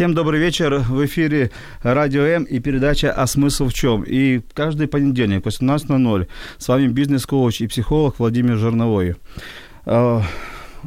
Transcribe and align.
Всем 0.00 0.14
добрый 0.14 0.40
вечер. 0.40 0.78
В 0.78 1.04
эфире 1.04 1.50
Радио 1.82 2.22
М 2.22 2.44
и 2.44 2.58
передача 2.58 3.12
«А 3.12 3.26
смысл 3.26 3.68
в 3.68 3.74
чем?». 3.74 4.02
И 4.02 4.40
каждый 4.54 4.88
понедельник, 4.88 5.44
18.00, 5.44 6.26
с 6.56 6.68
вами 6.68 6.86
бизнес-коуч 6.88 7.60
и 7.60 7.66
психолог 7.66 8.18
Владимир 8.18 8.56
Жерновой. 8.56 9.16
А, 9.84 10.22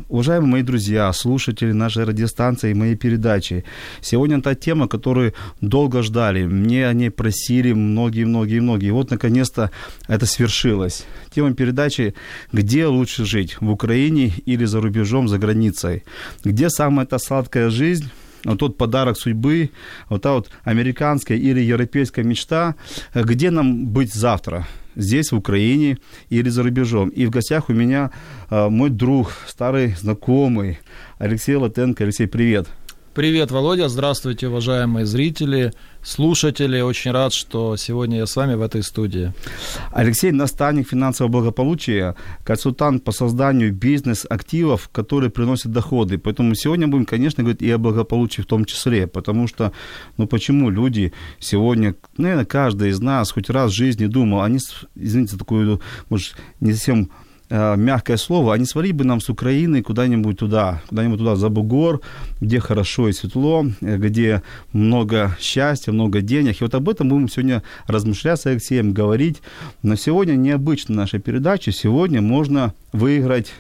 уважаемые 0.10 0.52
мои 0.52 0.62
друзья, 0.64 1.14
слушатели 1.14 1.74
нашей 1.74 2.06
радиостанции 2.06 2.72
и 2.72 2.74
моей 2.74 2.96
передачи, 2.96 3.66
сегодня 4.02 4.42
та 4.42 4.56
тема, 4.56 4.88
которую 4.88 5.36
долго 5.62 6.02
ждали. 6.02 6.46
Мне 6.46 6.88
о 6.88 6.94
ней 6.94 7.12
просили 7.12 7.72
многие-многие-многие. 7.72 8.90
Вот, 8.90 9.12
наконец-то, 9.12 9.70
это 10.08 10.26
свершилось. 10.26 11.06
Тема 11.30 11.54
передачи 11.54 12.16
«Где 12.52 12.88
лучше 12.88 13.26
жить? 13.26 13.58
В 13.62 13.70
Украине 13.70 14.34
или 14.48 14.66
за 14.66 14.82
рубежом, 14.82 15.28
за 15.28 15.38
границей? 15.38 16.04
Где 16.44 16.72
самая 16.72 17.06
та 17.06 17.20
сладкая 17.20 17.70
жизнь?» 17.70 18.10
Вот 18.44 18.60
тот 18.60 18.78
подарок 18.78 19.18
судьбы, 19.18 19.70
вот 20.10 20.22
та 20.22 20.34
вот 20.34 20.50
американская 20.64 21.38
или 21.38 21.62
европейская 21.62 22.24
мечта, 22.24 22.76
где 23.14 23.52
нам 23.52 23.88
быть 23.88 24.14
завтра? 24.14 24.68
Здесь, 24.96 25.32
в 25.32 25.38
Украине 25.38 25.98
или 26.30 26.50
за 26.50 26.62
рубежом. 26.62 27.10
И 27.10 27.26
в 27.26 27.32
гостях 27.32 27.70
у 27.70 27.74
меня 27.74 28.12
э, 28.52 28.70
мой 28.70 28.92
друг, 28.92 29.34
старый 29.48 29.96
знакомый 29.96 30.80
Алексей 31.18 31.56
Латенко. 31.56 32.04
Алексей, 32.04 32.28
привет. 32.28 32.68
Привет, 33.14 33.52
Володя. 33.52 33.90
Здравствуйте, 33.90 34.48
уважаемые 34.48 35.06
зрители, 35.06 35.72
слушатели. 36.02 36.82
Очень 36.82 37.12
рад, 37.12 37.32
что 37.32 37.78
сегодня 37.78 38.18
я 38.18 38.26
с 38.26 38.36
вами 38.36 38.56
в 38.56 38.62
этой 38.64 38.82
студии. 38.82 39.32
Алексей– 39.92 40.32
наставник 40.32 40.90
финансового 40.90 41.32
благополучия, 41.32 42.16
консультант 42.44 43.04
по 43.04 43.12
созданию 43.12 43.72
бизнес-активов, 43.72 44.90
которые 44.92 45.30
приносят 45.30 45.72
доходы. 45.72 46.18
Поэтому 46.18 46.56
сегодня 46.56 46.88
будем, 46.88 47.06
конечно, 47.06 47.44
говорить 47.44 47.62
и 47.62 47.70
о 47.70 47.78
благополучии 47.78 48.42
в 48.42 48.48
том 48.48 48.66
числе. 48.66 49.06
Потому 49.06 49.48
что, 49.48 49.74
ну 50.18 50.26
почему 50.26 50.72
люди 50.72 51.14
сегодня, 51.38 51.94
наверное, 52.18 52.46
каждый 52.46 52.90
из 52.90 53.00
нас 53.00 53.32
хоть 53.32 53.52
раз 53.52 53.70
в 53.70 53.76
жизни 53.76 54.08
думал, 54.08 54.42
они, 54.42 54.58
извините, 54.96 55.38
такую, 55.38 55.82
может, 56.10 56.36
не 56.60 56.74
совсем 56.74 57.12
мягкое 57.54 58.18
слово, 58.18 58.54
а 58.54 58.58
не 58.58 58.66
свалить 58.66 58.94
бы 58.94 59.04
нам 59.04 59.22
с 59.22 59.30
Украины 59.30 59.84
куда-нибудь 59.84 60.40
туда, 60.40 60.82
куда-нибудь 60.90 61.20
туда, 61.20 61.36
за 61.36 61.50
бугор, 61.50 62.02
где 62.42 62.60
хорошо 62.60 63.10
и 63.10 63.14
светло, 63.14 63.66
э, 63.82 63.98
где 63.98 64.42
много 64.72 65.38
счастья, 65.40 65.92
много 65.92 66.22
денег. 66.22 66.60
И 66.60 66.64
вот 66.64 66.74
об 66.74 66.90
этом 66.90 67.10
будем 67.10 67.30
сегодня 67.30 67.62
размышлять 67.86 68.40
с 68.40 68.48
Алексеем, 68.48 68.92
говорить. 68.92 69.42
Но 69.84 69.96
сегодня 69.96 70.34
необычно 70.34 70.96
наша 70.96 71.20
передача. 71.20 71.72
Сегодня 71.72 72.22
можно 72.22 72.74
выиграть 72.92 73.54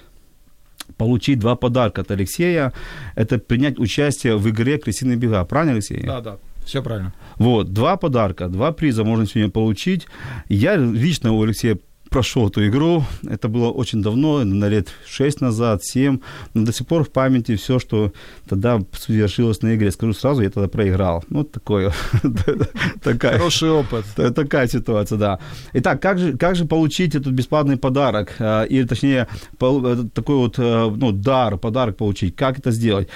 получить 0.97 1.39
два 1.39 1.55
подарка 1.55 2.01
от 2.01 2.11
Алексея. 2.11 2.73
Это 3.15 3.37
принять 3.37 3.79
участие 3.79 4.37
в 4.37 4.49
игре 4.49 4.79
«Крысиные 4.79 5.17
бега». 5.17 5.43
Правильно, 5.45 5.73
Алексей? 5.73 6.03
Да, 6.03 6.21
да. 6.21 6.37
Все 6.65 6.81
правильно. 6.81 7.13
Вот, 7.37 7.73
два 7.73 7.97
подарка, 7.97 8.47
два 8.47 8.71
приза 8.71 9.03
можно 9.03 9.27
сегодня 9.27 9.51
получить. 9.51 10.07
Я 10.49 10.77
лично 10.77 11.33
у 11.33 11.43
Алексея 11.43 11.77
прошел 12.13 12.47
эту 12.47 12.67
игру. 12.67 13.03
Это 13.27 13.47
было 13.47 13.71
очень 13.71 14.03
давно, 14.03 14.43
на 14.43 14.69
лет 14.69 14.89
6 15.07 15.41
назад, 15.41 15.83
7. 15.83 16.19
Но 16.53 16.65
до 16.65 16.71
сих 16.71 16.85
пор 16.85 17.03
в 17.03 17.09
памяти 17.09 17.55
все, 17.55 17.79
что 17.79 18.11
тогда 18.47 18.79
совершилось 18.91 19.63
на 19.63 19.75
игре. 19.75 19.91
Скажу 19.91 20.13
сразу, 20.13 20.43
я 20.43 20.49
тогда 20.49 20.69
проиграл. 20.69 21.23
Ну, 21.29 21.43
такое. 21.43 21.91
такая, 23.03 23.37
Хороший 23.37 23.71
опыт. 23.71 24.05
Такая 24.35 24.67
ситуация, 24.67 25.17
да. 25.17 25.39
Итак, 25.73 26.01
как 26.01 26.19
же, 26.19 26.37
как 26.37 26.55
же 26.55 26.65
получить 26.65 27.15
этот 27.15 27.33
бесплатный 27.33 27.77
подарок? 27.77 28.35
А, 28.39 28.63
или, 28.63 28.85
точнее, 28.85 29.27
такой 29.57 30.35
вот 30.35 30.59
э, 30.59 30.91
ну, 30.95 31.11
дар, 31.11 31.57
подарок 31.57 31.97
получить? 31.97 32.35
Как 32.35 32.59
это 32.59 32.71
сделать? 32.71 33.09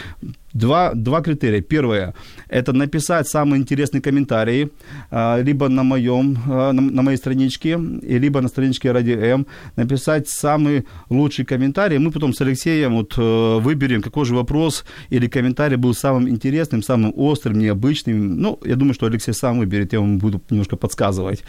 Два, 0.53 0.93
два 0.93 1.21
критерия. 1.21 1.61
Первое– 1.61 2.13
это 2.49 2.73
написать 2.73 3.27
самые 3.27 3.61
интересные 3.61 4.01
комментарии, 4.01 4.69
а, 5.11 5.41
либо 5.41 5.67
на, 5.67 5.83
моем, 5.83 6.37
а, 6.47 6.71
на, 6.71 7.01
моей 7.01 7.17
страничке, 7.17 7.77
либо 8.01 8.41
на 8.41 8.47
страничке 8.47 8.91
Ради 8.91 9.11
М. 9.11 9.45
Написать 9.75 10.29
самый 10.29 10.85
лучший 11.09 11.45
комментарий. 11.45 11.97
Мы 11.97 12.11
потом 12.11 12.33
с 12.33 12.41
Алексеем 12.41 12.95
вот 12.95 13.13
э, 13.17 13.59
выберем, 13.59 14.01
какой 14.01 14.25
же 14.25 14.35
вопрос 14.35 14.85
или 15.09 15.27
комментарий 15.27 15.77
был 15.77 15.93
самым 15.93 16.29
интересным, 16.29 16.81
самым 16.81 17.13
острым, 17.15 17.59
необычным. 17.59 18.41
Ну, 18.41 18.59
я 18.65 18.75
думаю, 18.75 18.93
что 18.93 19.05
Алексей 19.05 19.33
сам 19.33 19.59
выберет, 19.59 19.93
я 19.93 19.99
вам 19.99 20.17
буду 20.17 20.41
немножко 20.49 20.77
подсказывать. 20.77 21.43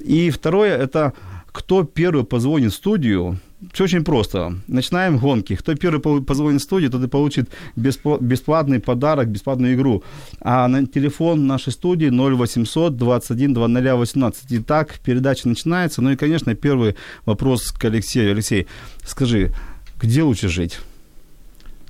И 0.00 0.30
второе– 0.30 0.76
это 0.78 1.12
кто 1.52 1.84
первый 1.84 2.24
позвонит 2.24 2.72
в 2.72 2.76
студию, 2.76 3.38
все 3.72 3.84
очень 3.84 4.04
просто. 4.04 4.54
Начинаем 4.68 5.18
гонки. 5.18 5.54
Кто 5.54 5.74
первый 5.74 6.22
позвонит 6.22 6.60
в 6.60 6.64
студию, 6.64 6.90
тот 6.90 7.04
и 7.04 7.08
получит 7.08 7.50
бесплатный 7.76 8.80
подарок, 8.80 9.28
бесплатную 9.28 9.74
игру. 9.74 10.02
А 10.40 10.66
на 10.68 10.86
телефон 10.86 11.46
нашей 11.46 11.72
студии 11.72 12.08
0800 12.08 12.96
21 12.96 13.54
2018. 13.54 14.44
Итак, 14.50 14.98
передача 15.04 15.48
начинается. 15.48 16.02
Ну 16.02 16.10
и, 16.12 16.16
конечно, 16.16 16.54
первый 16.54 16.96
вопрос 17.26 17.70
к 17.70 17.84
Алексею. 17.84 18.32
Алексей, 18.32 18.66
скажи, 19.04 19.52
где 20.00 20.22
лучше 20.22 20.48
жить? 20.48 20.78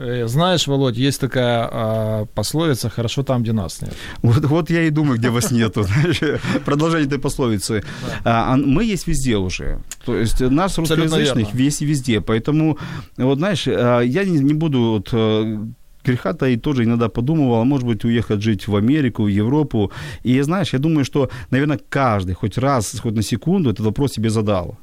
Э, 0.00 0.26
знаешь, 0.28 0.66
Володь, 0.66 0.96
есть 0.96 1.20
такая 1.20 1.68
а, 1.70 2.24
пословица 2.34 2.88
«хорошо 2.88 3.22
там, 3.22 3.42
где 3.42 3.52
нас 3.52 3.82
нет». 3.82 3.94
Вот, 4.22 4.44
вот 4.44 4.70
я 4.70 4.82
и 4.82 4.90
думаю, 4.90 5.18
где 5.18 5.28
вас 5.28 5.50
нету. 5.50 5.84
Продолжение 6.64 7.06
этой 7.06 7.18
пословицы. 7.18 7.82
А, 8.24 8.56
мы 8.56 8.84
есть 8.84 9.06
везде 9.06 9.36
уже. 9.36 9.78
То 10.06 10.16
есть 10.16 10.40
нас 10.40 10.78
русскоязычных 10.78 11.54
есть 11.54 11.82
везде. 11.82 12.20
Поэтому, 12.20 12.78
вот 13.18 13.38
знаешь, 13.38 13.68
а, 13.68 14.00
я 14.00 14.24
не 14.24 14.54
буду 14.54 14.78
вот 14.78 15.08
э, 15.12 15.58
греха-то 16.02 16.46
и 16.46 16.56
тоже 16.56 16.84
иногда 16.84 17.08
подумывал, 17.08 17.60
а 17.60 17.64
может 17.64 17.86
быть, 17.86 18.04
уехать 18.04 18.40
жить 18.42 18.68
в 18.68 18.76
Америку, 18.76 19.24
в 19.24 19.28
Европу. 19.28 19.92
И 20.22 20.40
знаешь, 20.40 20.72
я 20.72 20.78
думаю, 20.78 21.04
что, 21.04 21.28
наверное, 21.50 21.78
каждый 21.90 22.34
хоть 22.34 22.56
раз, 22.58 22.98
хоть 23.00 23.14
на 23.14 23.22
секунду 23.22 23.70
этот 23.70 23.84
вопрос 23.84 24.12
себе 24.12 24.30
задал. 24.30 24.78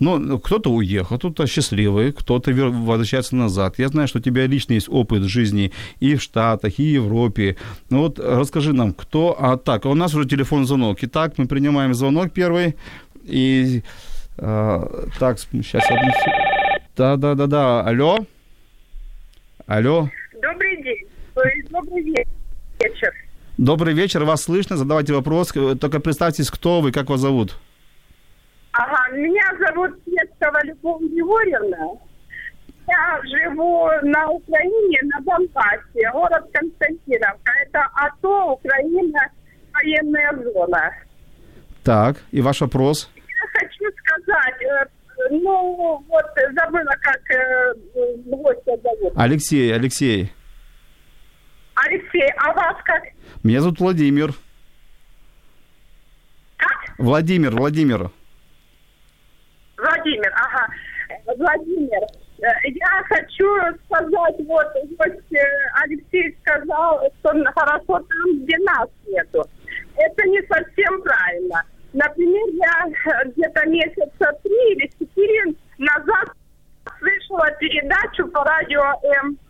Но 0.00 0.18
ну, 0.18 0.38
кто-то 0.38 0.70
уехал, 0.70 1.18
кто-то 1.18 1.46
счастливый, 1.46 2.12
кто-то 2.12 2.52
возвращается 2.52 3.36
назад. 3.36 3.78
Я 3.78 3.88
знаю, 3.88 4.08
что 4.08 4.18
у 4.18 4.22
тебя 4.22 4.46
лично 4.46 4.74
есть 4.74 4.88
опыт 4.88 5.22
жизни 5.22 5.72
и 6.00 6.14
в 6.14 6.22
Штатах, 6.22 6.78
и 6.78 6.98
в 6.98 7.04
Европе. 7.04 7.56
Ну 7.90 7.98
вот 7.98 8.18
расскажи 8.18 8.72
нам, 8.72 8.92
кто... 8.92 9.36
А 9.38 9.56
так, 9.56 9.84
у 9.84 9.94
нас 9.94 10.14
уже 10.14 10.28
телефон 10.28 10.66
звонок. 10.66 10.98
Итак, 11.02 11.34
мы 11.38 11.46
принимаем 11.46 11.94
звонок 11.94 12.32
первый. 12.32 12.76
И 13.24 13.82
а, 14.38 15.08
так, 15.18 15.38
сейчас 15.38 15.84
одну 15.90 16.12
Да-да-да-да. 16.96 17.82
Алло? 17.82 18.18
Алло? 19.66 20.08
Добрый 20.40 20.82
день. 20.82 21.06
Добрый 21.70 22.02
вечер. 22.80 23.12
Добрый 23.58 23.94
вечер, 23.94 24.24
вас 24.24 24.42
слышно, 24.42 24.76
задавайте 24.76 25.14
вопрос. 25.14 25.52
Только 25.80 25.98
представьтесь, 26.00 26.50
кто 26.50 26.82
вы, 26.82 26.92
как 26.92 27.08
вас 27.08 27.20
зовут? 27.20 27.56
Ага, 28.72 29.16
меня 29.16 29.45
Светского 30.46 30.64
Любовь 30.64 31.02
Григорьевна. 31.02 32.00
Я 32.88 33.20
живу 33.24 33.88
на 34.02 34.30
Украине, 34.30 35.00
на 35.04 35.20
Донбассе, 35.20 36.10
город 36.12 36.48
Константиновка. 36.52 37.52
Это 37.66 37.82
АТО, 37.94 38.52
Украина, 38.52 39.20
военная 39.72 40.32
зона. 40.52 40.92
Так, 41.82 42.18
и 42.30 42.40
ваш 42.40 42.60
вопрос? 42.60 43.10
Я 43.16 43.60
хочу 43.60 43.84
сказать, 43.98 44.62
э, 44.62 44.86
ну, 45.30 46.04
вот 46.08 46.24
забыла, 46.54 46.94
как 47.00 47.30
э, 47.30 47.74
гостя 48.26 48.76
зовут. 48.82 49.12
Алексей, 49.16 49.74
Алексей. 49.74 50.32
Алексей, 51.74 52.28
а 52.38 52.52
вас 52.52 52.76
как? 52.84 53.02
Меня 53.42 53.60
зовут 53.60 53.80
Владимир. 53.80 54.32
Как? 56.56 56.94
Владимир, 56.98 57.50
Владимир. 57.50 58.10
Владимир, 59.86 60.32
ага. 60.34 60.66
Владимир, 61.36 62.02
э, 62.02 62.46
я 62.64 63.02
хочу 63.08 63.46
сказать, 63.84 64.36
вот, 64.46 64.66
вот 64.98 65.32
э, 65.32 65.38
Алексей 65.82 66.36
сказал, 66.42 67.00
что 67.20 67.34
хорошо 67.52 68.00
там, 68.00 68.42
где 68.42 68.58
нас 68.58 68.88
нету. 69.06 69.44
Это 69.96 70.28
не 70.28 70.40
совсем 70.42 71.02
правильно. 71.02 71.62
месяца 73.66 74.32
три 74.42 74.72
или 74.74 74.90
четыре 74.98 75.54
назад 75.78 76.28
слышала 76.98 77.50
передачу 77.58 78.26
по 78.28 78.44
радио 78.44 78.82
М, 78.82 79.32
э, 79.32 79.45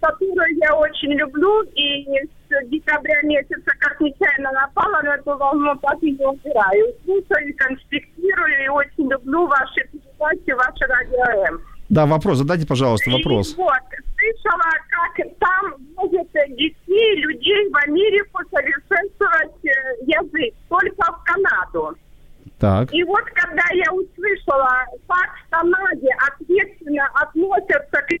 которую 0.00 0.56
я 0.56 0.74
очень 0.74 1.12
люблю, 1.12 1.62
и 1.74 2.06
с 2.48 2.68
декабря 2.68 3.22
месяца 3.22 3.70
как 3.78 4.00
нечаянно 4.00 4.52
напала 4.52 5.00
на 5.02 5.14
эту 5.14 5.36
волну, 5.36 5.74
так 5.82 6.02
и 6.02 6.12
не 6.12 6.26
убираю. 6.26 6.94
Слушаю, 7.04 7.54
конспектирую 7.56 8.64
и 8.64 8.68
очень 8.68 9.10
люблю 9.10 9.46
ваши 9.46 9.88
передачи, 9.90 10.50
ваше 10.52 10.86
радио 10.86 11.54
М. 11.54 11.60
Да, 11.88 12.06
вопрос, 12.06 12.38
задайте, 12.38 12.66
пожалуйста, 12.66 13.10
вопрос. 13.10 13.52
И 13.52 13.56
вот, 13.56 13.72
слышала, 14.16 14.70
как 14.88 15.26
там 15.38 15.76
возят 15.96 16.28
детей, 16.32 17.16
людей 17.16 17.68
в 17.70 17.76
Америку 17.86 18.40
совершенствовать 18.50 19.64
э, 19.64 19.70
язык, 20.06 20.54
только 20.68 21.12
в 21.12 21.24
Канаду. 21.24 21.96
Так. 22.58 22.94
И 22.94 23.02
вот 23.04 23.24
когда 23.34 23.64
я 23.72 23.92
услышала, 23.92 24.86
как 25.08 25.30
в 25.36 25.50
Канаде 25.50 26.08
ответственно 26.30 27.08
относятся 27.14 28.00
к 28.02 28.12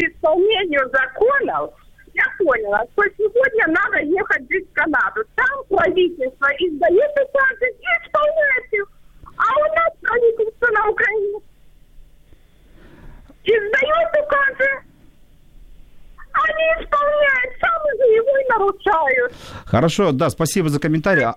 исполнению 0.00 0.88
законов, 0.90 1.74
я 2.14 2.24
поняла, 2.38 2.82
что 2.92 3.02
сегодня 3.16 3.66
надо 3.68 4.02
ехать 4.04 4.42
жить 4.50 4.68
в 4.68 4.72
Канаду. 4.72 5.22
Там 5.36 5.64
правительство 5.68 6.48
издает 6.58 7.12
указы 7.12 7.66
и 7.78 7.86
исполняет 8.04 8.72
их. 8.72 8.86
А 9.36 9.58
у 9.58 9.74
нас 9.74 9.92
правительство 10.00 10.66
на 10.72 10.90
Украине 10.90 11.38
издает 13.44 14.26
указы, 14.26 14.68
они 16.32 16.84
исполняют, 16.84 17.60
сами 17.60 17.96
же 17.96 18.14
его 18.14 18.38
и 18.38 18.48
нарушают. 18.48 19.32
Хорошо, 19.64 20.12
да, 20.12 20.30
спасибо 20.30 20.68
за 20.68 20.80
комментарий. 20.80 21.24
А- 21.24 21.34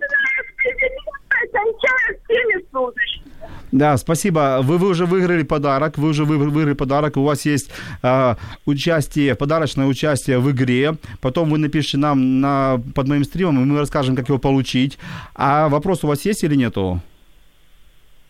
кончая 1.51 2.19
всеми 2.23 2.69
служащими. 2.69 3.32
Да, 3.73 3.97
спасибо. 3.97 4.59
Вы, 4.61 4.77
вы 4.77 4.89
уже 4.89 5.07
выиграли 5.07 5.41
подарок, 5.41 5.97
вы 5.97 6.09
уже 6.09 6.25
вы- 6.25 6.37
выиграли 6.37 6.75
подарок. 6.75 7.17
У 7.17 7.23
вас 7.23 7.43
есть 7.43 7.71
а, 8.03 8.37
участие, 8.65 9.33
подарочное 9.33 9.87
участие 9.87 10.37
в 10.37 10.51
игре. 10.51 10.93
Потом 11.21 11.49
вы 11.49 11.57
напишите 11.57 11.97
нам 11.97 12.39
на, 12.39 12.79
под 12.93 13.07
моим 13.07 13.23
стримом, 13.23 13.63
и 13.63 13.65
мы 13.65 13.79
расскажем, 13.79 14.15
как 14.15 14.29
его 14.29 14.37
получить. 14.37 14.99
А 15.33 15.69
вопрос 15.69 16.03
у 16.03 16.07
вас 16.07 16.23
есть 16.23 16.43
или 16.43 16.53
нету? 16.55 17.01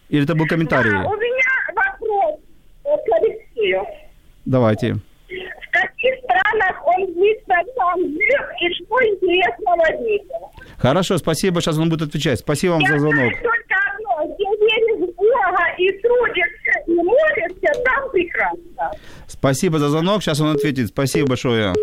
Или 0.08 0.24
это 0.24 0.34
был 0.34 0.48
комментарий? 0.48 0.92
Да, 0.92 1.04
у 1.10 1.16
меня 1.18 1.52
вопрос 1.76 2.40
э, 2.86 2.90
к 3.06 3.22
Алексею. 3.22 3.82
Давайте. 4.46 4.94
В 4.94 5.72
каких 5.72 6.14
странах 6.24 6.88
он 6.88 7.02
лично 7.22 7.56
сам 7.76 8.00
жил 8.00 8.46
и 8.62 8.74
что 8.76 9.04
интересного 9.04 10.04
видел? 10.08 10.52
Хорошо, 10.78 11.18
спасибо. 11.18 11.60
Сейчас 11.60 11.78
он 11.78 11.90
будет 11.90 12.04
отвечать. 12.08 12.40
Спасибо 12.40 12.74
вам 12.74 12.82
Я 12.84 12.88
за 12.94 13.00
звонок. 13.00 13.16
знаю 13.18 13.32
только 13.42 13.76
Бога 15.46 15.64
и 15.78 15.92
трудишься, 16.02 16.80
и 16.88 16.94
молишься, 16.94 17.84
там 17.84 18.10
прекрасно. 18.12 18.92
Спасибо 19.28 19.80
за 19.80 19.90
звонок. 19.90 20.22
Сейчас 20.22 20.40
он 20.40 20.56
ответит. 20.56 20.90
Спасибо 20.90 21.30
большое. 21.30 21.74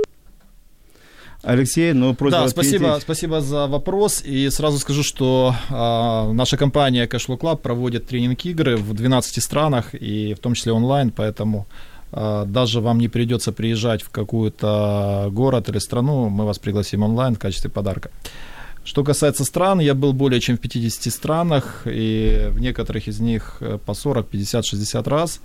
Алексей, 1.42 1.94
ну 1.94 2.14
просьба 2.14 2.38
Да, 2.38 2.44
ответить. 2.44 2.70
спасибо, 2.70 2.98
спасибо 3.00 3.40
за 3.40 3.66
вопрос. 3.66 4.22
И 4.22 4.50
сразу 4.50 4.78
скажу, 4.78 5.02
что 5.02 5.54
а, 5.70 6.30
наша 6.32 6.58
компания 6.58 7.06
Cashflow 7.06 7.38
Club 7.38 7.56
проводит 7.58 8.06
тренинг-игры 8.06 8.76
в 8.76 8.92
12 8.92 9.42
странах, 9.42 9.94
и 9.94 10.34
в 10.34 10.38
том 10.38 10.52
числе 10.52 10.72
онлайн, 10.72 11.10
поэтому 11.10 11.66
а, 12.12 12.44
даже 12.44 12.80
вам 12.80 12.98
не 12.98 13.08
придется 13.08 13.52
приезжать 13.52 14.02
в 14.02 14.10
какой-то 14.10 15.28
город 15.30 15.70
или 15.70 15.78
страну, 15.78 16.28
мы 16.28 16.44
вас 16.44 16.58
пригласим 16.58 17.02
онлайн 17.02 17.34
в 17.34 17.38
качестве 17.38 17.70
подарка. 17.70 18.10
Что 18.84 19.04
касается 19.04 19.44
стран, 19.44 19.80
я 19.80 19.94
был 19.94 20.12
более 20.12 20.40
чем 20.40 20.56
в 20.56 20.60
50 20.60 21.12
странах, 21.12 21.82
и 21.84 22.48
в 22.50 22.60
некоторых 22.60 23.08
из 23.08 23.20
них 23.20 23.58
э, 23.60 23.78
по 23.84 23.94
40, 23.94 24.26
50, 24.26 24.64
60 24.64 25.08
раз. 25.08 25.40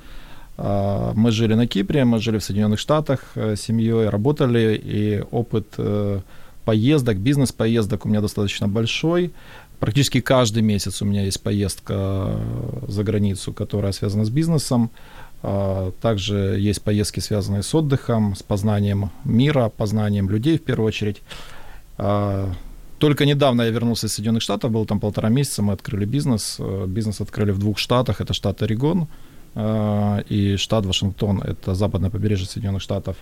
А, 0.58 1.12
Мы 1.14 1.32
жили 1.32 1.54
на 1.54 1.68
Кипре, 1.68 2.06
мы 2.06 2.20
жили 2.20 2.38
в 2.38 2.44
Соединенных 2.44 2.80
Штатах 2.80 3.20
э, 3.36 3.56
с 3.56 3.62
семьей, 3.62 4.10
работали, 4.10 4.80
и 4.82 5.24
опыт 5.32 5.68
э, 5.78 6.22
поездок, 6.64 7.18
бизнес-поездок 7.18 8.06
у 8.06 8.10
меня 8.10 8.22
достаточно 8.22 8.68
большой. 8.68 9.34
Практически 9.80 10.22
каждый 10.22 10.64
месяц 10.64 11.02
у 11.02 11.06
меня 11.06 11.24
есть 11.24 11.42
поездка 11.42 12.40
за 12.88 13.04
границу, 13.04 13.52
которая 13.52 13.92
связана 13.92 14.24
с 14.24 14.30
бизнесом. 14.30 14.92
А, 15.44 15.92
Также 16.02 16.58
есть 16.58 16.82
поездки, 16.82 17.20
связанные 17.20 17.64
с 17.64 17.76
отдыхом, 17.76 18.34
с 18.34 18.44
познанием 18.44 19.12
мира, 19.26 19.70
познанием 19.76 20.30
людей 20.30 20.58
в 20.58 20.64
первую 20.64 20.88
очередь. 20.88 21.22
Только 23.00 23.26
недавно 23.26 23.64
я 23.64 23.72
вернулся 23.72 24.08
из 24.08 24.14
Соединенных 24.14 24.42
Штатов, 24.42 24.72
был 24.72 24.86
там 24.86 25.00
полтора 25.00 25.30
месяца, 25.30 25.62
мы 25.62 25.74
открыли 25.74 26.06
бизнес. 26.06 26.58
Э, 26.60 26.86
Бизнес 26.88 27.22
открыли 27.22 27.52
в 27.52 27.60
двух 27.60 27.78
штатах, 27.78 28.22
это 28.22 28.34
штат 28.34 28.62
Орегон 28.62 29.08
э, 29.54 30.24
и 30.30 30.56
штат 30.56 30.86
Вашингтон, 30.86 31.42
это 31.42 31.76
западное 31.76 32.10
побережье 32.10 32.48
Соединенных 32.48 32.82
Штатов. 32.82 33.18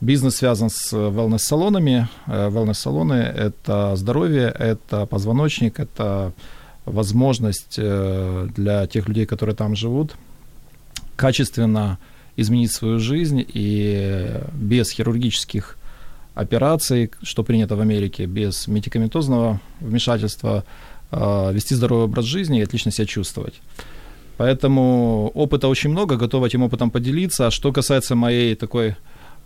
Бизнес 0.00 0.36
связан 0.36 0.70
с 0.70 0.92
wellness-салонами. 0.92 2.08
Э, 2.26 2.48
Wellness-салоны– 2.48 3.12
это 3.36 3.94
здоровье, 3.94 4.52
это 4.58 5.06
позвоночник, 5.06 5.78
это 5.78 6.32
возможность 6.84 7.76
для 7.76 8.86
тех 8.88 9.06
людей, 9.06 9.24
которые 9.24 9.54
там 9.54 9.76
живут, 9.76 10.16
качественно 11.14 12.00
изменить 12.36 12.72
свою 12.72 12.98
жизнь 12.98 13.46
и 13.46 14.40
без 14.52 14.90
хирургических 14.90 15.76
операций, 16.34 17.10
что 17.22 17.42
принято 17.42 17.76
в 17.76 17.80
Америке, 17.80 18.26
без 18.26 18.66
медикаментозного 18.68 19.60
вмешательства, 19.80 20.64
э, 21.10 21.52
вести 21.52 21.74
здоровый 21.74 22.04
образ 22.04 22.24
жизни 22.24 22.60
и 22.60 22.62
отлично 22.62 22.90
себя 22.90 23.06
чувствовать. 23.06 23.60
Поэтому 24.36 25.30
опыта 25.34 25.68
очень 25.68 25.90
много, 25.90 26.16
готов 26.16 26.44
этим 26.44 26.62
опытом 26.62 26.90
поделиться. 26.90 27.46
А 27.46 27.50
что 27.50 27.72
касается 27.72 28.16
моей 28.16 28.54
такой 28.54 28.96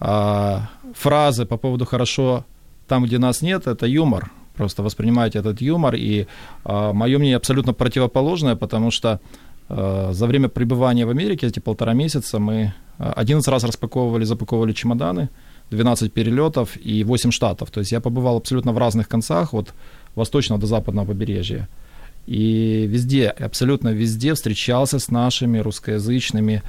а, 0.01 0.71
фразы 0.95 1.45
по 1.45 1.57
поводу 1.57 1.85
«хорошо 1.85 2.45
там, 2.87 3.05
где 3.05 3.19
нас 3.19 3.43
нет», 3.43 3.67
это 3.67 3.87
юмор. 3.87 4.31
Просто 4.55 4.83
воспринимайте 4.83 5.39
этот 5.39 5.61
юмор. 5.61 5.95
И 5.97 6.27
а, 6.65 6.93
мое 6.93 7.19
мнение 7.19 7.37
абсолютно 7.37 7.75
противоположное, 7.75 8.57
потому 8.57 8.91
что 8.91 9.21
а, 9.69 10.11
за 10.13 10.27
время 10.27 10.49
пребывания 10.49 11.05
в 11.05 11.11
Америке, 11.11 11.47
эти 11.47 11.61
полтора 11.61 11.93
месяца, 11.93 12.39
мы 12.39 12.73
а, 12.99 13.13
11 13.13 13.47
раз 13.49 13.65
распаковывали, 13.65 14.25
запаковывали 14.25 14.73
чемоданы, 14.73 15.29
12 15.71 16.13
перелетов 16.13 16.77
и 16.77 17.05
8 17.05 17.31
штатов. 17.31 17.71
То 17.71 17.81
есть 17.81 17.93
я 17.93 18.01
побывал 18.01 18.37
абсолютно 18.37 18.73
в 18.73 18.79
разных 18.79 19.09
концах, 19.09 19.55
от 19.55 19.75
восточного 20.15 20.61
до 20.61 20.67
западного 20.67 21.07
побережья. 21.07 21.69
И 22.27 22.87
везде, 22.89 23.29
абсолютно 23.29 23.91
везде 23.91 24.35
встречался 24.35 24.99
с 24.99 25.11
нашими 25.11 25.59
русскоязычными 25.59 26.63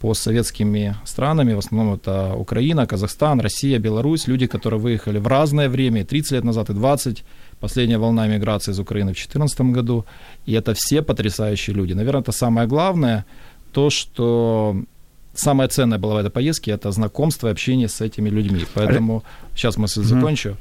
постсоветскими 0.00 0.96
странами, 1.04 1.54
в 1.54 1.58
основном 1.58 1.94
это 1.94 2.34
Украина, 2.34 2.86
Казахстан, 2.86 3.40
Россия, 3.40 3.78
Беларусь, 3.78 4.28
люди, 4.28 4.46
которые 4.46 4.80
выехали 4.80 5.18
в 5.18 5.26
разное 5.26 5.68
время, 5.68 6.00
и 6.00 6.04
30 6.04 6.32
лет 6.32 6.44
назад, 6.44 6.70
и 6.70 6.74
20, 6.74 7.24
последняя 7.60 7.98
волна 7.98 8.26
миграции 8.26 8.72
из 8.72 8.78
Украины 8.78 9.12
в 9.12 9.16
2014 9.16 9.60
году, 9.72 10.04
и 10.46 10.52
это 10.52 10.74
все 10.74 11.00
потрясающие 11.00 11.74
люди. 11.74 11.94
Наверное, 11.94 12.20
это 12.20 12.32
самое 12.32 12.66
главное, 12.66 13.24
то, 13.72 13.88
что 13.88 14.76
самое 15.34 15.68
ценное 15.68 15.98
было 15.98 16.14
в 16.14 16.16
этой 16.18 16.30
поездке, 16.30 16.72
это 16.72 16.90
знакомство 16.92 17.48
и 17.48 17.50
общение 17.50 17.88
с 17.88 18.00
этими 18.00 18.30
людьми. 18.30 18.64
Поэтому, 18.74 19.22
сейчас 19.54 19.76
мы 19.76 19.88
закончу, 19.88 20.56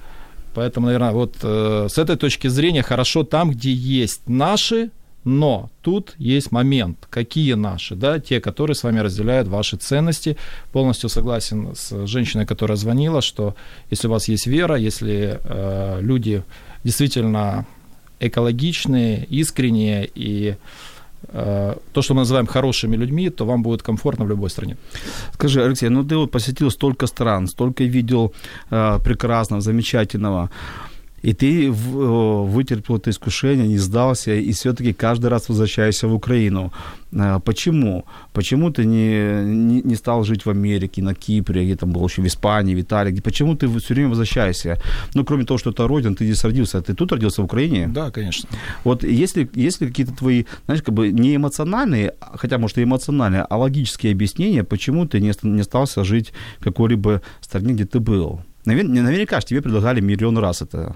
Поэтому, 0.53 0.85
наверное, 0.85 1.11
вот 1.11 1.37
э, 1.41 1.87
с 1.89 1.97
этой 1.97 2.15
точки 2.15 2.47
зрения 2.47 2.83
хорошо 2.83 3.23
там, 3.23 3.51
где 3.51 3.73
есть 3.73 4.21
наши, 4.27 4.91
но 5.23 5.71
тут 5.81 6.15
есть 6.17 6.51
момент, 6.51 7.07
какие 7.09 7.53
наши, 7.53 7.95
да, 7.95 8.19
те, 8.19 8.41
которые 8.41 8.75
с 8.75 8.83
вами 8.83 8.99
разделяют 8.99 9.47
ваши 9.47 9.77
ценности. 9.77 10.37
Полностью 10.71 11.09
согласен 11.09 11.75
с 11.75 12.05
женщиной, 12.05 12.45
которая 12.45 12.75
звонила, 12.75 13.21
что 13.21 13.55
если 13.89 14.07
у 14.07 14.11
вас 14.11 14.27
есть 14.27 14.47
вера, 14.47 14.75
если 14.75 15.39
э, 15.43 15.99
люди 16.01 16.43
действительно 16.83 17.65
экологичные, 18.19 19.25
искренние 19.25 20.09
и 20.13 20.49
э, 20.49 20.55
то, 21.31 22.01
что 22.01 22.13
мы 22.13 22.21
называем 22.21 22.45
хорошими 22.45 22.97
людьми, 22.97 23.29
то 23.29 23.45
вам 23.45 23.63
будет 23.63 23.81
комфортно 23.81 24.25
в 24.25 24.29
любой 24.29 24.49
стране. 24.49 24.77
Скажи, 25.33 25.63
Алексей, 25.63 25.89
ну 25.89 26.03
ты 26.03 26.15
вот 26.15 26.31
посетил 26.31 26.69
столько 26.71 27.07
стран, 27.07 27.47
столько 27.47 27.83
видел 27.83 28.33
э, 28.71 28.99
прекрасного, 29.03 29.61
замечательного, 29.61 30.49
и 31.23 31.33
ты 31.33 31.67
э, 31.67 31.71
вытерпел 31.71 32.97
это 32.97 33.09
искушение, 33.09 33.67
не 33.67 33.77
сдался, 33.77 34.33
и 34.33 34.51
все-таки 34.51 34.93
каждый 34.93 35.27
раз 35.27 35.49
возвращаешься 35.49 36.07
в 36.07 36.13
Украину. 36.13 36.71
Э, 37.13 37.39
почему? 37.43 38.03
Почему 38.33 38.69
ты 38.71 38.85
не, 38.85 39.43
не, 39.45 39.81
не 39.81 39.95
стал 39.95 40.25
жить 40.25 40.45
в 40.45 40.49
Америке, 40.49 41.01
на 41.01 41.15
Кипре, 41.15 41.63
где 41.63 41.75
там 41.75 41.91
был 41.91 42.05
еще 42.05 42.21
в 42.21 42.25
Испании, 42.25 42.75
в 42.75 42.81
Италии? 42.81 43.21
Почему 43.21 43.55
ты 43.55 43.67
все 43.79 43.93
время 43.93 44.09
возвращаешься? 44.09 44.77
Ну, 45.15 45.23
кроме 45.23 45.45
того, 45.45 45.57
что 45.57 45.69
это 45.69 45.87
родина, 45.87 46.13
ты 46.13 46.25
здесь 46.25 46.43
родился. 46.43 46.81
Ты 46.81 46.93
тут 46.93 47.11
родился 47.11 47.41
в 47.41 47.45
Украине? 47.45 47.87
Да, 47.87 48.11
конечно. 48.11 48.49
Вот 48.83 49.03
если, 49.03 49.49
если 49.55 49.87
какие-то 49.87 50.13
твои, 50.13 50.43
знаешь, 50.65 50.83
как 50.83 50.93
бы 50.93 51.11
не 51.11 51.37
эмоциональные, 51.37 52.15
хотя, 52.19 52.57
может, 52.57 52.77
и 52.77 52.83
эмоциональные, 52.83 53.45
а 53.49 53.57
логические 53.57 54.11
объяснения, 54.11 54.65
почему 54.65 55.05
ты 55.05 55.21
не, 55.21 55.31
не 55.43 55.61
остался 55.61 56.03
жить 56.03 56.33
в 56.59 56.63
какой-либо 56.65 57.21
стране, 57.39 57.73
где 57.73 57.85
ты 57.85 58.01
был? 58.01 58.41
Навер- 58.65 58.87
Наверняка 58.87 59.39
же 59.39 59.47
тебе 59.47 59.61
предлагали 59.61 60.01
миллион 60.01 60.37
раз 60.37 60.61
это. 60.61 60.95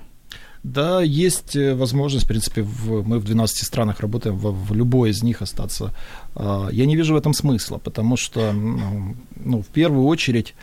Да, 0.74 1.02
есть 1.02 1.56
э, 1.56 1.74
возможность, 1.74 2.26
в 2.26 2.28
принципе, 2.28 2.62
в, 2.62 3.08
мы 3.08 3.20
в 3.20 3.24
12 3.24 3.66
странах 3.66 4.02
работаем, 4.02 4.36
в, 4.36 4.52
в 4.52 4.76
любой 4.76 5.12
из 5.12 5.24
них 5.24 5.42
остаться. 5.42 5.94
А, 6.36 6.68
я 6.72 6.86
не 6.86 6.98
вижу 6.98 7.14
в 7.14 7.18
этом 7.18 7.34
смысла, 7.34 7.78
потому 7.78 8.18
что, 8.18 8.52
ну, 8.52 9.62
в 9.62 9.68
первую 9.68 10.06
очередь, 10.06 10.56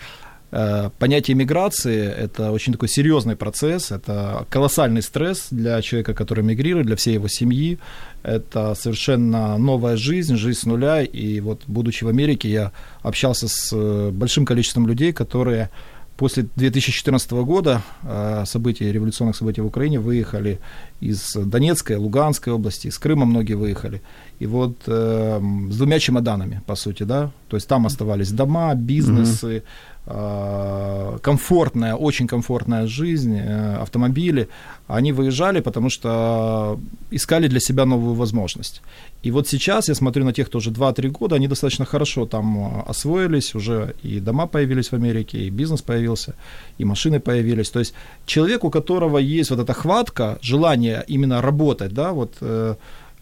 э, 0.52 0.90
понятие 0.98 1.36
миграции– 1.36 2.04
это 2.24 2.52
очень 2.52 2.74
такой 2.74 2.88
серьезный 2.88 3.34
процесс, 3.34 3.92
это 3.92 4.46
колоссальный 4.50 5.00
стресс 5.00 5.46
для 5.50 5.80
человека, 5.80 6.12
который 6.12 6.44
мигрирует, 6.44 6.86
для 6.86 6.96
всей 6.96 7.14
его 7.14 7.28
семьи. 7.28 7.78
Это 8.22 8.74
совершенно 8.74 9.56
новая 9.56 9.96
жизнь, 9.96 10.36
жизнь 10.36 10.60
с 10.60 10.66
нуля. 10.66 11.02
И 11.02 11.40
вот, 11.40 11.62
будучи 11.66 12.04
в 12.04 12.08
Америке, 12.08 12.50
я 12.50 12.72
общался 13.02 13.48
с 13.48 13.70
э, 13.72 14.10
большим 14.10 14.44
количеством 14.44 14.86
людей, 14.86 15.14
которые 15.14 15.70
после 16.16 16.46
2014 16.56 17.30
года 17.32 17.82
э, 18.02 18.44
событий, 18.46 18.90
революционных 18.90 19.36
событий 19.36 19.60
в 19.60 19.66
Украине 19.66 19.98
выехали 19.98 20.60
из 21.00 21.34
Донецкой, 21.34 21.96
Луганской 21.96 22.52
области, 22.52 22.88
из 22.88 22.98
Крыма 22.98 23.24
многие 23.24 23.54
выехали. 23.54 24.00
И 24.38 24.46
вот 24.46 24.76
э, 24.86 25.40
с 25.70 25.76
двумя 25.76 25.98
чемоданами, 25.98 26.62
по 26.66 26.74
сути, 26.76 27.02
да, 27.02 27.30
то 27.48 27.56
есть 27.56 27.68
там 27.68 27.86
оставались 27.86 28.30
дома, 28.30 28.74
бизнесы, 28.74 29.46
mm-hmm 29.46 29.93
комфортная, 30.06 31.94
очень 31.94 32.26
комфортная 32.26 32.86
жизнь, 32.86 33.38
э, 33.38 33.76
автомобили, 33.76 34.48
они 34.86 35.12
выезжали, 35.12 35.60
потому 35.60 35.88
что 35.88 36.78
искали 37.10 37.48
для 37.48 37.60
себя 37.60 37.86
новую 37.86 38.14
возможность. 38.14 38.82
И 39.22 39.30
вот 39.30 39.48
сейчас 39.48 39.88
я 39.88 39.94
смотрю 39.94 40.24
на 40.24 40.32
тех, 40.32 40.48
кто 40.48 40.58
уже 40.58 40.70
2-3 40.70 41.08
года, 41.08 41.36
они 41.36 41.48
достаточно 41.48 41.86
хорошо 41.86 42.26
там 42.26 42.58
э, 42.58 42.90
освоились, 42.90 43.54
уже 43.54 43.94
и 44.02 44.20
дома 44.20 44.46
появились 44.46 44.92
в 44.92 44.94
Америке, 44.94 45.38
и 45.38 45.50
бизнес 45.50 45.80
появился, 45.80 46.34
и 46.78 46.84
машины 46.84 47.18
появились. 47.18 47.70
То 47.70 47.78
есть 47.78 47.94
человек, 48.26 48.64
у 48.64 48.70
которого 48.70 49.16
есть 49.16 49.50
вот 49.50 49.60
эта 49.60 49.72
хватка, 49.72 50.38
желание 50.42 51.02
именно 51.08 51.40
работать, 51.40 51.94
да, 51.94 52.12
вот 52.12 52.42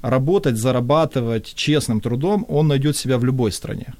работать, 0.03 0.57
зарабатывать 0.57 1.55
честным 1.55 2.01
трудом, 2.01 2.45
он 2.49 2.67
найдет 2.67 2.97
себя 2.97 3.19
в 3.19 3.25
любой 3.25 3.53
стране. 3.53 3.95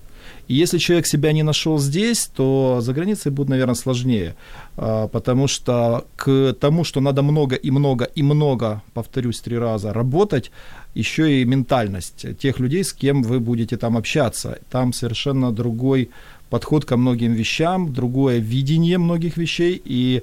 И 0.49 0.55
если 0.55 0.79
человек 0.79 1.07
себя 1.07 1.33
не 1.33 1.43
нашел 1.43 1.79
здесь, 1.79 2.27
то 2.27 2.79
за 2.81 2.93
границей 2.93 3.33
будет, 3.33 3.49
наверное, 3.49 3.75
сложнее, 3.75 4.35
а, 4.77 5.09
потому 5.09 5.47
что 5.47 6.07
к 6.17 6.55
тому, 6.61 6.85
что 6.85 7.01
надо 7.01 7.23
много 7.23 7.57
и 7.57 7.71
много 7.71 8.05
и 8.05 8.23
много, 8.23 8.83
повторюсь 8.95 9.41
три 9.41 9.59
раза, 9.59 9.93
работать, 9.93 10.51
еще 10.95 11.41
и 11.41 11.45
ментальность 11.45 12.39
тех 12.39 12.61
людей, 12.61 12.85
с 12.85 12.93
кем 12.93 13.23
вы 13.23 13.41
будете 13.41 13.77
там 13.77 13.97
общаться. 13.97 14.59
Там 14.71 14.93
совершенно 14.93 15.53
другой 15.53 16.11
подход 16.51 16.85
ко 16.85 16.99
многим 16.99 17.33
вещам, 17.33 17.93
другое 17.95 18.39
видение 18.39 18.99
многих 18.99 19.39
вещей, 19.39 19.81
и 19.83 20.23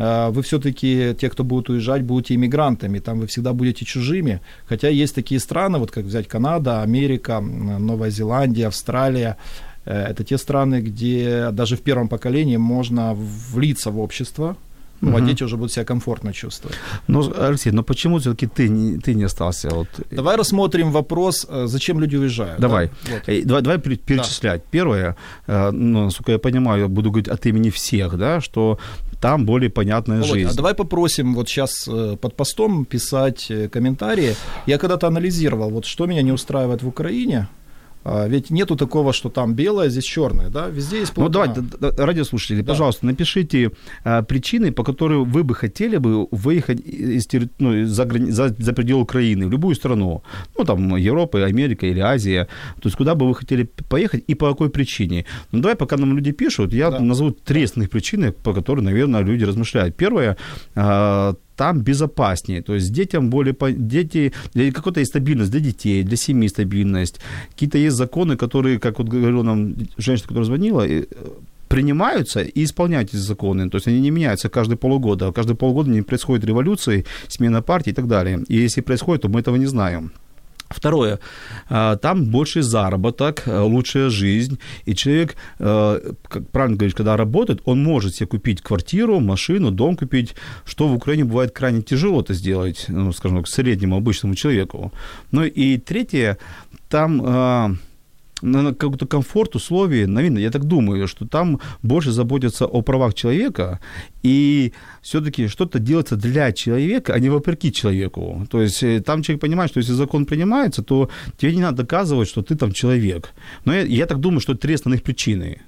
вы 0.00 0.42
все-таки, 0.42 1.14
те, 1.20 1.28
кто 1.28 1.44
будут 1.44 1.68
уезжать, 1.68 2.02
будете 2.02 2.34
иммигрантами, 2.34 3.00
там 3.00 3.20
вы 3.20 3.26
всегда 3.26 3.52
будете 3.52 3.84
чужими, 3.84 4.40
хотя 4.64 4.88
есть 4.88 5.14
такие 5.14 5.38
страны, 5.38 5.78
вот 5.78 5.90
как 5.90 6.04
взять 6.04 6.26
Канада, 6.26 6.82
Америка, 6.82 7.40
Новая 7.40 8.08
Зеландия, 8.10 8.68
Австралия, 8.68 9.36
э, 9.84 9.92
это 9.92 10.24
те 10.24 10.38
страны, 10.38 10.80
где 10.80 11.50
даже 11.52 11.76
в 11.76 11.82
первом 11.82 12.08
поколении 12.08 12.56
можно 12.56 13.14
влиться 13.14 13.90
в 13.90 14.00
общество, 14.00 14.56
ну, 15.00 15.10
угу. 15.10 15.18
а 15.18 15.20
дети 15.20 15.44
уже 15.44 15.56
будут 15.56 15.72
себя 15.72 15.84
комфортно 15.84 16.32
чувствовать. 16.32 16.76
Ну, 17.08 17.32
Алексей, 17.38 17.72
но 17.72 17.82
почему 17.82 18.18
все-таки 18.18 18.46
ты 18.46 18.68
не, 18.68 18.98
ты 18.98 19.14
не 19.14 19.24
остался? 19.24 19.68
Вот... 19.70 19.88
Давай 20.10 20.36
рассмотрим 20.36 20.90
вопрос, 20.92 21.46
э, 21.48 21.66
зачем 21.66 22.00
люди 22.00 22.16
уезжают. 22.16 22.60
Давай. 22.60 22.86
Да? 22.86 23.12
Вот. 23.14 23.22
Э, 23.28 23.42
давай, 23.44 23.62
давай 23.62 23.78
перечислять. 23.78 24.60
Да. 24.60 24.68
Первое, 24.70 25.16
ну, 25.46 26.04
насколько 26.04 26.32
я 26.32 26.38
понимаю, 26.38 26.82
я 26.82 26.88
буду 26.88 27.10
говорить 27.10 27.28
от 27.28 27.46
имени 27.46 27.70
всех, 27.70 28.16
да, 28.16 28.40
что 28.40 28.78
там 29.20 29.44
более 29.44 29.70
понятная 29.70 30.20
Володь, 30.20 30.32
жизнь. 30.32 30.50
А 30.50 30.54
давай 30.54 30.74
попросим 30.74 31.34
вот 31.34 31.48
сейчас 31.48 31.86
э, 31.88 32.16
под 32.20 32.36
постом 32.36 32.84
писать 32.84 33.50
э, 33.50 33.68
комментарии. 33.68 34.34
Я 34.66 34.78
когда-то 34.78 35.06
анализировал, 35.06 35.70
вот 35.70 35.84
что 35.84 36.06
меня 36.06 36.22
не 36.22 36.32
устраивает 36.32 36.82
в 36.82 36.88
Украине, 36.88 37.38
а, 37.40 37.59
ведь 38.04 38.50
нету 38.50 38.76
такого, 38.76 39.12
что 39.12 39.28
там 39.28 39.54
белое, 39.54 39.90
здесь 39.90 40.04
черное, 40.04 40.48
да? 40.48 40.68
Везде 40.68 41.00
есть 41.00 41.12
Ну, 41.16 41.28
давайте, 41.28 41.62
радиослушатели, 41.80 42.62
да. 42.62 42.72
пожалуйста, 42.72 43.06
напишите 43.06 43.72
а, 44.04 44.22
причины, 44.22 44.72
по 44.72 44.84
которым 44.84 45.30
вы 45.30 45.44
бы 45.44 45.54
хотели 45.54 45.98
бы 45.98 46.26
выехать 46.30 46.80
из, 46.80 47.28
ну, 47.58 47.86
за, 47.86 48.08
за, 48.32 48.48
за 48.48 48.72
пределы 48.72 49.02
Украины, 49.02 49.46
в 49.46 49.50
любую 49.50 49.74
страну. 49.74 50.22
Ну, 50.56 50.64
там, 50.64 50.96
Европа, 50.96 51.44
Америка 51.44 51.86
или 51.86 52.00
Азия. 52.00 52.48
То 52.80 52.88
есть, 52.88 52.96
куда 52.96 53.14
бы 53.14 53.28
вы 53.28 53.34
хотели 53.34 53.68
поехать 53.88 54.24
и 54.26 54.34
по 54.34 54.48
какой 54.48 54.70
причине. 54.70 55.26
Ну, 55.52 55.60
давай, 55.60 55.76
пока 55.76 55.96
нам 55.96 56.16
люди 56.16 56.32
пишут, 56.32 56.72
я 56.72 56.90
да. 56.90 57.00
назову 57.00 57.32
три 57.32 57.64
основных 57.64 57.90
причины, 57.90 58.32
по 58.32 58.54
которым, 58.54 58.84
наверное, 58.84 59.20
люди 59.20 59.44
размышляют. 59.44 59.96
Первое, 59.96 60.36
а, 60.74 61.34
там 61.60 61.82
безопаснее. 61.82 62.62
То 62.62 62.74
есть 62.74 62.90
детям 62.90 63.28
более... 63.28 63.54
Дети... 63.76 64.32
Какой-то 64.72 65.00
есть 65.00 65.10
стабильность 65.10 65.50
для 65.50 65.60
детей, 65.60 66.02
для 66.02 66.16
семьи 66.16 66.48
стабильность. 66.48 67.20
Какие-то 67.50 67.76
есть 67.76 67.96
законы, 67.96 68.38
которые, 68.38 68.78
как 68.78 68.98
вот 68.98 69.08
говорила 69.08 69.42
нам 69.42 69.74
женщина, 69.98 70.28
которая 70.28 70.46
звонила, 70.46 70.86
принимаются 71.68 72.40
и 72.40 72.64
исполняют 72.64 73.10
эти 73.10 73.16
законы. 73.16 73.68
То 73.68 73.76
есть 73.76 73.88
они 73.88 74.00
не 74.00 74.10
меняются 74.10 74.48
каждые 74.48 74.78
полгода. 74.78 75.32
Каждые 75.32 75.54
полгода 75.54 75.90
не 75.90 76.02
происходит 76.02 76.46
революции, 76.46 77.04
смена 77.28 77.60
партии 77.60 77.90
и 77.90 77.94
так 77.94 78.06
далее. 78.06 78.42
И 78.48 78.56
если 78.56 78.80
происходит, 78.80 79.22
то 79.22 79.28
мы 79.28 79.40
этого 79.40 79.56
не 79.56 79.66
знаем. 79.66 80.12
Второе, 80.70 81.18
а, 81.68 81.96
там 81.96 82.26
больше 82.26 82.62
заработок, 82.62 83.42
э, 83.46 83.60
лучшая 83.60 84.08
жизнь, 84.08 84.60
и 84.84 84.94
человек, 84.94 85.34
э, 85.58 86.12
как 86.28 86.48
правильно 86.50 86.76
говоришь, 86.76 86.94
когда 86.94 87.16
работает, 87.16 87.60
он 87.64 87.82
может 87.82 88.14
себе 88.14 88.28
купить 88.28 88.62
квартиру, 88.62 89.18
машину, 89.18 89.72
дом 89.72 89.96
купить, 89.96 90.36
что 90.64 90.86
в 90.86 90.94
Украине 90.94 91.24
бывает 91.24 91.50
крайне 91.50 91.82
тяжело 91.82 92.20
это 92.20 92.34
сделать, 92.34 92.84
ну, 92.86 93.12
скажем 93.12 93.38
так, 93.38 93.48
среднему 93.48 93.96
обычному 93.96 94.36
человеку. 94.36 94.92
Ну 95.32 95.42
и 95.42 95.76
третье, 95.76 96.38
там 96.88 97.20
а, 97.24 97.74
на 98.42 98.74
какой-то 98.74 99.06
комфорт, 99.06 99.56
условия, 99.56 100.06
наверное, 100.06 100.42
я 100.42 100.50
так 100.50 100.64
думаю, 100.64 101.08
что 101.08 101.26
там 101.26 101.60
больше 101.82 102.12
заботятся 102.12 102.66
о 102.66 102.82
правах 102.82 103.14
человека, 103.14 103.80
и 104.22 104.72
все-таки 105.02 105.48
что-то 105.48 105.78
делается 105.78 106.16
для 106.16 106.52
человека, 106.52 107.14
а 107.14 107.18
не 107.18 107.28
вопреки 107.28 107.72
человеку. 107.72 108.46
То 108.50 108.60
есть 108.60 108.82
э, 108.82 109.00
там 109.00 109.22
человек 109.22 109.40
понимает, 109.40 109.70
что 109.70 109.80
если 109.80 109.92
закон 109.92 110.26
принимается, 110.26 110.82
то 110.82 111.08
тебе 111.38 111.54
не 111.54 111.62
надо 111.62 111.78
доказывать, 111.78 112.28
что 112.28 112.42
ты 112.42 112.56
там 112.56 112.72
человек. 112.72 113.32
Но 113.64 113.74
я, 113.74 113.82
я 113.82 114.06
так 114.06 114.20
думаю, 114.20 114.40
что 114.40 114.52
это 114.52 114.62
три 114.62 114.74
основных 114.74 115.02
причины. 115.02 115.62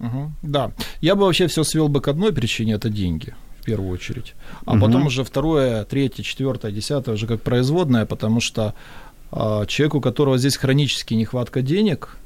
Угу, 0.00 0.32
да. 0.42 0.72
Я 1.00 1.14
бы 1.14 1.22
вообще 1.22 1.46
все 1.46 1.64
свел 1.64 1.88
бы 1.88 2.00
к 2.00 2.08
одной 2.08 2.32
причине, 2.32 2.74
это 2.74 2.88
деньги 2.88 3.34
в 3.60 3.64
первую 3.64 3.90
очередь. 3.90 4.34
А 4.64 4.72
угу. 4.72 4.80
потом 4.80 5.06
уже 5.06 5.24
второе, 5.24 5.84
третье, 5.84 6.22
четвертое, 6.22 6.72
десятое 6.72 7.14
уже 7.14 7.26
как 7.26 7.42
производное, 7.42 8.06
потому 8.06 8.40
что 8.40 8.74
человек, 9.32 9.94
у 9.94 10.00
которого 10.00 10.38
здесь 10.38 10.56
хронически 10.56 11.14
нехватка 11.14 11.62
денег, 11.62 12.16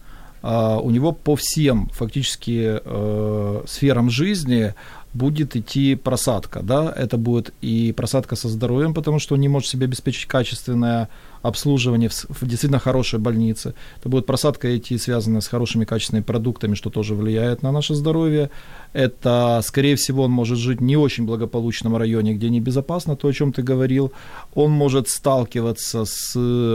а, 0.43 0.79
у 0.79 0.91
него 0.91 1.13
по 1.13 1.37
всем 1.37 1.89
фактически 1.93 2.81
э, 2.85 3.63
сферам 3.67 4.11
жизни 4.11 4.75
будет 5.15 5.55
идти 5.55 5.95
просадка, 5.95 6.63
да, 6.63 6.93
это 6.97 7.17
будет 7.17 7.53
и 7.61 7.93
просадка 7.97 8.35
со 8.35 8.49
здоровьем, 8.49 8.93
потому 8.93 9.19
что 9.19 9.35
он 9.35 9.41
не 9.41 9.49
может 9.49 9.69
себе 9.69 9.87
обеспечить 9.87 10.27
качественное 10.27 11.09
обслуживание 11.43 12.09
в, 12.09 12.15
в 12.29 12.47
действительно 12.47 12.79
хорошей 12.79 13.19
больнице. 13.19 13.75
Это 14.01 14.09
будет 14.09 14.27
просадка 14.27 14.77
идти, 14.77 14.99
связанная 14.99 15.41
с 15.41 15.49
хорошими 15.49 15.85
качественными 15.85 16.25
продуктами, 16.25 16.75
что 16.75 16.91
тоже 16.91 17.15
влияет 17.15 17.63
на 17.63 17.73
наше 17.73 17.95
здоровье. 17.95 18.51
Это, 18.93 19.61
скорее 19.65 19.97
всего, 19.97 20.25
он 20.25 20.31
может 20.31 20.59
жить 20.59 20.79
в 20.79 20.83
не 20.83 20.97
очень 20.97 21.25
благополучном 21.25 21.97
районе, 21.97 22.35
где 22.35 22.51
небезопасно, 22.51 23.17
то, 23.17 23.29
о 23.29 23.33
чем 23.33 23.53
ты 23.53 23.63
говорил. 23.63 24.13
Он 24.55 24.71
может 24.71 25.09
сталкиваться 25.09 26.05
с 26.05 26.35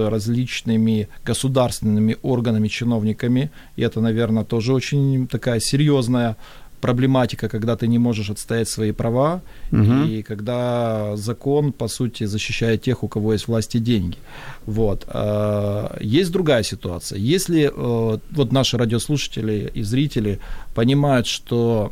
различными 0.10 1.08
государственными 1.26 2.18
органами, 2.22 2.68
чиновниками, 2.68 3.52
и 3.76 3.82
это, 3.82 4.02
наверное, 4.02 4.44
тоже 4.44 4.74
очень 4.74 5.28
такая 5.28 5.60
серьезная 5.60 6.36
проблематика, 6.82 7.50
когда 7.50 7.76
ты 7.76 7.88
не 7.88 7.98
можешь 7.98 8.30
отстоять 8.30 8.70
свои 8.70 8.92
права, 8.92 9.42
угу. 9.72 10.04
и 10.08 10.22
когда 10.22 11.16
закон, 11.16 11.72
по 11.72 11.88
сути, 11.88 12.26
защищает 12.26 12.82
тех, 12.82 13.04
у 13.04 13.08
кого 13.08 13.34
есть 13.34 13.48
власть 13.48 13.76
и 13.76 13.80
деньги. 13.80 14.18
Вот. 14.66 15.06
А, 15.08 15.98
есть 16.00 16.32
другая 16.32 16.64
ситуация. 16.64 17.20
Если 17.20 17.72
э, 17.74 18.18
вот 18.32 18.52
наши 18.52 18.78
радиослушатели 18.78 19.72
и 19.74 19.84
зрители 19.84 20.40
понимают, 20.76 21.28
что 21.28 21.92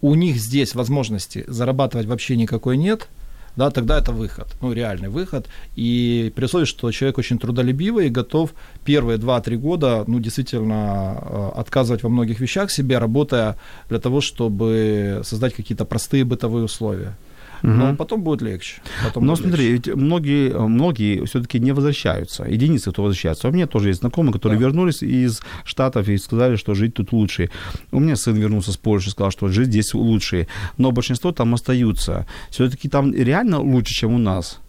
у 0.00 0.14
них 0.14 0.36
здесь 0.36 0.74
возможности 0.74 1.44
зарабатывать 1.46 2.06
вообще 2.06 2.36
никакой 2.36 2.76
нет– 2.76 3.08
да, 3.56 3.70
тогда 3.70 3.98
это 3.98 4.12
выход, 4.12 4.46
ну, 4.60 4.72
реальный 4.72 5.08
выход. 5.08 5.48
И 5.76 6.32
при 6.34 6.44
условии, 6.44 6.66
что 6.66 6.90
человек 6.92 7.18
очень 7.18 7.38
трудолюбивый 7.38 8.06
и 8.06 8.10
готов 8.10 8.54
первые 8.84 9.18
2-3 9.18 9.56
года, 9.56 10.04
ну, 10.06 10.20
действительно 10.20 11.18
э, 11.20 11.50
отказывать 11.60 12.02
во 12.02 12.08
многих 12.08 12.40
вещах 12.40 12.70
себе, 12.70 12.98
работая 12.98 13.56
для 13.88 13.98
того, 13.98 14.20
чтобы 14.20 15.22
создать 15.24 15.54
какие-то 15.54 15.84
простые 15.84 16.24
бытовые 16.24 16.64
условия. 16.64 17.16
Но 17.62 17.94
потом 17.96 18.22
будет 18.22 18.42
легче. 18.42 18.80
Потом 19.04 19.26
Но 19.26 19.32
будет 19.32 19.44
смотри, 19.46 19.72
легче. 19.72 19.90
ведь 19.92 20.00
многие, 20.00 20.58
многие 20.68 21.24
все-таки 21.24 21.60
не 21.60 21.72
возвращаются. 21.72 22.44
Единицы, 22.44 22.90
кто 22.90 23.02
возвращается. 23.02 23.48
У 23.48 23.52
меня 23.52 23.66
тоже 23.66 23.88
есть 23.88 24.00
знакомые, 24.00 24.32
которые 24.32 24.58
Да. 24.58 24.66
вернулись 24.66 25.02
из 25.02 25.40
Штатов 25.64 26.08
и 26.08 26.16
сказали, 26.18 26.56
что 26.56 26.74
жить 26.74 26.94
тут 26.94 27.12
лучше. 27.12 27.50
У 27.92 28.00
меня 28.00 28.16
сын 28.16 28.34
вернулся 28.36 28.72
с 28.72 28.76
Польши, 28.76 29.10
сказал, 29.10 29.30
что 29.30 29.48
жить 29.48 29.68
здесь 29.68 29.94
лучше. 29.94 30.46
Но 30.78 30.90
большинство 30.92 31.32
там 31.32 31.54
остаются. 31.54 32.26
Все-таки 32.50 32.88
там 32.88 33.12
реально 33.14 33.60
лучше, 33.60 33.94
чем 33.94 34.14
у 34.14 34.18
нас. 34.18 34.60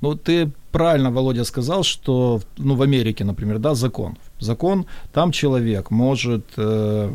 Ну, 0.00 0.14
ты 0.14 0.50
правильно, 0.72 1.10
Володя, 1.10 1.44
сказал, 1.44 1.82
что 1.82 2.40
ну, 2.58 2.74
в 2.74 2.82
Америке, 2.82 3.24
например, 3.24 3.58
да, 3.58 3.74
закон. 3.74 4.16
Закон, 4.40 4.86
там 5.12 5.32
человек 5.32 5.90
может 5.90 6.44
э, 6.56 7.10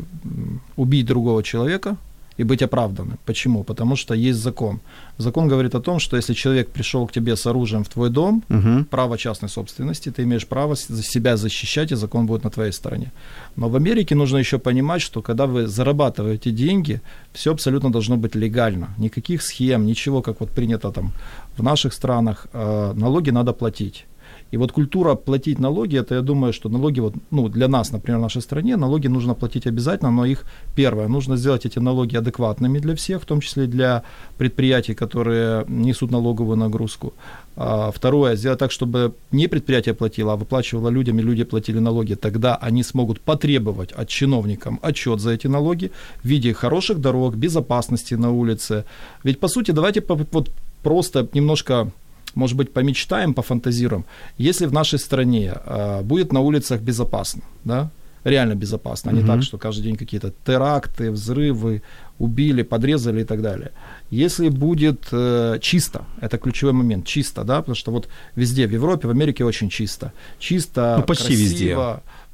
убить 0.76 1.06
другого 1.06 1.42
человека 1.42 1.96
и 2.40 2.44
быть 2.44 2.62
оправданным. 2.62 3.18
Почему? 3.26 3.64
Потому 3.64 3.96
что 3.96 4.14
есть 4.14 4.38
закон. 4.38 4.80
Закон 5.18 5.48
говорит 5.48 5.74
о 5.74 5.80
том, 5.80 6.00
что 6.00 6.16
если 6.16 6.34
человек 6.34 6.68
пришел 6.68 7.06
к 7.06 7.12
тебе 7.12 7.36
с 7.36 7.46
оружием 7.46 7.82
в 7.84 7.88
твой 7.88 8.10
дом, 8.10 8.42
Угу. 8.50 8.84
право 8.90 9.16
частной 9.18 9.48
собственности, 9.48 10.10
ты 10.10 10.22
имеешь 10.22 10.46
право 10.46 10.76
себя 10.76 11.36
защищать, 11.36 11.92
и 11.92 11.96
закон 11.96 12.26
будет 12.26 12.44
на 12.44 12.50
твоей 12.50 12.72
стороне. 12.72 13.12
Но 13.56 13.68
в 13.68 13.76
Америке 13.76 14.14
нужно 14.14 14.38
еще 14.38 14.58
понимать, 14.58 15.02
что 15.02 15.22
когда 15.22 15.46
вы 15.46 15.66
зарабатываете 15.66 16.50
деньги, 16.50 17.00
все 17.32 17.50
абсолютно 17.50 17.90
должно 17.90 18.16
быть 18.16 18.34
легально. 18.36 18.86
Никаких 18.98 19.42
схем, 19.42 19.86
ничего, 19.86 20.22
как 20.22 20.40
вот 20.40 20.50
принято 20.50 20.90
там 20.90 21.12
в 21.58 21.62
наших 21.62 21.92
странах. 21.92 22.46
Э, 22.52 22.92
Налоги 22.94 23.30
надо 23.30 23.52
платить. 23.52 24.06
И 24.52 24.56
вот 24.56 24.72
культура 24.72 25.14
платить 25.14 25.60
налоги, 25.60 25.98
это 25.98 26.14
я 26.14 26.22
думаю, 26.22 26.52
что 26.52 26.68
налоги, 26.68 27.00
вот, 27.00 27.14
ну, 27.30 27.48
для 27.48 27.68
нас, 27.68 27.92
например, 27.92 28.18
в 28.18 28.22
нашей 28.22 28.42
стране, 28.42 28.76
налоги 28.76 29.08
нужно 29.08 29.34
платить 29.34 29.66
обязательно, 29.66 30.10
но 30.10 30.24
их, 30.24 30.44
первое, 30.74 31.08
нужно 31.08 31.36
сделать 31.36 31.66
эти 31.66 31.78
налоги 31.78 32.16
адекватными 32.16 32.80
для 32.80 32.94
всех, 32.94 33.22
в 33.22 33.24
том 33.24 33.40
числе 33.40 33.66
для 33.66 34.02
предприятий, 34.38 34.94
которые 34.94 35.64
несут 35.68 36.10
налоговую 36.10 36.56
нагрузку. 36.56 37.12
А, 37.56 37.90
Второе, 37.90 38.36
сделать 38.36 38.58
так, 38.58 38.72
чтобы 38.72 39.12
не 39.32 39.48
предприятие 39.48 39.94
платило, 39.94 40.32
а 40.32 40.36
выплачивало 40.36 40.88
людям, 40.88 41.18
и 41.18 41.22
люди 41.22 41.44
платили 41.44 41.78
налоги. 41.78 42.14
Тогда 42.14 42.56
они 42.56 42.82
смогут 42.82 43.20
потребовать 43.20 43.92
от 43.92 44.08
чиновникам 44.08 44.78
отчет 44.82 45.20
за 45.20 45.30
эти 45.30 45.48
налоги 45.48 45.90
в 46.22 46.28
виде 46.28 46.52
хороших 46.54 47.00
дорог, 47.00 47.36
безопасности 47.36 48.14
на 48.14 48.30
улице. 48.32 48.84
Ведь, 49.24 49.38
по 49.38 49.48
сути, 49.48 49.72
давайте 49.72 50.02
вот 50.32 50.50
просто 50.82 51.28
немножко 51.34 51.90
может 52.34 52.56
быть, 52.56 52.72
помечтаем, 52.72 53.34
пофантазируем. 53.34 54.04
Если 54.38 54.66
в 54.66 54.72
нашей 54.72 54.98
стране 54.98 55.52
а, 55.54 56.02
будет 56.02 56.32
на 56.32 56.40
улицах 56.40 56.80
безопасно, 56.80 57.42
да, 57.64 57.90
реально 58.24 58.54
безопасно, 58.54 59.10
а 59.10 59.14
не 59.14 59.22
так, 59.24 59.42
что 59.42 59.56
каждый 59.58 59.82
день 59.84 59.96
какие-то 59.96 60.32
теракты, 60.44 61.10
взрывы, 61.10 61.82
убили, 62.18 62.62
подрезали 62.62 63.22
и 63.22 63.24
так 63.24 63.40
далее. 63.40 63.70
Если 64.10 64.50
будет 64.50 65.08
э, 65.10 65.58
чисто, 65.62 66.04
это 66.20 66.36
ключевой 66.36 66.74
момент, 66.74 67.06
чисто, 67.06 67.44
да, 67.44 67.60
потому 67.60 67.74
что 67.74 67.90
вот 67.92 68.08
везде, 68.36 68.66
в 68.66 68.72
Европе, 68.72 69.08
в 69.08 69.10
Америке 69.10 69.42
очень 69.44 69.70
чисто. 69.70 70.12
Чисто, 70.38 70.96
Ну, 70.98 71.04
почти 71.04 71.28
красиво. 71.28 71.44
везде. 71.48 71.76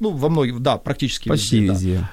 Ну, 0.01 0.11
во 0.11 0.29
многих, 0.29 0.61
да, 0.61 0.77
практически 0.77 1.29
Почти 1.29 1.61
везде. 1.61 1.69
да 1.69 1.73
везде. 1.75 1.99
а, 1.99 2.11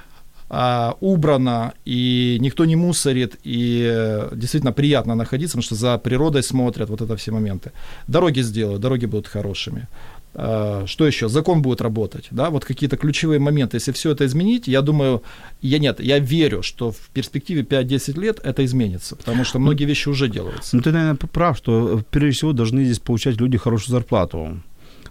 убрано, 1.01 1.73
и 1.83 2.37
никто 2.39 2.65
не 2.65 2.75
мусорит, 2.75 3.39
и 3.43 3.89
э, 3.91 4.29
действительно 4.35 4.71
приятно 4.71 5.15
находиться, 5.15 5.57
потому 5.57 5.63
что 5.63 5.75
за 5.75 5.97
природой 5.97 6.43
смотрят, 6.43 6.89
вот 6.89 7.01
это 7.01 7.15
все 7.15 7.31
моменты. 7.31 7.71
Дороги 8.07 8.41
сделают, 8.41 8.81
дороги 8.81 9.07
будут 9.07 9.27
хорошими. 9.27 9.87
А, 10.35 10.85
Что 10.87 11.05
еще? 11.05 11.29
Закон 11.29 11.61
будет 11.61 11.81
работать, 11.81 12.27
да, 12.31 12.49
вот 12.49 12.65
какие-то 12.65 12.97
ключевые 12.97 13.39
моменты. 13.39 13.77
Если 13.77 13.91
все 13.91 14.11
это 14.11 14.25
изменить, 14.25 14.67
я 14.67 14.81
думаю, 14.81 15.21
я 15.61 15.79
нет, 15.79 15.99
я 15.99 16.19
верю, 16.19 16.63
что 16.63 16.91
в 16.91 17.09
перспективе 17.13 17.61
5-10 17.61 18.19
лет 18.19 18.39
это 18.43 18.65
изменится, 18.65 19.15
потому 19.15 19.43
что 19.43 19.59
многие 19.59 19.85
вещи 19.85 20.09
уже 20.09 20.27
делаются. 20.27 20.75
Ну, 20.75 20.81
ты, 20.81 20.91
наверное, 20.91 21.15
прав, 21.15 21.57
что 21.57 21.99
э, 21.99 22.03
прежде 22.09 22.37
всего 22.37 22.53
должны 22.53 22.83
здесь 22.83 22.99
получать 22.99 23.37
люди 23.37 23.57
хорошую 23.57 23.91
зарплату. 23.91 24.61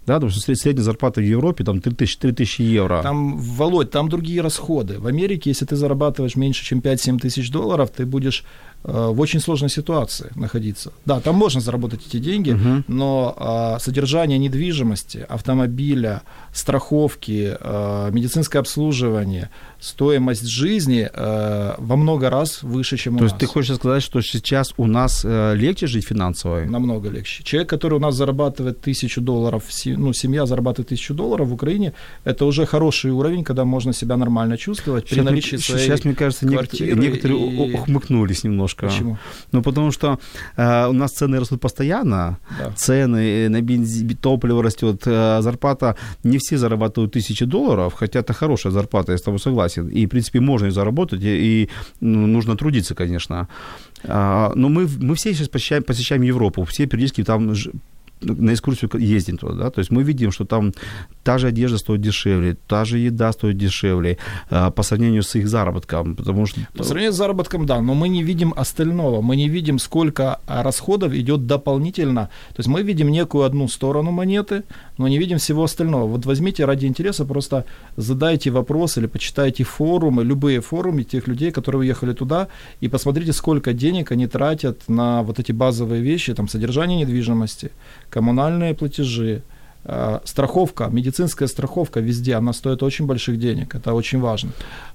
Да, 0.07 0.15
потому 0.15 0.31
что 0.31 0.41
сред- 0.41 0.57
средняя 0.57 0.85
зарплата 0.85 1.21
в 1.21 1.25
Европе 1.25 1.63
там 1.65 1.81
3000, 1.81 2.19
3000 2.19 2.63
евро. 2.63 3.03
Там, 3.03 3.37
Володь, 3.39 3.91
там 3.91 4.09
другие 4.09 4.41
расходы. 4.41 4.99
В 4.99 5.07
Америке, 5.07 5.51
если 5.51 5.65
ты 5.65 5.77
зарабатываешь 5.77 6.35
меньше, 6.37 6.65
чем 6.65 6.81
5-7 6.81 7.19
тысяч 7.19 7.51
долларов, 7.51 7.91
ты 7.91 8.05
будешь 8.05 8.45
в 8.85 9.21
очень 9.21 9.41
сложной 9.41 9.71
ситуации 9.71 10.31
находиться. 10.35 10.93
Да, 11.07 11.21
там 11.21 11.37
можно 11.37 11.61
заработать 11.61 12.01
эти 12.07 12.19
деньги, 12.19 12.51
Мгм. 12.53 12.85
но 12.89 13.75
э, 13.77 13.81
содержание 13.81 14.39
недвижимости, 14.39 15.25
автомобиля, 15.29 16.23
страховки, 16.53 17.57
э, 17.61 18.11
медицинское 18.13 18.59
обслуживание, 18.61 19.51
стоимость 19.81 20.47
жизни 20.47 21.09
э, 21.13 21.75
во 21.79 21.97
много 21.97 22.31
раз 22.31 22.63
выше, 22.63 22.97
чем 22.97 23.15
у 23.15 23.19
То 23.19 23.25
нас. 23.25 23.33
есть 23.33 23.41
ты 23.41 23.47
хочешь 23.47 23.77
сказать, 23.77 24.03
что 24.03 24.21
сейчас 24.23 24.73
у 24.77 24.87
нас 24.87 25.23
э, 25.25 25.55
легче 25.57 25.87
жить 25.87 26.07
финансово? 26.07 26.61
Намного 26.65 27.09
легче. 27.11 27.43
Человек, 27.45 27.69
который 27.69 27.95
у 27.95 28.01
нас 28.01 28.15
зарабатывает 28.15 28.81
тысячу 28.81 29.21
долларов, 29.21 29.65
ну, 29.85 30.13
семья 30.13 30.47
зарабатывает 30.47 30.89
тысячу 30.89 31.15
долларов 31.15 31.49
в 31.49 31.53
Украине, 31.53 31.93
это 32.25 32.45
уже 32.47 32.65
хороший 32.67 33.11
уровень, 33.11 33.45
когда 33.45 33.65
можно 33.65 33.93
себя 33.93 34.17
нормально 34.17 34.57
чувствовать 34.57 35.05
при 35.07 35.15
Сейчас, 35.17 35.25
наличии 35.25 35.55
мне, 35.57 35.65
своей 35.65 35.85
сейчас, 35.87 36.05
мне 36.05 36.15
кажется, 36.15 36.47
некоторые, 36.47 36.95
некоторые 36.97 37.39
и- 37.41 37.59
у- 37.75 37.75
ухмыкнулись 37.79 38.45
немножко. 38.45 38.72
Почему? 38.77 39.19
Ну, 39.53 39.63
потому 39.63 39.93
что 39.93 40.19
э, 40.57 40.89
у 40.89 40.93
нас 40.93 41.13
цены 41.13 41.41
растут 41.41 41.61
постоянно, 41.61 42.39
Да. 42.59 42.73
цены 42.77 43.47
э, 43.47 43.49
на 43.49 43.61
бензин, 43.61 44.17
топливо 44.17 44.63
растет, 44.63 45.03
э, 45.07 45.43
зарплата, 45.43 45.97
не 46.25 46.39
все 46.39 46.59
зарабатывают 46.59 47.13
тысячи 47.13 47.45
долларов, 47.45 47.95
хотя 47.95 48.21
это 48.21 48.33
хорошая 48.33 48.73
зарплата, 48.73 49.13
я 49.13 49.19
с 49.19 49.23
тобой 49.23 49.39
согласен. 49.39 49.89
И, 49.89 50.07
в 50.07 50.09
принципе, 50.09 50.41
можно 50.41 50.67
ее 50.67 50.73
заработать, 50.73 51.23
и, 51.23 51.63
и, 51.63 51.69
ну, 52.01 52.27
нужно 52.27 52.57
трудиться, 52.57 52.95
конечно. 52.95 53.49
А, 54.05 54.53
но 54.55 54.69
мы, 54.69 54.89
мы 55.01 55.15
все 55.15 55.35
сейчас 55.35 55.49
посещаем, 55.49 55.83
посещаем 55.83 56.23
Европу, 56.23 56.65
все 56.65 56.87
периодически 56.87 57.25
там 57.25 57.55
на 58.23 58.53
экскурсию 58.53 58.91
ездим 58.99 59.39
туда, 59.39 59.55
да, 59.55 59.71
то 59.71 59.81
есть 59.81 59.91
мы 59.91 60.03
видим, 60.03 60.33
что 60.33 60.45
там 60.45 60.73
та 61.23 61.39
же 61.39 61.49
одежда 61.49 61.79
стоит 61.79 62.01
дешевле, 62.01 62.57
та 62.67 62.85
же 62.85 62.99
еда 62.99 63.33
стоит 63.33 63.57
дешевле 63.57 64.19
а, 64.51 64.71
по 64.71 64.83
сравнению 64.83 65.23
с 65.23 65.35
их 65.35 65.49
заработком, 65.49 66.17
потому 66.17 66.47
что... 66.47 66.61
По 66.77 66.85
сравнению 66.85 67.13
с 67.13 67.17
заработком, 67.17 67.67
да, 67.67 67.81
но 67.81 67.95
мы 67.95 68.09
не 68.09 68.23
видим 68.23 68.53
остального, 68.57 69.21
мы 69.21 69.37
не 69.37 69.49
видим, 69.49 69.79
сколько 69.79 70.41
а, 70.47 70.63
расходов 70.63 71.13
идет 71.13 71.47
дополнительно. 71.47 72.29
То 72.49 72.61
есть 72.61 72.69
мы 72.69 72.83
видим 72.83 73.09
некую 73.11 73.45
одну 73.45 73.69
сторону 73.69 74.11
монеты, 74.11 74.65
но 74.99 75.09
не 75.09 75.19
видим 75.19 75.39
всего 75.39 75.65
остального. 75.65 76.07
Вот 76.07 76.27
возьмите 76.27 76.65
ради 76.65 76.87
интереса, 76.87 77.25
просто 77.25 77.65
задайте 77.97 78.51
вопрос 78.51 78.99
или 78.99 79.07
почитайте 79.07 79.65
форумы, 79.65 80.25
любые 80.25 80.61
форумы 80.61 81.05
тех 81.05 81.29
людей, 81.29 81.51
которые 81.51 81.81
уехали 81.81 82.13
туда, 82.13 82.49
и 82.81 82.89
посмотрите, 82.89 83.33
сколько 83.33 83.73
денег 83.73 84.13
они 84.13 84.27
тратят 84.27 84.89
на 84.89 85.23
вот 85.23 85.39
эти 85.39 85.53
базовые 85.53 86.03
вещи, 86.03 86.35
там, 86.35 86.49
содержание 86.49 86.99
недвижимости, 87.01 87.71
коммунальные 88.11 88.75
платежи, 88.75 89.43
страховка, 90.25 90.89
медицинская 90.93 91.49
страховка 91.49 92.01
везде, 92.01 92.35
она 92.35 92.53
стоит 92.53 92.83
очень 92.83 93.07
больших 93.07 93.39
денег, 93.39 93.75
это 93.75 93.95
очень 93.95 94.21
важно. 94.21 94.53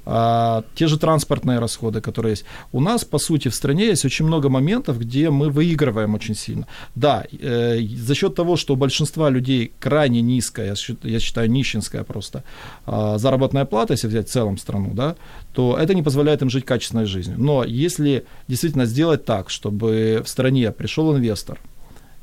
А, 0.10 0.63
те 0.76 0.88
же 0.88 0.97
транспортные 0.97 1.60
расходы, 1.60 2.00
которые 2.00 2.32
есть. 2.32 2.45
У 2.71 2.80
нас, 2.80 3.04
по 3.04 3.17
сути, 3.17 3.50
в 3.50 3.56
стране 3.56 3.88
есть 3.88 4.06
очень 4.06 4.26
много 4.26 4.47
моментов, 4.50 4.97
где 4.97 5.30
мы 5.30 5.50
выигрываем 5.50 6.15
очень 6.15 6.36
сильно. 6.36 6.65
Да, 6.95 7.26
э, 7.41 7.80
за 7.82 8.15
счет 8.15 8.34
того, 8.36 8.56
что 8.56 8.73
у 8.73 8.78
большинства 8.78 9.30
людей 9.30 9.73
крайне 9.80 10.21
низкая, 10.21 10.76
я 11.04 11.19
считаю, 11.19 11.52
нищенская 11.52 12.04
просто 12.04 12.43
а, 12.86 13.17
заработная 13.17 13.65
плата, 13.65 13.93
если 13.93 14.08
взять 14.08 14.30
в 14.30 14.32
целом 14.32 14.58
страну, 14.58 14.91
да, 14.93 15.15
то 15.54 15.78
это 15.78 15.93
не 15.93 16.04
позволяет 16.04 16.41
им 16.41 16.50
жить 16.50 16.65
качественной 16.65 17.06
жизнью. 17.06 17.36
Но 17.38 17.65
если 17.65 18.23
действительно 18.47 18.86
сделать 18.86 19.26
так, 19.26 19.50
чтобы 19.50 20.21
в 20.23 20.30
стране 20.30 20.71
пришел 20.71 21.13
инвестор, 21.13 21.60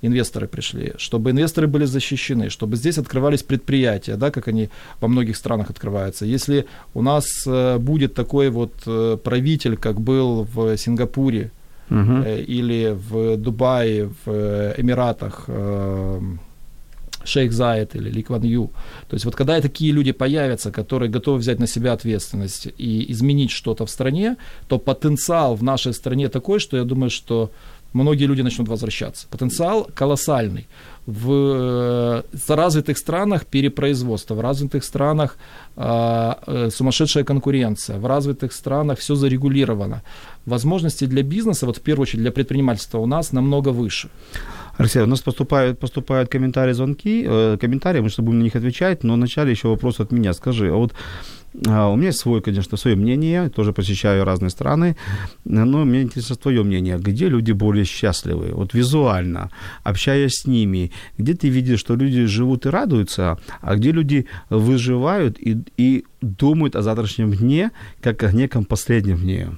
инвесторы 0.06 0.46
пришли, 0.46 0.92
чтобы 0.98 1.30
инвесторы 1.30 1.66
были 1.66 1.84
защищены, 1.86 2.50
чтобы 2.50 2.76
здесь 2.76 2.98
открывались 2.98 3.42
предприятия, 3.42 4.16
да, 4.16 4.30
как 4.30 4.48
они 4.48 4.68
во 5.00 5.08
многих 5.08 5.36
странах 5.36 5.70
открываются. 5.70 6.24
Если 6.26 6.66
у 6.94 7.02
нас 7.02 7.24
э, 7.46 7.78
будет 7.78 8.14
такой 8.14 8.50
вот 8.50 8.72
э, 8.86 9.16
правитель, 9.22 9.76
как 9.76 10.00
был 10.00 10.46
в 10.54 10.76
Сингапуре 10.76 11.50
э, 11.90 12.44
или 12.46 12.96
в 13.10 13.36
Дубае, 13.36 14.10
в 14.24 14.74
Эмиратах, 14.76 15.48
Шейх 17.24 17.52
Зайд 17.52 17.96
или 17.96 18.10
Ли 18.10 18.22
Кван 18.22 18.42
Ю. 18.42 18.70
То 19.08 19.14
есть 19.14 19.24
вот 19.24 19.34
когда 19.34 19.60
такие 19.60 19.92
люди 19.92 20.12
появятся, 20.12 20.70
которые 20.70 21.10
готовы 21.10 21.38
взять 21.38 21.58
на 21.58 21.66
себя 21.66 21.92
ответственность 21.92 22.68
и 22.78 23.10
изменить 23.12 23.50
что-то 23.50 23.86
в 23.86 23.90
стране, 23.90 24.36
то 24.68 24.78
потенциал 24.78 25.56
в 25.56 25.62
нашей 25.62 25.92
стране 25.92 26.28
такой, 26.28 26.58
что 26.58 26.76
я 26.76 26.84
думаю, 26.84 27.10
что 27.10 27.50
многие 27.94 28.26
люди 28.26 28.42
начнут 28.42 28.68
возвращаться. 28.68 29.26
Потенциал 29.30 29.88
колоссальный. 29.94 30.66
В 31.06 31.32
э, 31.32 32.54
развитых 32.54 32.98
странах 32.98 33.44
перепроизводство, 33.46 34.34
в 34.34 34.40
развитых 34.40 34.84
странах 34.84 35.36
э, 35.76 36.32
э, 36.46 36.70
сумасшедшая 36.70 37.24
конкуренция, 37.24 37.98
в 37.98 38.06
развитых 38.06 38.52
странах 38.52 38.98
все 38.98 39.14
зарегулировано. 39.14 40.02
Возможности 40.46 41.06
для 41.06 41.22
бизнеса, 41.22 41.66
вот 41.66 41.76
в 41.76 41.80
первую 41.80 42.02
очередь 42.02 42.22
для 42.22 42.32
предпринимательства 42.32 42.98
у 42.98 43.06
нас 43.06 43.32
намного 43.32 43.68
выше. 43.68 44.08
Алексей, 44.78 45.02
у 45.02 45.06
нас 45.06 45.20
поступают, 45.20 45.78
поступают 45.78 46.30
комментарии, 46.30 46.72
звонки, 46.72 47.24
э, 47.28 47.58
комментарии, 47.60 48.00
мы 48.00 48.08
что 48.08 48.22
будем 48.22 48.38
на 48.38 48.44
них 48.44 48.56
отвечать, 48.56 49.04
но 49.04 49.14
вначале 49.14 49.50
еще 49.50 49.68
вопрос 49.68 50.00
от 50.00 50.12
меня. 50.12 50.32
Скажи, 50.32 50.68
а 50.68 50.74
вот 50.76 50.92
А, 50.92 51.43
у 51.54 51.96
меня 51.96 52.08
есть 52.08 52.18
свой, 52.18 52.40
конечно, 52.42 52.76
свое 52.76 52.96
мнение, 52.96 53.48
тоже 53.48 53.72
посещаю 53.72 54.24
разные 54.24 54.50
страны, 54.50 54.96
но 55.44 55.84
мне 55.84 56.02
интересно 56.02 56.34
твое 56.36 56.64
мнение. 56.64 56.98
Где 56.98 57.28
люди 57.28 57.52
более 57.52 57.84
счастливы? 57.84 58.50
Вот 58.52 58.74
визуально, 58.74 59.50
общаясь 59.84 60.40
с 60.40 60.46
ними, 60.46 60.90
где 61.16 61.34
ты 61.34 61.48
видишь, 61.48 61.78
что 61.78 61.94
люди 61.94 62.24
живут 62.24 62.66
и 62.66 62.70
радуются, 62.70 63.38
а 63.60 63.76
где 63.76 63.92
люди 63.92 64.26
выживают 64.50 65.38
и, 65.38 65.62
и 65.76 66.04
думают 66.20 66.74
о 66.74 66.82
завтрашнем 66.82 67.32
дне, 67.32 67.70
как 68.02 68.24
о 68.24 68.32
неком 68.32 68.64
последнем 68.64 69.18
дне? 69.18 69.50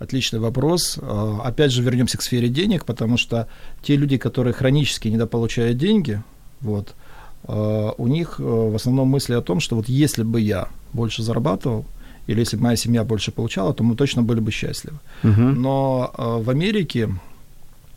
Отличный 0.00 0.40
вопрос. 0.40 0.98
А, 1.00 1.42
опять 1.44 1.70
же, 1.70 1.80
вернемся 1.82 2.18
к 2.18 2.22
сфере 2.22 2.48
денег, 2.48 2.84
потому 2.84 3.16
что 3.16 3.46
те 3.82 3.94
люди, 3.94 4.16
которые 4.16 4.52
хронически 4.52 5.06
недополучают 5.06 5.78
деньги, 5.78 6.20
вот, 6.60 6.96
а, 6.96 7.01
у 7.48 8.06
них 8.06 8.36
э, 8.38 8.42
в 8.42 8.74
основном 8.74 9.08
мысли 9.08 9.34
о 9.34 9.40
том, 9.40 9.60
что 9.60 9.76
вот 9.76 9.88
если 9.88 10.22
бы 10.22 10.40
я 10.40 10.68
больше 10.92 11.22
зарабатывал, 11.22 11.84
или 12.26 12.40
если 12.40 12.56
бы 12.56 12.64
моя 12.64 12.76
семья 12.76 13.04
больше 13.04 13.32
получала, 13.32 13.74
то 13.74 13.82
мы 13.82 13.96
точно 13.96 14.22
были 14.22 14.40
бы 14.40 14.50
счастливы. 14.52 14.98
Угу. 15.24 15.40
Но 15.40 16.12
а, 16.16 16.38
в 16.38 16.50
Америке, 16.50 17.08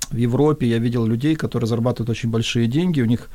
в 0.09 0.15
Европе 0.17 0.67
я 0.67 0.79
видел 0.79 1.05
людей, 1.05 1.35
которые 1.35 1.67
зарабатывают 1.67 2.09
очень 2.09 2.29
большие 2.29 2.67
деньги, 2.67 3.01
у 3.01 3.05
них 3.05 3.29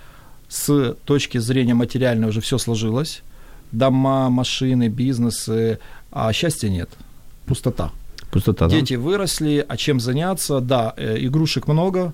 с 0.49 0.97
точки 1.05 1.39
зрения 1.39 1.75
материальной 1.75 2.29
уже 2.29 2.41
все 2.41 2.59
сложилось, 2.59 3.23
дома, 3.71 4.31
машины, 4.31 4.89
бизнесы, 4.89 5.79
а 6.11 6.33
счастья 6.33 6.69
нет, 6.69 6.91
пустота. 7.47 7.93
Пустота, 8.33 8.69
Дети 8.69 8.95
да? 8.95 9.01
выросли, 9.01 9.65
а 9.69 9.77
чем 9.77 10.01
заняться? 10.01 10.61
Да, 10.61 10.95
э, 10.97 11.17
игрушек 11.19 11.69
много, 11.69 12.13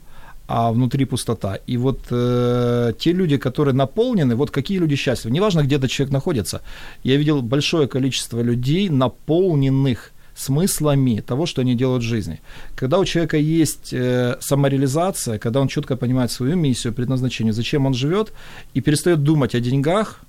а 0.49 0.71
внутри 0.71 1.05
пустота. 1.05 1.59
И 1.67 1.77
вот 1.77 2.01
э, 2.11 2.93
те 2.99 3.13
люди, 3.13 3.37
которые 3.37 3.75
наполнены, 3.75 4.37
вот 4.37 4.51
какие 4.51 4.79
люди 4.79 4.97
счастливы. 4.97 5.35
Неважно, 5.35 5.63
где 5.63 5.77
этот 5.77 5.91
человек 5.91 6.13
находится. 6.13 6.61
Я 7.03 7.17
видел 7.17 7.43
большое 7.43 7.89
количество 7.89 8.41
людей, 8.41 8.89
наполненных 8.89 10.13
смыслами 10.37 11.21
того, 11.27 11.47
что 11.47 11.63
они 11.63 11.75
делают 11.75 12.05
в 12.05 12.07
жизни. 12.07 12.41
Когда 12.77 12.99
у 12.99 13.05
человека 13.05 13.39
есть 13.39 13.93
э, 13.93 14.37
самореализация, 14.41 15.39
когда 15.39 15.61
он 15.61 15.69
четко 15.69 15.97
понимает 15.97 16.31
свою 16.31 16.57
миссию, 16.57 16.93
предназначение, 16.93 17.53
зачем 17.53 17.87
он 17.87 17.95
живет, 17.95 18.33
и 18.75 18.81
перестает 18.81 19.23
думать 19.23 19.55
о 19.55 19.61
деньгах, 19.61 20.21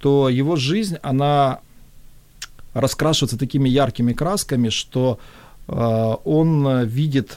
то 0.00 0.28
его 0.28 0.56
жизнь, 0.56 0.96
она 1.02 1.58
раскрашиваться 2.74 3.36
такими 3.36 3.68
яркими 3.68 4.12
красками, 4.14 4.70
что 4.70 5.18
э, 5.68 6.16
он 6.24 6.84
видит 6.84 7.36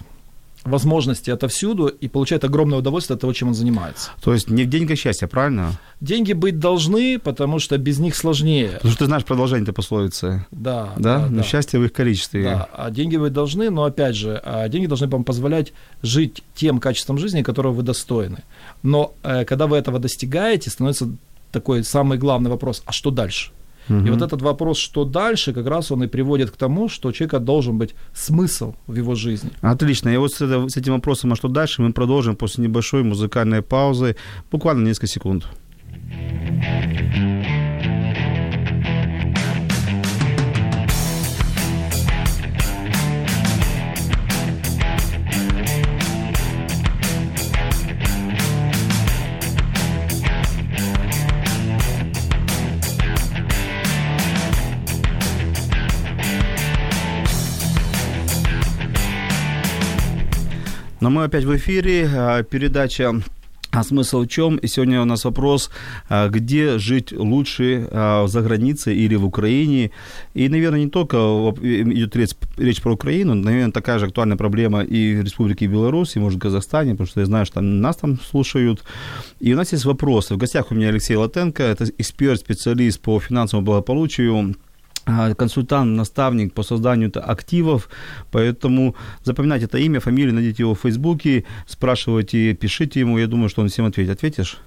возможности 0.66 1.30
отовсюду 1.30 1.88
и 1.88 2.08
получает 2.08 2.44
огромное 2.44 2.80
удовольствие 2.80 3.16
от 3.16 3.22
того, 3.22 3.34
чем 3.34 3.50
он 3.50 3.54
занимается. 3.54 4.12
То 4.24 4.34
есть 4.34 4.50
не 4.50 4.64
в 4.64 4.70
деньгах 4.70 4.98
счастье, 4.98 5.28
правильно? 5.28 5.74
Деньги 6.02 6.34
быть 6.34 6.60
должны, 6.60 7.20
потому 7.20 7.60
что 7.60 7.78
без 7.78 8.00
них 8.00 8.16
сложнее. 8.16 8.72
Потому 8.74 8.92
что 8.92 9.00
ты 9.00 9.06
знаешь 9.06 9.24
продолжение 9.24 9.64
этой 9.64 9.74
пословицы. 9.74 10.46
Да. 10.52 10.94
Да? 10.98 11.20
да 11.20 11.28
но 11.30 11.38
да. 11.38 11.44
счастье 11.44 11.80
в 11.80 11.84
их 11.84 11.94
количестве. 11.94 12.44
Да, 12.44 12.70
а 12.74 12.90
деньги 12.90 13.18
быть 13.18 13.34
должны, 13.34 13.70
но 13.70 13.84
опять 13.84 14.16
же, 14.16 14.42
а 14.44 14.68
деньги 14.68 14.88
должны 14.88 15.08
вам 15.08 15.24
позволять 15.24 15.72
жить 16.02 16.44
тем 16.56 16.80
качеством 16.80 17.18
жизни, 17.18 17.44
которого 17.44 17.74
вы 17.74 17.84
достойны. 17.84 18.40
Но 18.84 19.14
э, 19.24 19.46
когда 19.46 19.68
вы 19.68 19.78
этого 19.78 20.00
достигаете, 20.00 20.70
становится 20.70 21.10
такой 21.52 21.84
самый 21.84 22.18
главный 22.18 22.50
вопрос, 22.50 22.82
а 22.86 22.92
что 22.92 23.12
дальше? 23.12 23.52
Угу. 23.90 24.08
И 24.08 24.10
вот 24.10 24.22
этот 24.22 24.42
вопрос, 24.42 24.78
что 24.78 25.06
дальше, 25.06 25.54
как 25.54 25.68
раз 25.68 25.92
он 25.92 26.04
и 26.04 26.08
приводит 26.08 26.52
к 26.52 26.58
тому, 26.58 26.90
что 26.90 27.10
у 27.10 27.12
человека 27.12 27.40
должен 27.40 27.78
быть 27.78 27.96
смысл 28.14 28.74
в 28.88 28.96
его 28.96 29.16
жизни. 29.16 29.52
Отлично. 29.62 30.10
И 30.10 30.18
вот 30.18 30.34
с, 30.34 30.42
с 30.42 30.78
этим 30.78 30.94
вопросом, 30.94 31.34
а 31.34 31.36
что 31.36 31.48
дальше, 31.48 31.82
мы 31.82 31.94
продолжим 31.94 32.36
после 32.36 32.64
небольшой 32.64 33.04
музыкальной 33.04 33.62
паузы, 33.62 34.16
буквально 34.52 34.88
несколько 34.88 35.08
секунд. 35.08 35.46
Но 61.06 61.12
мы 61.12 61.26
опять 61.26 61.44
в 61.44 61.56
эфире. 61.56 62.10
А, 62.12 62.42
передача 62.42 63.14
а 63.70 63.84
смысл 63.84 64.24
в 64.24 64.28
чем? 64.28 64.58
И 64.58 64.66
сегодня 64.66 65.04
у 65.04 65.06
нас 65.06 65.24
вопрос, 65.24 65.70
а, 66.10 66.30
где 66.30 66.80
жить 66.80 67.12
лучше, 67.12 67.88
а, 67.92 68.26
за 68.26 68.42
границей 68.42 68.96
или 68.96 69.14
в 69.14 69.24
Украине. 69.24 69.92
И, 70.34 70.50
наверное, 70.50 70.80
не 70.80 70.90
только 70.90 71.18
идет 71.62 72.16
речь, 72.16 72.32
речь 72.58 72.82
про 72.82 72.94
Украину, 72.94 73.36
наверное, 73.36 73.72
такая 73.72 74.00
же 74.00 74.08
актуальная 74.08 74.36
проблема 74.36 74.82
и 74.82 75.18
в 75.18 75.24
Республике 75.24 75.68
Беларусь, 75.68 76.16
и, 76.16 76.20
может, 76.20 76.40
в 76.40 76.42
Казахстане, 76.42 76.94
потому 76.94 77.08
что 77.08 77.20
я 77.20 77.28
знаю, 77.28 77.46
что 77.46 77.62
нас 77.62 77.98
там 77.98 78.20
слушают. 78.20 78.84
И 79.40 79.54
у 79.54 79.56
нас 79.56 79.74
есть 79.74 79.86
вопросы. 79.86 80.34
В 80.34 80.38
гостях 80.38 80.72
у 80.72 80.76
меня 80.76 80.90
Алексей 80.90 81.16
Латенко, 81.16 81.62
это 81.62 81.86
эксперт, 82.00 82.40
специалист 82.40 83.00
по 83.00 83.20
финансовому 83.20 83.64
благополучию 83.64 84.56
консультант, 85.06 85.96
наставник 85.96 86.54
по 86.54 86.64
созданию 86.64 87.12
активов, 87.16 87.90
поэтому 88.32 88.96
запоминайте 89.24 89.66
это 89.66 89.78
имя, 89.78 90.00
фамилию, 90.00 90.34
найдите 90.34 90.64
его 90.64 90.74
в 90.74 90.80
Фейсбуке, 90.80 91.46
спрашивайте, 91.68 92.54
пишите 92.54 93.00
ему, 93.00 93.18
я 93.18 93.28
думаю, 93.28 93.50
что 93.50 93.62
он 93.62 93.70
всем 93.70 93.86
ответит. 93.86 94.14
Ответишь? 94.14 94.58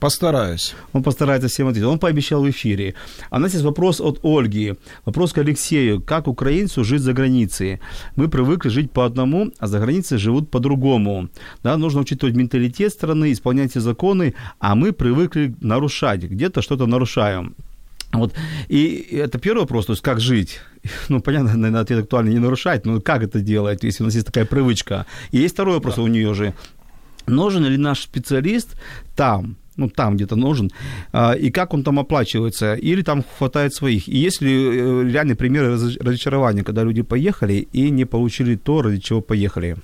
Постараюсь. 0.00 0.74
Он 0.94 1.02
постарается 1.02 1.48
всем 1.48 1.68
ответить. 1.68 1.86
Он 1.86 1.98
пообещал 1.98 2.42
в 2.42 2.48
эфире. 2.48 2.94
А 3.28 3.36
у 3.36 3.40
нас 3.40 3.52
есть 3.52 3.64
вопрос 3.64 4.00
от 4.00 4.20
Ольги. 4.22 4.74
Вопрос 5.04 5.34
к 5.34 5.38
Алексею. 5.38 6.00
Как 6.00 6.26
украинцу 6.26 6.84
жить 6.84 7.02
за 7.02 7.12
границей? 7.12 7.80
Мы 8.16 8.28
привыкли 8.28 8.70
жить 8.70 8.90
по 8.90 9.04
одному, 9.04 9.52
а 9.58 9.66
за 9.66 9.78
границей 9.78 10.16
живут 10.16 10.50
по-другому. 10.50 11.28
Да, 11.62 11.76
нужно 11.76 12.00
учитывать 12.00 12.34
менталитет 12.34 12.92
страны, 12.92 13.30
исполнять 13.30 13.72
все 13.72 13.80
законы, 13.80 14.34
а 14.58 14.74
мы 14.74 14.92
привыкли 14.92 15.54
нарушать. 15.60 16.22
Где-то 16.22 16.62
что-то 16.62 16.86
нарушаем. 16.86 17.54
Вот. 18.12 18.34
И 18.68 19.08
это 19.12 19.38
первый 19.38 19.60
вопрос, 19.60 19.86
то 19.86 19.92
есть 19.92 20.02
как 20.02 20.20
жить. 20.20 20.60
Ну, 21.08 21.20
понятно, 21.20 21.54
наверное, 21.54 21.82
ответ 21.82 22.04
актуальный, 22.04 22.32
не 22.32 22.38
нарушать, 22.38 22.86
но 22.86 23.00
как 23.00 23.22
это 23.22 23.40
делать, 23.40 23.84
если 23.84 24.02
у 24.02 24.06
нас 24.06 24.14
есть 24.14 24.26
такая 24.26 24.46
привычка. 24.46 25.06
И 25.30 25.38
есть 25.38 25.54
второй 25.54 25.74
вопрос 25.74 25.96
да. 25.96 26.02
у 26.02 26.06
нее 26.06 26.34
же. 26.34 26.54
Нужен 27.26 27.64
ли 27.64 27.76
наш 27.76 28.00
специалист 28.00 28.76
там, 29.14 29.56
ну, 29.76 29.88
там 29.88 30.16
где-то 30.16 30.36
нужен, 30.36 30.70
а, 31.12 31.32
и 31.32 31.50
как 31.50 31.74
он 31.74 31.84
там 31.84 31.98
оплачивается, 31.98 32.74
или 32.74 33.02
там 33.02 33.24
хватает 33.38 33.74
своих. 33.74 34.08
И 34.08 34.16
есть 34.16 34.40
ли 34.40 34.52
э, 34.52 35.04
реальные 35.04 35.36
примеры 35.36 35.72
разочарования, 35.72 36.64
когда 36.64 36.82
люди 36.82 37.02
поехали 37.02 37.68
и 37.72 37.90
не 37.90 38.04
получили 38.04 38.56
то, 38.56 38.82
ради 38.82 38.98
чего 38.98 39.20
поехали? 39.20 39.76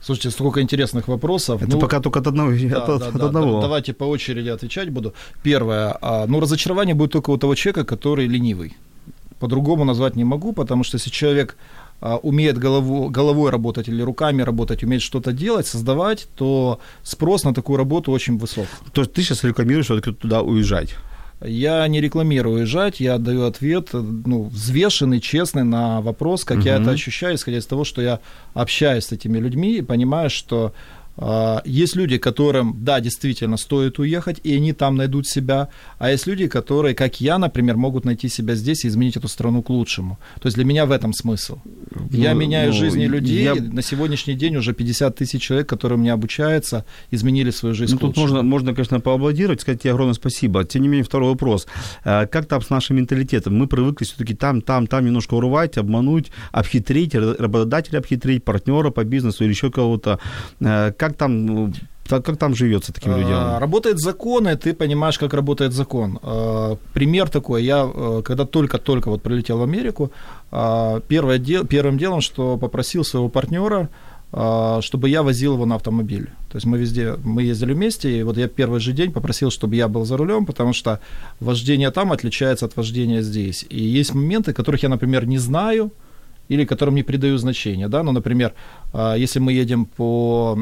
Слушайте, 0.00 0.30
столько 0.30 0.60
интересных 0.60 1.08
вопросов. 1.08 1.62
Это 1.62 1.72
ну, 1.72 1.80
пока 1.80 2.00
только 2.00 2.20
от 2.20 2.26
одного. 2.26 2.52
Да, 2.52 2.84
от, 2.84 3.00
да, 3.00 3.08
от 3.08 3.14
да, 3.14 3.26
одного. 3.26 3.60
Давайте 3.60 3.92
по 3.92 4.04
очереди 4.04 4.48
отвечать 4.48 4.90
буду. 4.90 5.12
Первое. 5.42 5.96
А, 6.00 6.26
ну, 6.26 6.40
разочарование 6.40 6.94
будет 6.94 7.12
только 7.12 7.30
у 7.30 7.36
того 7.36 7.54
человека, 7.54 7.84
который 7.84 8.26
ленивый. 8.26 8.76
По-другому 9.40 9.84
назвать 9.84 10.16
не 10.16 10.24
могу, 10.24 10.52
потому 10.52 10.84
что 10.84 10.96
если 10.96 11.10
человек 11.10 11.56
а, 12.00 12.16
умеет 12.16 12.58
голову, 12.58 13.08
головой 13.10 13.50
работать 13.50 13.88
или 13.88 14.02
руками 14.02 14.42
работать, 14.42 14.84
умеет 14.84 15.02
что-то 15.02 15.32
делать, 15.32 15.66
создавать, 15.66 16.28
то 16.36 16.78
спрос 17.02 17.44
на 17.44 17.52
такую 17.52 17.76
работу 17.76 18.12
очень 18.12 18.38
высок. 18.38 18.66
То 18.92 19.00
есть 19.00 19.12
ты 19.12 19.22
сейчас 19.22 19.44
рекламируешь 19.44 19.86
все-таки 19.86 20.12
туда 20.12 20.42
уезжать? 20.42 20.94
Я 21.40 21.86
не 21.86 22.00
рекламирую 22.00 22.56
уезжать, 22.56 22.98
я 22.98 23.16
даю 23.18 23.44
ответ, 23.44 23.90
ну, 23.92 24.44
взвешенный, 24.44 25.20
честный 25.20 25.62
на 25.62 26.00
вопрос, 26.00 26.44
как 26.44 26.58
угу. 26.58 26.66
я 26.66 26.76
это 26.76 26.90
ощущаю, 26.90 27.36
исходя 27.36 27.58
из 27.58 27.66
того, 27.66 27.84
что 27.84 28.02
я 28.02 28.18
общаюсь 28.54 29.04
с 29.04 29.12
этими 29.12 29.38
людьми 29.38 29.76
и 29.76 29.82
понимаю, 29.82 30.30
что 30.30 30.72
есть 31.64 31.96
люди, 31.96 32.18
которым, 32.18 32.76
да, 32.84 33.00
действительно 33.00 33.56
стоит 33.56 33.98
уехать, 33.98 34.40
и 34.44 34.56
они 34.56 34.72
там 34.72 34.96
найдут 34.96 35.26
себя, 35.26 35.68
а 35.98 36.10
есть 36.10 36.26
люди, 36.26 36.46
которые, 36.46 36.94
как 36.94 37.20
я, 37.20 37.38
например, 37.38 37.76
могут 37.76 38.04
найти 38.04 38.28
себя 38.28 38.54
здесь 38.54 38.84
и 38.84 38.88
изменить 38.88 39.16
эту 39.16 39.28
страну 39.28 39.62
к 39.62 39.70
лучшему. 39.70 40.18
То 40.40 40.46
есть 40.46 40.56
для 40.56 40.64
меня 40.64 40.86
в 40.86 40.92
этом 40.92 41.12
смысл. 41.12 41.58
Я 42.10 42.34
ну, 42.34 42.40
меняю 42.40 42.72
ну, 42.72 42.78
жизни 42.78 43.06
людей, 43.06 43.44
я... 43.44 43.54
на 43.54 43.82
сегодняшний 43.82 44.34
день 44.34 44.56
уже 44.56 44.72
50 44.72 45.16
тысяч 45.16 45.42
человек, 45.42 45.68
которые 45.68 45.98
у 45.98 46.00
меня 46.00 46.12
обучаются, 46.12 46.84
изменили 47.10 47.50
свою 47.50 47.74
жизнь 47.74 47.94
ну. 47.94 47.98
Тут 47.98 48.16
можно, 48.16 48.42
можно, 48.42 48.74
конечно, 48.74 49.00
поаплодировать, 49.00 49.60
сказать 49.60 49.82
тебе 49.82 49.92
огромное 49.92 50.14
спасибо. 50.14 50.64
Тем 50.64 50.82
не 50.82 50.88
менее, 50.88 51.04
второй 51.04 51.30
вопрос. 51.30 51.66
А, 52.04 52.26
как 52.26 52.46
там 52.46 52.62
с 52.62 52.70
нашим 52.70 52.96
менталитетом? 52.96 53.56
Мы 53.56 53.66
привыкли 53.66 54.04
все-таки 54.04 54.34
там, 54.34 54.60
там, 54.60 54.86
там 54.86 55.04
немножко 55.04 55.34
урвать, 55.34 55.78
обмануть, 55.78 56.30
обхитрить, 56.52 57.14
работодателя 57.14 57.98
обхитрить, 57.98 58.44
партнера 58.44 58.90
по 58.90 59.04
бизнесу 59.04 59.44
или 59.44 59.50
еще 59.50 59.70
кого-то. 59.70 60.18
А, 60.60 60.92
как 60.92 61.07
как 61.08 61.16
там 61.16 61.46
ну, 61.46 61.72
как 62.08 62.36
там 62.36 62.54
живется 62.54 62.92
таким 62.92 63.16
людям? 63.16 63.32
А, 63.34 63.58
работает 63.58 63.98
закон, 63.98 64.48
и 64.48 64.56
ты 64.56 64.74
понимаешь, 64.74 65.18
как 65.18 65.34
работает 65.34 65.72
закон. 65.72 66.18
А, 66.22 66.76
пример 66.92 67.28
такой. 67.28 67.64
Я, 67.64 67.90
э, 67.92 68.22
когда 68.24 68.44
только-только 68.44 69.10
вот 69.10 69.22
прилетел 69.22 69.58
в 69.58 69.62
Америку, 69.62 70.10
первое 70.50 71.38
дел, 71.38 71.66
первым 71.66 71.98
делом, 71.98 72.20
что 72.20 72.56
попросил 72.56 73.04
своего 73.04 73.28
партнера 73.28 73.88
чтобы 74.82 75.08
я 75.08 75.22
возил 75.22 75.54
его 75.54 75.64
на 75.64 75.76
автомобиле. 75.76 76.26
То 76.50 76.56
есть 76.56 76.66
мы 76.66 76.76
везде, 76.76 77.14
мы 77.24 77.44
ездили 77.44 77.72
вместе, 77.72 78.18
и 78.18 78.22
вот 78.22 78.36
я 78.36 78.46
первый 78.46 78.78
же 78.78 78.92
день 78.92 79.10
попросил, 79.10 79.50
чтобы 79.50 79.76
я 79.76 79.88
был 79.88 80.04
за 80.04 80.18
рулем, 80.18 80.44
потому 80.44 80.74
что 80.74 81.00
вождение 81.40 81.90
там 81.90 82.12
отличается 82.12 82.66
от 82.66 82.76
вождения 82.76 83.22
здесь. 83.22 83.64
И 83.70 83.82
есть 83.82 84.12
моменты, 84.12 84.52
которых 84.52 84.82
я, 84.82 84.90
например, 84.90 85.26
не 85.26 85.38
знаю, 85.38 85.92
или 86.48 86.64
которым 86.64 86.94
не 86.94 87.02
придаю 87.02 87.38
значения. 87.38 87.88
Да? 87.88 88.02
Ну, 88.02 88.12
например, 88.12 88.52
а, 88.92 89.14
если 89.14 89.38
мы 89.38 89.52
едем 89.52 89.84
по 89.86 90.58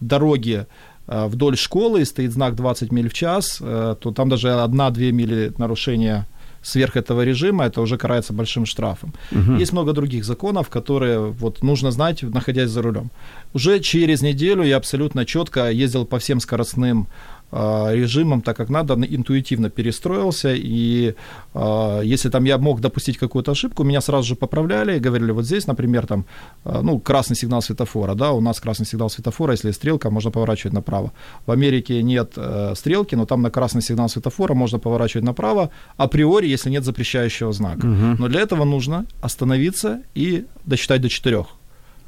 дороге 0.00 0.66
а, 1.06 1.26
вдоль 1.28 1.56
школы 1.56 2.02
и 2.02 2.04
стоит 2.04 2.32
знак 2.32 2.54
20 2.54 2.92
миль 2.92 3.08
в 3.08 3.12
час, 3.12 3.58
э, 3.60 3.96
то 4.00 4.12
там 4.12 4.28
даже 4.28 4.48
1-2 4.48 5.12
мили 5.12 5.52
нарушения 5.58 6.26
сверх 6.62 6.96
этого 6.96 7.24
режима, 7.24 7.64
это 7.64 7.80
уже 7.80 7.98
карается 7.98 8.32
большим 8.32 8.66
штрафом. 8.66 9.12
Угу. 9.32 9.56
Есть 9.58 9.72
много 9.72 9.92
других 9.92 10.24
законов, 10.24 10.68
которые 10.68 11.18
вот 11.18 11.62
нужно 11.62 11.90
знать, 11.90 12.22
находясь 12.22 12.70
за 12.70 12.82
рулем. 12.82 13.10
Уже 13.52 13.80
через 13.80 14.22
неделю 14.22 14.62
я 14.62 14.76
абсолютно 14.76 15.26
четко 15.26 15.70
ездил 15.70 16.06
по 16.06 16.18
всем 16.18 16.40
скоростным 16.40 17.08
режимом 17.52 18.40
так, 18.40 18.56
как 18.56 18.70
надо, 18.70 18.94
интуитивно 18.94 19.68
перестроился, 19.70 20.54
и 20.54 21.14
э, 21.54 22.00
если 22.04 22.30
там 22.30 22.44
я 22.44 22.58
мог 22.58 22.80
допустить 22.80 23.18
какую-то 23.18 23.52
ошибку, 23.52 23.84
меня 23.84 24.00
сразу 24.00 24.28
же 24.28 24.36
поправляли 24.36 24.96
и 24.96 25.00
говорили, 25.00 25.32
вот 25.32 25.44
здесь, 25.44 25.66
например, 25.66 26.06
там, 26.06 26.24
э, 26.64 26.80
ну, 26.82 26.98
красный 26.98 27.36
сигнал 27.36 27.62
светофора, 27.62 28.14
да, 28.14 28.32
у 28.32 28.40
нас 28.40 28.60
красный 28.60 28.86
сигнал 28.86 29.10
светофора, 29.10 29.52
если 29.52 29.70
стрелка, 29.72 30.10
можно 30.10 30.30
поворачивать 30.30 30.72
направо. 30.72 31.12
В 31.46 31.50
Америке 31.50 32.02
нет 32.02 32.32
э, 32.36 32.74
стрелки, 32.74 33.14
но 33.16 33.26
там 33.26 33.42
на 33.42 33.50
красный 33.50 33.82
сигнал 33.82 34.08
светофора 34.08 34.54
можно 34.54 34.78
поворачивать 34.78 35.24
направо, 35.24 35.70
априори, 35.96 36.48
если 36.48 36.70
нет 36.70 36.84
запрещающего 36.84 37.52
знака. 37.52 37.86
Угу. 37.86 38.16
Но 38.18 38.28
для 38.28 38.40
этого 38.40 38.64
нужно 38.64 39.04
остановиться 39.20 40.00
и 40.14 40.46
досчитать 40.64 41.02
до 41.02 41.08
четырех. 41.08 41.46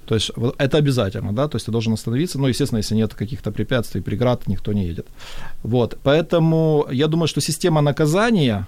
То 0.07 0.15
есть 0.15 0.31
вот 0.37 0.55
это 0.59 0.79
обязательно, 0.79 1.33
да, 1.33 1.49
то 1.49 1.57
есть 1.57 1.67
ты 1.67 1.73
должен 1.73 1.93
остановиться, 1.93 2.39
ну, 2.39 2.47
естественно, 2.47 2.79
если 2.79 2.95
нет 2.95 3.15
каких-то 3.15 3.51
препятствий, 3.53 4.01
преград, 4.01 4.47
никто 4.47 4.73
не 4.73 4.87
едет. 4.87 5.07
Вот, 5.63 5.99
поэтому 6.03 6.87
я 6.91 7.07
думаю, 7.07 7.29
что 7.29 7.41
система 7.41 7.81
наказания 7.81 8.67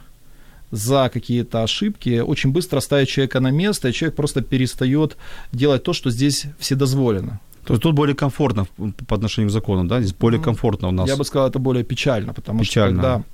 за 0.70 1.10
какие-то 1.12 1.62
ошибки 1.62 2.20
очень 2.20 2.52
быстро 2.52 2.80
ставит 2.80 3.08
человека 3.08 3.40
на 3.40 3.50
место, 3.50 3.88
и 3.88 3.92
человек 3.92 4.16
просто 4.16 4.42
перестает 4.42 5.16
делать 5.52 5.82
то, 5.82 5.92
что 5.92 6.10
здесь 6.10 6.46
вседозволено. 6.58 7.40
То 7.64 7.74
есть 7.74 7.82
тут 7.82 7.94
более 7.94 8.14
комфортно 8.14 8.66
по 9.08 9.16
отношению 9.16 9.48
к 9.48 9.52
закону, 9.52 9.88
да? 9.88 10.00
Здесь 10.00 10.14
более 10.14 10.40
комфортно 10.40 10.88
у 10.88 10.92
нас. 10.92 11.08
Я 11.08 11.16
бы 11.16 11.24
сказал, 11.24 11.48
это 11.48 11.58
более 11.58 11.82
печально, 11.84 12.32
потому 12.32 12.60
печально. 12.60 13.00
что 13.00 13.02
когда 13.02 13.24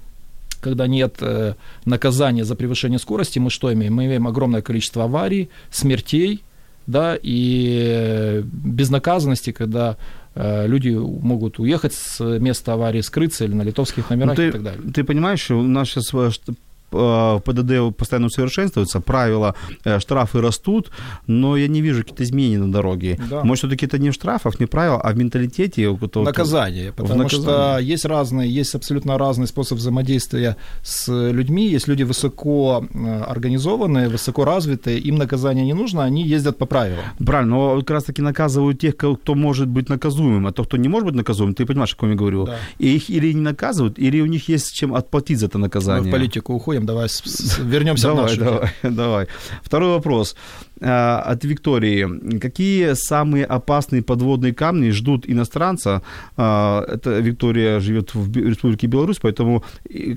когда 0.63 0.87
нет 0.87 1.17
э, 1.21 1.55
наказания 1.85 2.45
за 2.45 2.55
превышение 2.55 2.99
скорости, 2.99 3.41
мы 3.41 3.51
что 3.51 3.73
имеем? 3.73 3.95
Мы 3.95 4.07
имеем 4.07 4.29
огромное 4.29 4.63
количество 4.63 5.05
аварий, 5.05 5.51
смертей, 5.71 6.43
да, 6.87 7.19
и 7.21 8.43
безнаказанности, 8.45 9.53
когда 9.53 9.97
э, 10.35 10.67
люди 10.67 10.91
могут 10.91 11.59
уехать 11.59 11.95
с 11.95 12.21
места 12.39 12.75
аварии, 12.75 13.01
скрыться 13.01 13.45
или 13.45 13.55
на 13.55 13.63
литовских 13.63 14.11
номерах 14.11 14.31
ну, 14.31 14.37
ты, 14.37 14.49
и 14.49 14.51
так 14.53 14.63
далее. 14.63 14.93
Ты 14.93 15.05
понимаешь, 15.05 15.51
у 15.51 15.63
нас 15.63 15.89
сейчас 15.89 16.13
э, 16.15 16.31
Э, 16.51 16.53
ПДД 16.93 17.97
постоянно 17.97 18.27
усовершенствуется, 18.27 19.01
правила, 19.01 19.55
э, 19.85 19.99
штрафы 19.99 20.41
растут, 20.41 20.91
но 21.27 21.57
я 21.57 21.69
не 21.69 21.81
вижу 21.81 22.03
каких-то 22.03 22.23
изменений 22.25 22.59
на 22.59 22.71
дороге. 22.71 23.19
Да. 23.31 23.43
Может, 23.45 23.63
все-таки 23.63 23.87
это 23.87 23.99
не 23.99 24.11
в 24.11 24.15
штрафах, 24.15 24.61
не 24.61 24.67
правил, 24.67 25.01
а 25.03 25.13
в 25.13 25.17
менталитете. 25.17 25.91
Наказание. 26.15 26.93
Потому 26.93 27.23
наказание. 27.23 27.29
что 27.29 27.79
есть 27.79 28.05
разные, 28.05 28.51
есть 28.51 28.75
абсолютно 28.75 29.19
разный 29.19 29.47
способ 29.47 29.79
взаимодействия 29.79 30.57
с 30.83 31.09
людьми. 31.09 31.69
Есть 31.69 31.89
люди 31.89 32.03
высоко 32.03 32.85
э, 32.93 33.23
организованные, 33.23 34.09
высоко 34.09 34.45
развитые, 34.45 34.99
им 34.99 35.17
наказание 35.17 35.65
не 35.65 35.75
нужно, 35.75 36.05
они 36.05 36.23
ездят 36.27 36.59
по 36.59 36.67
правилам. 36.67 37.05
Правильно, 37.25 37.57
но 37.57 37.79
как 37.81 37.91
раз 37.91 38.05
таки 38.05 38.23
наказывают 38.23 38.81
тех, 38.81 38.97
кто 38.97 39.35
может 39.35 39.69
быть 39.69 39.89
наказуемым, 39.89 40.47
а 40.47 40.53
тот, 40.53 40.67
кто 40.67 40.77
не 40.77 40.89
может 40.89 41.07
быть 41.07 41.15
наказуемым, 41.15 41.55
ты 41.55 41.67
понимаешь, 41.67 41.95
о 41.95 41.97
ком 41.97 42.11
я 42.11 42.17
говорю. 42.17 42.47
Да. 42.47 42.57
И 42.79 42.97
их 42.97 43.11
или 43.11 43.33
не 43.33 43.41
наказывают, 43.41 43.99
или 43.99 44.21
у 44.21 44.27
них 44.27 44.49
есть 44.49 44.75
чем 44.75 44.95
отплатить 44.95 45.39
за 45.39 45.47
это 45.47 45.59
наказание. 45.59 46.03
Мы 46.03 46.09
в 46.09 46.13
политику 46.13 46.55
уходим, 46.55 46.82
поговорим. 46.83 46.87
Давай 46.87 47.09
вернемся 47.71 48.09
давай, 48.09 48.23
в 48.23 48.39
нашу. 48.39 48.45
Давай, 48.45 48.71
давай. 48.83 49.27
Второй 49.63 49.91
вопрос 49.91 50.37
а, 50.81 51.21
от 51.21 51.45
Виктории. 51.45 52.39
Какие 52.39 52.95
самые 52.95 53.45
опасные 53.45 54.03
подводные 54.03 54.53
камни 54.53 54.91
ждут 54.91 55.29
иностранца? 55.29 56.03
А, 56.37 56.85
это 56.89 57.21
Виктория 57.21 57.81
живет 57.81 58.15
в 58.15 58.37
Республике 58.37 58.87
Беларусь, 58.87 59.19
поэтому 59.21 59.65
и, 59.89 60.17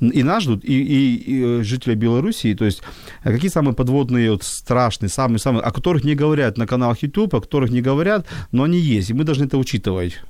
и 0.00 0.22
нас 0.22 0.42
ждут, 0.42 0.64
и, 0.64 0.72
и, 0.72 1.60
и 1.60 1.62
жители 1.62 1.94
Белоруссии. 1.94 2.54
То 2.54 2.64
есть 2.64 2.82
какие 3.22 3.50
самые 3.50 3.74
подводные, 3.74 4.30
вот, 4.30 4.42
страшные, 4.42 5.08
самые-самые, 5.08 5.62
о 5.62 5.70
которых 5.70 6.04
не 6.04 6.14
говорят 6.14 6.58
на 6.58 6.66
каналах 6.66 7.02
YouTube, 7.02 7.34
о 7.34 7.40
которых 7.40 7.70
не 7.70 7.82
говорят, 7.82 8.26
но 8.52 8.62
они 8.64 8.78
есть, 8.78 9.10
и 9.10 9.14
мы 9.14 9.24
должны 9.24 9.44
это 9.44 9.58
учитывать. 9.58 10.20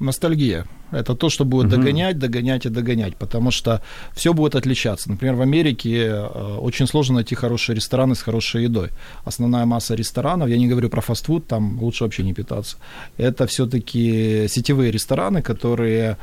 Ностальгия. 0.00 0.66
Это 0.92 1.16
то, 1.16 1.28
что 1.28 1.44
будет 1.44 1.66
угу. 1.66 1.76
догонять, 1.76 2.18
догонять 2.18 2.66
и 2.66 2.68
догонять, 2.68 3.16
потому 3.16 3.50
что 3.50 3.82
все 4.14 4.32
будет 4.32 4.54
отличаться. 4.54 5.10
Например, 5.10 5.34
в 5.34 5.40
Америке 5.40 6.06
э, 6.06 6.58
очень 6.60 6.86
сложно 6.86 7.16
найти 7.16 7.34
хорошие 7.34 7.74
рестораны 7.74 8.14
с 8.14 8.22
хорошей 8.22 8.64
едой. 8.64 8.90
Основная 9.24 9.66
масса 9.66 9.96
ресторанов, 9.96 10.48
я 10.48 10.58
не 10.58 10.68
говорю 10.68 10.88
про 10.88 11.00
фастфуд, 11.00 11.48
там 11.48 11.82
лучше 11.82 12.04
вообще 12.04 12.22
не 12.22 12.34
питаться. 12.34 12.76
Это 13.16 13.46
все-таки 13.48 14.46
сетевые 14.48 14.92
рестораны, 14.92 15.42
которые 15.42 16.18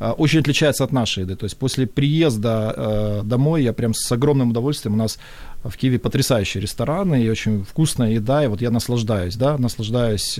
э, 0.00 0.10
очень 0.10 0.40
отличаются 0.40 0.82
от 0.82 0.92
нашей 0.92 1.22
еды. 1.22 1.36
То 1.36 1.44
есть 1.44 1.56
после 1.56 1.86
приезда 1.86 2.74
э, 2.76 3.20
домой 3.24 3.62
я 3.62 3.72
прям 3.72 3.94
с 3.94 4.10
огромным 4.10 4.50
удовольствием, 4.50 4.94
у 4.94 4.98
нас 4.98 5.18
в 5.62 5.76
Киеве 5.76 6.00
потрясающие 6.00 6.60
рестораны 6.60 7.22
и 7.22 7.30
очень 7.30 7.64
вкусная 7.64 8.10
еда, 8.10 8.44
и 8.44 8.48
вот 8.48 8.60
я 8.60 8.70
наслаждаюсь, 8.70 9.36
да, 9.36 9.58
наслаждаюсь 9.58 10.38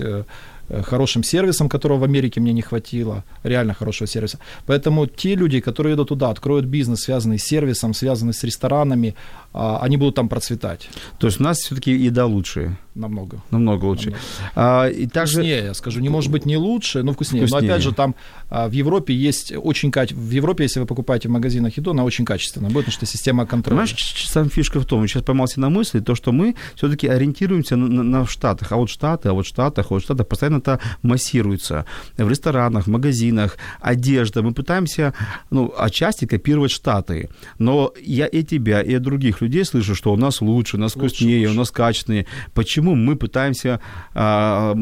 хорошим 0.83 1.23
сервисом, 1.23 1.69
которого 1.69 1.99
в 1.99 2.03
Америке 2.03 2.39
мне 2.39 2.53
не 2.53 2.61
хватило, 2.61 3.23
реально 3.43 3.73
хорошего 3.73 4.07
сервиса. 4.07 4.39
Поэтому 4.65 5.07
те 5.07 5.35
люди, 5.35 5.59
которые 5.59 5.95
идут 5.95 6.09
туда, 6.09 6.29
откроют 6.29 6.65
бизнес, 6.65 7.01
связанный 7.01 7.39
с 7.39 7.43
сервисом, 7.43 7.93
связанный 7.93 8.33
с 8.33 8.43
ресторанами, 8.43 9.15
они 9.59 9.97
будут 9.97 10.15
там 10.15 10.29
процветать. 10.29 10.89
То 11.17 11.27
есть 11.27 11.39
у 11.39 11.43
нас 11.43 11.57
все-таки 11.57 11.91
еда 11.91 12.25
лучше? 12.25 12.77
Намного. 12.95 13.41
Намного 13.51 13.85
лучше. 13.85 14.05
Намного. 14.05 14.21
А, 14.55 14.87
и 14.87 15.07
также... 15.07 15.35
Вкуснее, 15.35 15.63
я 15.63 15.73
скажу. 15.73 15.99
Не 16.01 16.09
может 16.09 16.31
быть 16.31 16.45
не 16.45 16.57
лучше, 16.57 17.03
но 17.03 17.13
вкуснее. 17.13 17.45
вкуснее. 17.45 17.69
Но 17.69 17.73
опять 17.73 17.83
же, 17.83 17.93
там 17.93 18.15
а, 18.49 18.67
в 18.67 18.71
Европе 18.71 19.13
есть 19.13 19.53
очень 19.55 19.91
качественная... 19.91 20.29
В 20.29 20.31
Европе, 20.31 20.63
если 20.63 20.79
вы 20.79 20.85
покупаете 20.85 21.29
в 21.29 21.31
магазинах 21.31 21.77
еду, 21.77 21.91
она 21.91 22.03
очень 22.03 22.25
качественная 22.25 22.69
будет, 22.69 22.85
потому 22.85 22.93
что 22.93 23.05
система 23.05 23.45
контроля. 23.45 23.81
Понимаешь, 23.81 24.27
сам 24.27 24.49
фишка 24.49 24.79
в 24.79 24.85
том, 24.85 25.07
сейчас 25.07 25.23
поймался 25.23 25.59
на 25.59 25.69
мысли, 25.69 25.99
то, 25.99 26.15
что 26.15 26.31
мы 26.31 26.55
все-таки 26.75 27.07
ориентируемся 27.07 27.75
на, 27.75 27.87
на, 27.87 28.03
на 28.03 28.25
Штатах. 28.25 28.71
А 28.71 28.75
вот 28.75 28.89
Штаты, 28.89 29.29
а 29.29 29.33
вот 29.33 29.45
Штатах, 29.45 29.87
а 29.89 29.93
вот 29.93 30.03
Штатах 30.03 30.27
постоянно 30.27 30.57
это 30.57 30.79
массируется. 31.01 31.85
В 32.17 32.29
ресторанах, 32.29 32.85
в 32.85 32.89
магазинах, 32.89 33.57
одежда. 33.79 34.41
Мы 34.41 34.53
пытаемся, 34.53 35.13
ну, 35.51 35.73
отчасти 35.77 36.25
копировать 36.25 36.71
Штаты. 36.71 37.29
Но 37.59 37.93
я 38.01 38.25
и 38.25 38.43
тебя, 38.43 38.81
и 38.81 38.97
других 38.97 39.41
людей 39.41 39.48
слышу, 39.63 39.95
что 39.95 40.13
у 40.13 40.17
нас 40.17 40.41
лучше, 40.41 40.77
у 40.77 40.79
нас 40.79 40.95
лучше, 40.95 41.15
вкуснее, 41.15 41.47
лучше. 41.47 41.55
у 41.55 41.59
нас 41.59 41.71
качественнее. 41.71 42.25
Почему 42.53 42.95
мы 42.95 43.15
пытаемся 43.15 43.79
а, 44.13 44.75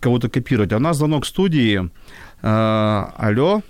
кого-то 0.00 0.28
копировать? 0.28 0.72
А 0.72 0.76
у 0.76 0.80
нас 0.80 0.96
звонок 0.96 1.26
студии. 1.26 1.90
А, 2.42 3.14
алло? 3.16 3.62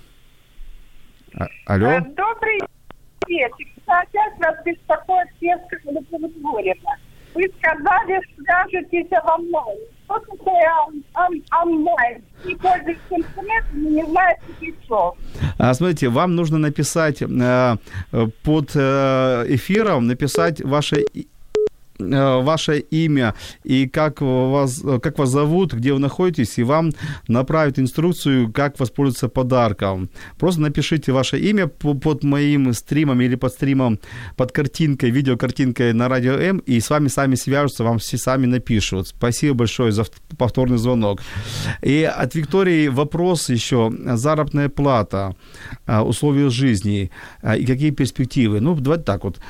А, 1.35 1.47
алло? 1.67 1.89
Э, 1.89 2.01
добрый 2.01 2.61
вечер. 3.27 3.67
Опять 3.87 4.39
вас 4.39 4.57
беспокоит 4.65 5.29
Любовь 5.41 6.77
Вы 7.35 7.51
сказали, 7.59 8.21
свяжетесь 8.37 9.11
во 9.25 9.39
мной. 9.39 9.79
Что 10.05 10.19
такое 10.21 10.71
онлайн? 11.63 12.23
Не 12.45 12.57
пользуетесь 12.57 13.01
интернетом, 13.11 13.93
не 13.93 14.05
знаете 14.05 14.43
ничего. 14.61 15.17
А, 15.59 15.75
смотрите, 15.75 16.09
вам 16.09 16.35
нужно 16.35 16.59
написать 16.59 17.23
э, 17.23 17.77
под 18.43 18.71
э, 18.75 19.45
эфиром, 19.49 20.07
написать 20.07 20.61
ваше 20.61 21.05
Э, 21.15 21.32
ваше 21.99 22.79
имя 22.79 23.35
и 23.65 23.89
как 23.89 24.21
вас, 24.21 24.83
как 25.03 25.19
вас 25.19 25.31
зовут, 25.31 25.75
где 25.75 25.93
вы 25.93 25.99
находитесь, 25.99 26.59
и 26.59 26.63
вам 26.63 26.93
направят 27.29 27.79
инструкцию, 27.79 28.53
как 28.53 28.79
воспользоваться 28.81 29.29
подарком. 29.29 30.09
Просто 30.39 30.61
напишите 30.61 31.13
ваше 31.13 31.39
имя 31.39 31.67
под 31.67 32.25
моим 32.25 32.73
стримом 32.73 33.21
или 33.21 33.37
под 33.37 33.53
стримом, 33.53 33.99
под 34.37 34.53
картинкой, 34.53 35.11
видеокартинкой 35.11 35.93
на 35.93 36.09
Радио 36.09 36.35
М, 36.35 36.59
и 36.59 36.81
с 36.81 36.91
вами 36.91 37.09
сами 37.09 37.35
свяжутся, 37.35 37.85
вам 37.85 37.99
все 37.99 38.19
сами 38.19 38.47
напишут. 38.47 39.09
Спасибо 39.09 39.55
большое 39.55 39.93
за 39.93 40.05
повторный 40.39 40.79
звонок. 40.79 41.21
И 41.83 42.03
от 42.05 42.35
Виктории 42.35 42.89
вопрос 42.89 43.49
еще. 43.51 43.93
Заработная 44.15 44.69
плата, 44.69 45.35
э, 45.87 46.01
условия 46.01 46.51
жизни 46.51 47.11
э, 47.43 47.59
и 47.59 47.67
какие 47.67 47.91
перспективы? 47.91 48.61
Ну, 48.61 48.75
давайте 48.75 49.05
так 49.05 49.25
вот 49.25 49.41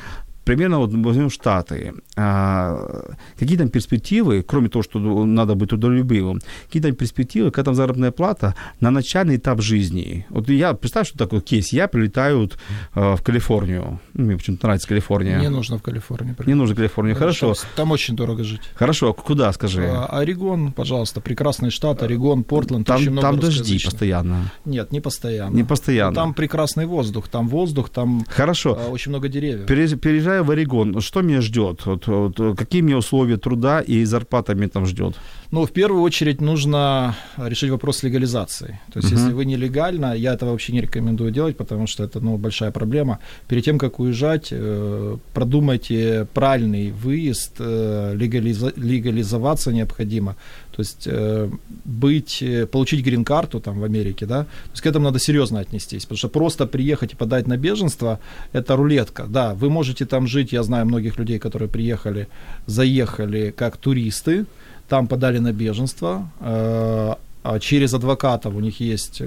примерно 0.45 0.79
вот 0.79 0.93
возьмем 0.93 1.31
Штаты. 1.31 1.93
А, 2.17 3.13
какие 3.39 3.57
там 3.57 3.69
перспективы, 3.69 4.43
кроме 4.43 4.69
того, 4.69 4.83
что 4.83 4.99
надо 4.99 5.55
быть 5.55 5.71
трудолюбивым, 5.71 6.41
какие 6.67 6.83
там 6.83 6.95
перспективы, 6.95 7.51
какая 7.51 7.65
там 7.65 7.75
заработная 7.75 8.11
плата 8.11 8.55
на 8.81 8.91
начальный 8.91 9.37
этап 9.37 9.61
жизни? 9.61 10.27
Вот 10.31 10.49
я, 10.49 10.75
представь, 10.75 11.09
что 11.09 11.19
такой 11.19 11.41
кейс. 11.41 11.73
Я 11.73 11.89
прилетаю 11.89 12.41
вот, 12.41 12.59
а, 12.95 13.17
в 13.17 13.23
Калифорнию. 13.23 14.01
Ну, 14.15 14.25
мне 14.25 14.37
почему-то 14.37 14.67
нравится 14.67 14.89
Калифорния. 14.89 15.39
Не 15.41 15.49
нужно 15.49 15.79
в 15.79 15.83
Калифорнию. 15.83 16.37
Не 16.47 16.55
нужно 16.55 16.75
в 16.75 16.79
Калифорнию, 16.79 17.17
хорошо. 17.17 17.55
Там, 17.55 17.65
там 17.77 17.91
очень 17.93 18.17
дорого 18.17 18.45
жить. 18.45 18.61
Хорошо, 18.75 19.11
а 19.11 19.13
куда, 19.15 19.53
скажи? 19.53 19.87
А, 19.89 20.07
Орегон, 20.07 20.73
пожалуйста, 20.73 21.21
прекрасный 21.21 21.71
штат, 21.71 22.03
Орегон, 22.03 22.45
Портленд. 22.45 22.87
Там, 22.87 22.97
очень 22.97 23.11
много 23.11 23.29
там 23.29 23.39
дожди 23.41 23.79
постоянно. 23.83 24.53
Нет, 24.65 24.93
не 24.93 25.01
постоянно. 25.01 25.55
Не 25.55 25.65
постоянно. 25.65 26.11
Но 26.11 26.15
там 26.17 26.35
прекрасный 26.35 26.87
воздух, 26.87 27.29
там 27.29 27.49
воздух, 27.49 27.89
там 27.91 28.25
Хорошо. 28.29 28.79
а, 28.81 28.91
очень 28.91 29.11
много 29.11 29.29
деревьев. 29.29 29.67
Пере- 29.67 29.97
Переезжая 30.33 30.43
в 30.43 30.51
Орегон, 30.51 31.01
что 31.01 31.23
меня 31.23 31.41
ждет? 31.41 31.87
Вот, 31.87 32.07
вот, 32.07 32.57
какие 32.57 32.83
мне 32.83 32.97
условия 32.97 33.37
труда 33.37 33.81
и 33.81 34.05
зарплата 34.05 34.55
меня 34.55 34.69
там 34.69 34.87
ждет? 34.87 35.15
Ну, 35.51 35.65
в 35.67 35.71
первую 35.71 36.03
очередь 36.03 36.41
нужно 36.41 37.15
решить 37.37 37.71
вопрос 37.71 38.03
легализации. 38.03 38.81
То 38.93 39.01
есть, 39.01 39.13
Мгм. 39.13 39.21
если 39.21 39.35
вы 39.35 39.45
нелегально, 39.45 40.15
я 40.15 40.33
этого 40.33 40.51
вообще 40.51 40.73
не 40.73 40.81
рекомендую 40.81 41.31
делать, 41.31 41.57
потому 41.57 41.87
что 41.87 42.05
это 42.05 42.21
ну, 42.21 42.39
большая 42.39 42.71
проблема. 42.71 43.19
Перед 43.49 43.65
тем, 43.65 43.79
как 43.79 44.01
уезжать, 44.01 44.49
э, 44.53 45.17
продумайте 45.35 46.27
правильный 46.33 46.91
выезд, 46.91 47.57
э, 47.59 48.15
легализоваться 48.17 49.73
необходимо. 49.73 50.37
То 50.75 50.81
есть 50.81 51.07
э, 51.07 51.51
быть, 51.85 52.43
э, 52.43 52.67
получить 52.67 53.05
грин-карту 53.05 53.61
там 53.61 53.81
в 53.81 53.85
Америке, 53.85 54.27
да, 54.27 54.45
то 54.45 54.71
есть 54.73 54.83
к 54.83 54.87
этому 54.87 55.05
надо 55.05 55.19
серьезно 55.19 55.61
отнестись, 55.61 56.03
потому 56.05 56.19
что 56.19 56.29
просто 56.29 56.67
приехать 56.67 57.13
и 57.13 57.17
подать 57.17 57.47
на 57.47 57.57
беженство– 57.57 58.19
это 58.53 58.77
рулетка. 58.77 59.27
Да, 59.29 59.55
вы 59.55 59.69
можете 59.69 60.07
там 60.07 60.27
жить, 60.27 60.53
я 60.53 60.63
знаю 60.63 60.87
многих 60.87 61.19
людей, 61.19 61.39
которые 61.39 61.69
приехали, 61.69 62.27
заехали 62.67 63.51
как 63.51 63.77
туристы, 63.77 64.47
там 64.89 65.07
подали 65.07 65.39
на 65.39 65.53
беженство, 65.53 66.31
э, 66.41 67.15
а 67.45 67.59
через 67.59 67.95
адвокатов 67.95 68.55
у 68.55 68.61
них 68.61 68.81
есть 68.81 69.21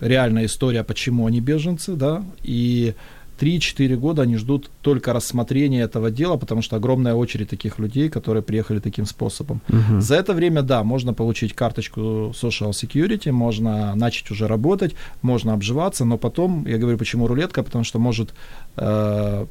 реальная 0.00 0.44
история, 0.44 0.84
почему 0.84 1.26
они 1.26 1.40
беженцы, 1.40 1.96
да, 1.96 2.22
и 2.44 2.94
3-4 3.40 3.96
года 3.96 4.22
они 4.22 4.36
ждут 4.36 4.70
только 4.82 5.12
рассмотрения 5.12 5.82
этого 5.82 6.10
дела, 6.10 6.36
потому 6.36 6.62
что 6.62 6.76
огромная 6.76 7.14
очередь 7.14 7.50
таких 7.50 7.78
людей, 7.78 8.08
которые 8.08 8.42
приехали 8.42 8.80
таким 8.80 9.06
способом. 9.06 9.60
За 10.00 10.14
это 10.14 10.34
время, 10.34 10.62
да, 10.62 10.82
можно 10.82 11.14
получить 11.14 11.52
карточку 11.54 12.00
Social 12.00 12.70
Security, 12.70 13.32
можно 13.32 13.94
начать 13.94 14.30
уже 14.30 14.46
работать, 14.46 14.94
можно 15.22 15.52
обживаться, 15.52 16.04
но 16.04 16.18
потом, 16.18 16.66
я 16.66 16.78
говорю, 16.78 16.98
почему 16.98 17.26
рулетка, 17.26 17.62
потому 17.62 17.84
что 17.84 17.98
может 17.98 18.34
э, 18.76 19.46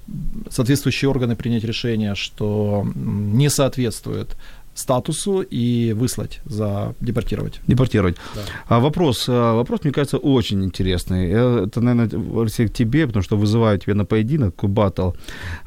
соответствующие 0.50 1.10
органы 1.10 1.36
принять 1.36 1.63
решение, 1.63 2.15
что 2.15 2.86
не 2.95 3.50
соответствует 3.50 4.36
статусу 4.75 5.41
и 5.41 5.93
выслать, 5.93 6.41
за 6.45 6.93
депортировать. 6.99 7.61
Депортировать. 7.67 8.17
Да. 8.35 8.41
А 8.67 8.79
вопрос, 8.79 9.25
а, 9.29 9.53
вопрос, 9.55 9.83
мне 9.83 9.93
кажется, 9.93 10.17
очень 10.17 10.63
интересный. 10.63 11.31
Э, 11.31 11.65
Это, 11.65 11.81
наверное, 11.81 12.41
Алексей, 12.41 12.67
к 12.67 12.73
тебе, 12.73 13.07
потому 13.07 13.23
что 13.23 13.38
вызываю 13.38 13.79
тебя 13.79 13.95
на 13.95 14.05
поединок, 14.05 14.63
батл. 14.63 15.11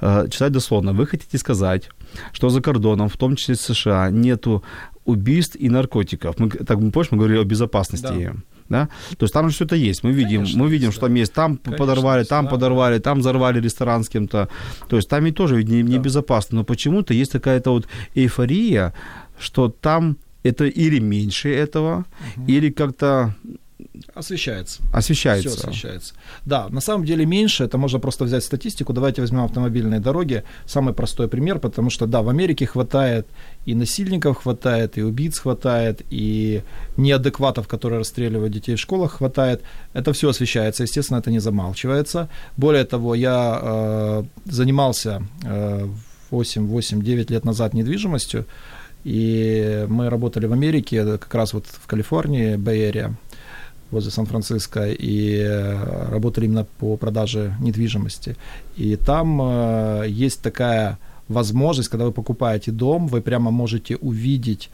Э, 0.01 0.29
Читать 0.31 0.53
дословно. 0.53 0.93
Вы 0.93 1.07
хотите 1.07 1.39
сказать, 1.39 1.89
что 2.33 2.51
за 2.51 2.61
кордоном, 2.61 3.09
в 3.09 3.17
том 3.17 3.37
числе 3.37 3.55
США, 3.55 4.11
нету 4.11 4.63
убийств 5.05 5.57
и 5.57 5.71
наркотиков? 5.71 6.39
Мы, 6.39 6.51
так, 6.51 6.79
помнишь, 6.79 7.11
мы 7.11 7.19
говорили 7.19 7.41
о 7.41 7.45
безопасности. 7.45 8.31
Да. 8.33 8.58
Да? 8.69 8.89
То 9.17 9.25
есть 9.25 9.33
там 9.33 9.51
же 9.51 9.65
это 9.65 9.77
есть. 9.77 10.05
Мы 10.05 10.13
видим, 10.13 10.41
Конечно, 10.41 10.63
мы 10.63 10.69
видим, 10.69 10.89
есть, 10.89 10.97
что 10.97 11.03
да. 11.03 11.07
там 11.07 11.15
есть. 11.15 11.33
Там 11.33 11.57
Конечно, 11.57 11.87
подорвали, 11.87 12.25
там 12.25 12.45
да. 12.45 12.51
подорвали, 12.51 12.99
там 12.99 13.21
взорвали 13.21 13.61
ресторан 13.61 14.05
с 14.05 14.09
кем-то. 14.09 14.49
То 14.89 14.97
есть 14.97 15.09
там 15.09 15.25
ведь 15.25 15.37
тоже 15.37 15.57
ведь 15.57 15.69
не, 15.69 15.83
небезопасно. 15.83 16.59
Но 16.59 16.65
почему-то 16.65 17.15
есть 17.15 17.33
какая-то 17.33 17.71
вот 17.71 17.89
эйфория, 18.15 18.93
что 19.39 19.69
там 19.69 20.17
это 20.43 20.65
или 20.67 20.99
меньше 20.99 21.49
этого, 21.49 22.05
или 22.47 22.71
как-то 22.71 23.35
Освещается. 24.15 24.83
освещается. 24.93 25.51
Все 25.51 25.59
освещается. 25.69 26.15
Да, 26.45 26.69
на 26.69 26.81
самом 26.81 27.05
деле 27.05 27.27
меньше, 27.27 27.65
это 27.65 27.79
можно 27.79 27.99
просто 27.99 28.25
взять 28.25 28.45
статистику. 28.45 28.93
Давайте 28.93 29.21
возьмем 29.21 29.45
автомобильные 29.45 30.01
дороги. 30.01 30.45
Самый 30.67 30.95
простой 30.95 31.29
пример, 31.29 31.59
потому 31.59 31.91
что, 31.91 32.07
да, 32.07 32.23
в 32.23 32.29
Америке 32.29 32.67
хватает 32.67 33.27
и 33.69 33.75
насильников 33.75 34.39
хватает, 34.39 34.97
и 34.97 35.03
убийц 35.03 35.39
хватает, 35.39 36.01
и 36.09 36.63
неадекватов, 36.97 37.69
которые 37.69 37.99
расстреливают 37.99 38.53
детей 38.53 38.77
в 38.77 38.81
школах, 38.81 39.19
хватает. 39.19 39.63
Это 39.93 40.13
все 40.13 40.31
освещается, 40.31 40.85
естественно, 40.85 41.19
это 41.19 41.31
не 41.31 41.39
замалчивается. 41.39 42.29
Более 42.57 42.85
того, 42.85 43.15
я 43.15 43.61
э, 43.63 44.23
занимался 44.47 45.23
э, 45.45 45.87
8-9 46.31 47.31
лет 47.31 47.45
назад 47.45 47.75
недвижимостью, 47.75 48.47
и 49.05 49.87
мы 49.89 50.09
работали 50.09 50.47
в 50.47 50.53
Америке, 50.53 51.05
как 51.19 51.35
раз 51.35 51.53
вот 51.53 51.67
в 51.67 51.87
Калифорнии, 51.87 52.57
Бэй-Эрия, 52.57 53.15
возле 53.91 54.11
Сан-Франциско 54.11 54.89
и 54.89 55.37
э, 55.39 56.11
работали 56.11 56.47
именно 56.47 56.67
по 56.79 56.97
продаже 56.97 57.55
недвижимости. 57.61 58.37
И 58.77 58.97
там 58.97 59.41
э, 59.43 60.07
есть 60.09 60.43
такая 60.43 60.99
возможность, 61.29 61.89
когда 61.89 62.05
вы 62.05 62.13
покупаете 62.13 62.71
дом, 62.71 63.07
вы 63.07 63.21
прямо 63.21 63.51
можете 63.51 63.97
увидеть, 63.97 64.71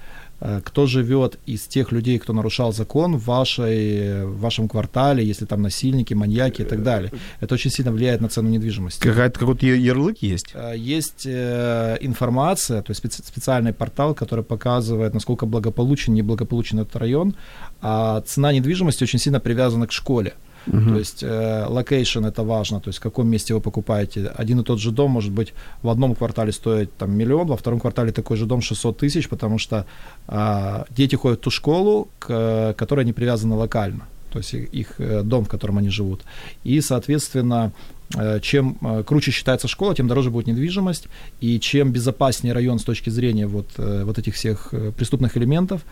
кто 0.65 0.87
живет 0.87 1.39
из 1.47 1.63
тех 1.63 1.93
людей, 1.93 2.19
кто 2.19 2.33
нарушал 2.33 2.73
закон 2.73 3.17
в, 3.17 3.25
вашей, 3.25 4.25
в 4.27 4.41
вашем 4.41 4.69
квартале, 4.69 5.25
если 5.25 5.45
там 5.47 5.63
насильники, 5.63 6.13
маньяки 6.15 6.63
и 6.63 6.65
так 6.65 6.83
далее. 6.83 7.11
Это 7.41 7.55
очень 7.55 7.71
сильно 7.71 7.93
влияет 7.93 8.21
на 8.21 8.29
цену 8.29 8.49
недвижимости. 8.51 9.01
Какая-то 9.01 9.39
какой-то 9.41 9.67
ярлык 9.67 10.19
есть? 10.19 10.51
Э, 10.55 10.75
Есть 10.77 11.25
э, 11.27 11.97
информация, 12.01 12.83
то 12.83 12.91
есть 12.91 13.03
специ- 13.05 13.25
специальный 13.27 13.73
портал, 13.73 14.15
который 14.15 14.45
показывает, 14.45 15.15
насколько 15.15 15.47
благополучен, 15.47 16.15
неблагополучен 16.15 16.81
этот 16.81 16.97
район, 16.97 17.35
а 17.81 18.21
цена 18.23 18.53
недвижимости 18.53 19.03
очень 19.05 19.19
сильно 19.19 19.41
привязана 19.41 19.87
к 19.87 19.93
школе. 19.93 20.35
То 20.71 20.99
есть 20.99 21.23
location 21.23 22.25
это 22.25 22.43
важно, 22.43 22.81
то 22.81 22.89
есть 22.89 22.99
в 22.99 23.03
каком 23.03 23.29
месте 23.29 23.55
вы 23.55 23.61
покупаете. 23.61 24.33
Один 24.35 24.61
и 24.61 24.65
тот 24.65 24.81
же 24.81 24.91
дом 24.91 25.11
может 25.11 25.33
быть 25.33 25.53
в 25.83 25.89
одном 25.89 26.15
квартале 26.15 26.53
стоить 26.53 26.97
там 26.97 27.13
миллион, 27.13 27.47
во 27.47 27.57
втором 27.57 27.81
квартале 27.81 28.13
такой 28.13 28.37
же 28.37 28.47
дом 28.47 28.63
600 28.63 28.97
тысяч, 28.97 29.29
потому 29.29 29.59
что 29.59 29.87
а, 30.27 30.87
дети 30.91 31.17
ходят 31.17 31.41
в 31.41 31.43
ту 31.43 31.51
школу, 31.51 32.09
к 32.19 32.75
которой 32.77 33.05
не 33.05 33.13
привязаны 33.13 33.55
локально 33.55 34.07
то 34.35 34.39
есть 34.39 34.55
их- 34.55 35.01
э, 35.01 35.23
дом, 35.23 35.45
в 35.45 35.49
котором 35.49 35.79
они 35.79 35.91
живут. 35.91 36.25
И, 36.65 36.81
соответственно, 36.81 37.71
э, 38.17 38.41
чем 38.41 38.77
э, 38.81 39.05
круче 39.07 39.31
считается 39.31 39.69
школа, 39.69 39.95
тем 39.95 40.09
дороже 40.09 40.31
будет 40.31 40.49
недвижимость, 40.49 41.07
и 41.41 41.61
чем 41.61 41.93
безопаснее 41.93 42.53
район 42.53 42.79
с 42.79 42.85
точки 42.85 43.11
зрения 43.11 43.47
вот, 43.47 43.67
э, 43.79 44.03
вот 44.05 44.19
этих 44.19 44.35
всех 44.35 44.69
э, 44.73 44.91
преступных 44.91 45.37
элементов, 45.37 45.83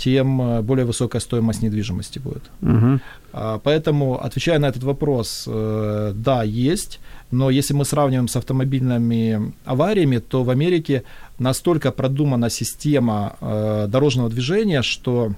тем 0.00 0.40
э, 0.40 0.62
более 0.62 0.86
высокая 0.86 1.20
стоимость 1.20 1.62
недвижимости 1.62 2.18
будет. 2.18 2.42
А, 3.32 3.58
Поэтому, 3.58 4.14
отвечая 4.24 4.58
на 4.58 4.66
этот 4.68 4.82
вопрос, 4.82 5.44
э, 5.46 6.12
да, 6.14 6.42
есть, 6.42 7.00
но 7.30 7.50
если 7.50 7.74
мы 7.74 7.84
сравниваем 7.84 8.26
с 8.28 8.36
автомобильными 8.36 9.52
авариями, 9.64 10.18
то 10.18 10.42
в 10.42 10.50
Америке 10.50 11.02
настолько 11.38 11.92
продумана 11.92 12.50
система 12.50 13.36
э, 13.40 13.86
дорожного 13.88 14.30
движения, 14.30 14.82
что 14.82 15.32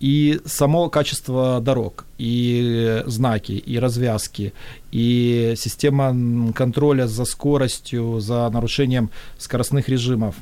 и 0.00 0.40
само 0.46 0.88
качество 0.90 1.60
дорог, 1.60 2.04
и 2.18 3.02
знаки, 3.06 3.50
и 3.50 3.80
развязки, 3.80 4.52
и 4.92 5.54
система 5.56 6.52
контроля 6.52 7.08
за 7.08 7.24
скоростью, 7.24 8.20
за 8.20 8.48
нарушением 8.50 9.10
скоростных 9.38 9.88
режимов, 9.88 10.36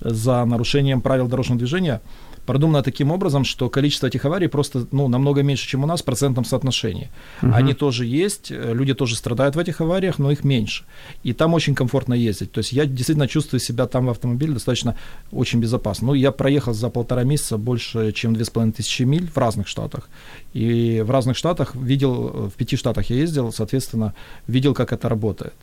за 0.00 0.44
нарушением 0.44 1.00
правил 1.00 1.28
дорожного 1.28 1.58
движения 1.58 2.00
продумано 2.44 2.82
таким 2.82 3.10
образом, 3.10 3.44
что 3.44 3.68
количество 3.68 4.06
этих 4.06 4.24
аварий 4.24 4.48
просто 4.48 4.86
ну, 4.92 5.08
намного 5.08 5.42
меньше, 5.42 5.66
чем 5.66 5.84
у 5.84 5.86
нас 5.86 6.02
в 6.02 6.04
процентном 6.04 6.44
соотношении. 6.44 7.10
Они 7.40 7.74
тоже 7.74 8.04
есть, 8.04 8.50
э, 8.50 8.74
люди 8.74 8.94
тоже 8.94 9.16
страдают 9.16 9.56
в 9.56 9.58
этих 9.58 9.80
авариях, 9.80 10.18
но 10.18 10.30
их 10.30 10.44
меньше. 10.44 10.84
И 11.26 11.32
там 11.32 11.54
очень 11.54 11.74
комфортно 11.74 12.14
ездить. 12.14 12.52
То 12.52 12.58
есть 12.58 12.72
я 12.72 12.86
действительно 12.86 13.28
чувствую 13.28 13.60
себя 13.60 13.86
там 13.86 14.06
в 14.06 14.10
автомобиле 14.10 14.52
достаточно 14.52 14.96
очень 15.32 15.60
безопасно. 15.60 16.08
Ну, 16.08 16.14
я 16.14 16.32
проехал 16.32 16.74
за 16.74 16.90
полтора 16.90 17.24
месяца 17.24 17.56
больше, 17.56 18.12
чем 18.12 18.34
2500 18.34 19.06
миль 19.06 19.26
в 19.26 19.38
разных 19.38 19.68
штатах. 19.68 20.08
И 20.54 21.02
в 21.06 21.10
разных 21.10 21.36
штатах 21.36 21.74
видел, 21.74 22.30
э, 22.34 22.48
в 22.48 22.52
пяти 22.52 22.76
штатах 22.76 23.10
я 23.10 23.16
ездил, 23.16 23.52
соответственно, 23.52 24.12
видел, 24.48 24.74
как 24.74 24.92
это 24.92 25.08
работает. 25.08 25.54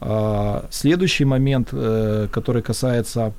А, 0.00 0.66
Следующий 0.70 1.24
момент, 1.24 1.68
э, 1.72 2.28
который 2.32 2.62
касается 2.62 3.32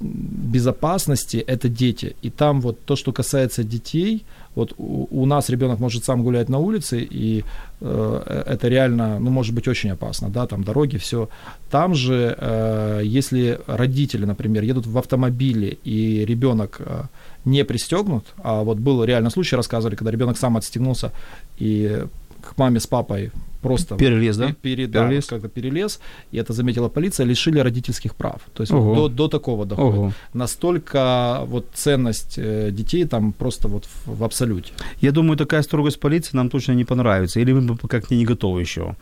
безопасности, 0.00 1.38
это 1.38 1.68
дети. 1.68 2.14
И 2.22 2.30
там 2.30 2.60
вот 2.60 2.84
то, 2.84 2.96
что 2.96 3.12
касается 3.12 3.64
детей, 3.64 4.24
вот 4.54 4.74
у, 4.76 5.08
у 5.10 5.26
нас 5.26 5.48
ребенок 5.48 5.80
может 5.80 6.04
сам 6.04 6.22
гулять 6.22 6.48
на 6.48 6.58
улице, 6.58 7.00
и 7.00 7.44
э, 7.80 8.44
это 8.46 8.68
реально, 8.68 9.18
ну, 9.18 9.30
может 9.30 9.54
быть 9.54 9.66
очень 9.66 9.90
опасно, 9.90 10.28
да, 10.28 10.46
там 10.46 10.62
дороги, 10.62 10.98
все. 10.98 11.28
Там 11.70 11.94
же, 11.94 12.36
э, 12.38 13.00
если 13.04 13.58
родители, 13.66 14.26
например, 14.26 14.62
едут 14.62 14.86
в 14.86 14.98
автомобиле, 14.98 15.78
и 15.84 16.24
ребенок 16.24 16.80
э, 16.80 17.04
не 17.44 17.64
пристегнут, 17.64 18.26
а 18.42 18.62
вот 18.62 18.78
был 18.78 19.04
реально 19.04 19.30
случай, 19.30 19.56
рассказывали, 19.56 19.96
когда 19.96 20.10
ребенок 20.10 20.36
сам 20.36 20.56
отстегнулся 20.56 21.12
и 21.58 22.04
к 22.42 22.58
маме 22.58 22.78
с 22.78 22.86
папой 22.86 23.30
просто 23.62 23.96
Перелез, 23.96 24.36
да? 24.36 24.52
пере- 24.62 24.86
да, 24.86 25.06
Перелез. 25.06 25.26
как-то 25.26 25.48
перелез, 25.48 26.00
и 26.32 26.38
это 26.38 26.52
заметила 26.52 26.88
полиция, 26.88 27.24
лишили 27.26 27.58
родительских 27.60 28.14
прав. 28.14 28.40
То 28.54 28.62
есть 28.62 28.72
Ого. 28.72 28.94
до, 28.94 29.08
до 29.08 29.28
такого 29.28 29.64
доходит. 29.64 29.94
Ого. 29.98 30.12
Настолько 30.34 31.42
вот 31.46 31.66
ценность 31.74 32.34
э, 32.38 32.70
детей 32.72 33.04
там 33.04 33.32
просто 33.32 33.68
вот 33.68 33.84
в, 33.86 34.18
в 34.18 34.24
абсолюте. 34.24 34.72
Я 35.00 35.12
думаю, 35.12 35.36
такая 35.36 35.62
строгость 35.62 36.00
полиции 36.00 36.36
нам 36.36 36.50
точно 36.50 36.72
не 36.74 36.84
понравится. 36.84 37.40
Или 37.40 37.52
мы 37.52 37.76
пока 37.76 38.00
к 38.00 38.10
ней 38.10 38.18
не 38.18 38.24
готовы 38.26 38.60
еще. 38.60 38.96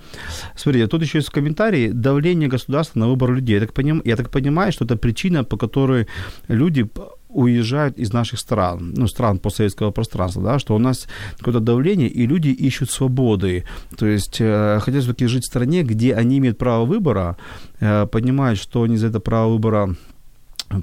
Смотрите, 0.56 0.86
тут 0.86 1.02
еще 1.02 1.18
есть 1.18 1.30
комментарий. 1.30 1.88
Давление 1.92 2.48
государства 2.48 3.00
на 3.00 3.08
выбор 3.08 3.32
людей. 3.34 3.54
Я 3.54 3.60
так, 3.60 3.72
поним, 3.72 4.02
я 4.04 4.16
так 4.16 4.30
понимаю, 4.30 4.72
что 4.72 4.84
это 4.84 4.96
причина, 4.96 5.44
по 5.44 5.56
которой 5.56 6.06
люди 6.48 6.86
уезжают 7.32 7.98
из 7.98 8.12
наших 8.12 8.38
стран, 8.38 8.92
ну, 8.96 9.06
стран 9.06 9.38
постсоветского 9.38 9.90
пространства, 9.90 10.42
да, 10.42 10.58
что 10.58 10.74
у 10.74 10.78
нас 10.78 11.08
какое-то 11.38 11.60
давление, 11.60 12.08
и 12.08 12.26
люди 12.26 12.48
ищут 12.48 12.90
свободы. 12.90 13.64
То 13.96 14.06
есть 14.06 14.40
э, 14.40 14.78
хотят 14.80 15.02
все-таки 15.02 15.26
жить 15.26 15.44
в 15.44 15.46
стране, 15.46 15.82
где 15.82 16.14
они 16.14 16.38
имеют 16.38 16.58
право 16.58 16.84
выбора, 16.84 17.36
э, 17.80 18.06
понимают, 18.06 18.58
что 18.58 18.82
они 18.82 18.96
за 18.96 19.08
это 19.08 19.20
право 19.20 19.52
выбора 19.52 19.96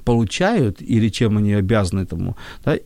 получают 0.04 0.82
или 0.82 1.08
чем 1.08 1.38
они 1.38 1.54
обязаны 1.54 2.00
этому, 2.00 2.36
да, 2.64 2.76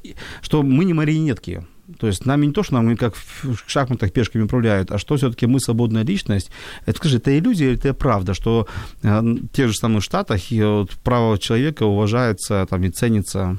что 0.41 0.63
мы 0.63 0.85
не 0.85 0.95
марионетки. 0.95 1.65
То 1.99 2.07
есть 2.07 2.27
нами 2.27 2.47
не 2.47 2.53
то, 2.53 2.63
что 2.63 2.75
нам 2.75 2.97
как 2.97 3.15
в 3.15 3.57
шахматах 3.67 4.13
пешками 4.13 4.45
управляют, 4.45 4.91
а 4.91 4.99
что 4.99 5.17
все-таки 5.17 5.47
мы 5.47 5.61
свободная 5.61 6.05
личность. 6.05 6.51
Это 6.87 6.99
скажи, 6.99 7.19
это 7.19 7.37
иллюзия 7.37 7.67
или 7.67 7.75
это 7.75 7.95
правда, 7.95 8.35
что 8.35 8.67
э, 9.03 9.21
в 9.21 9.49
тех 9.49 9.69
же 9.69 9.75
самых 9.77 10.03
штатах 10.03 10.51
и 10.51 10.63
вот 10.63 10.91
право 11.03 11.39
человека 11.39 11.85
уважается 11.85 12.67
там, 12.69 12.83
и 12.85 12.91
ценится? 12.91 13.59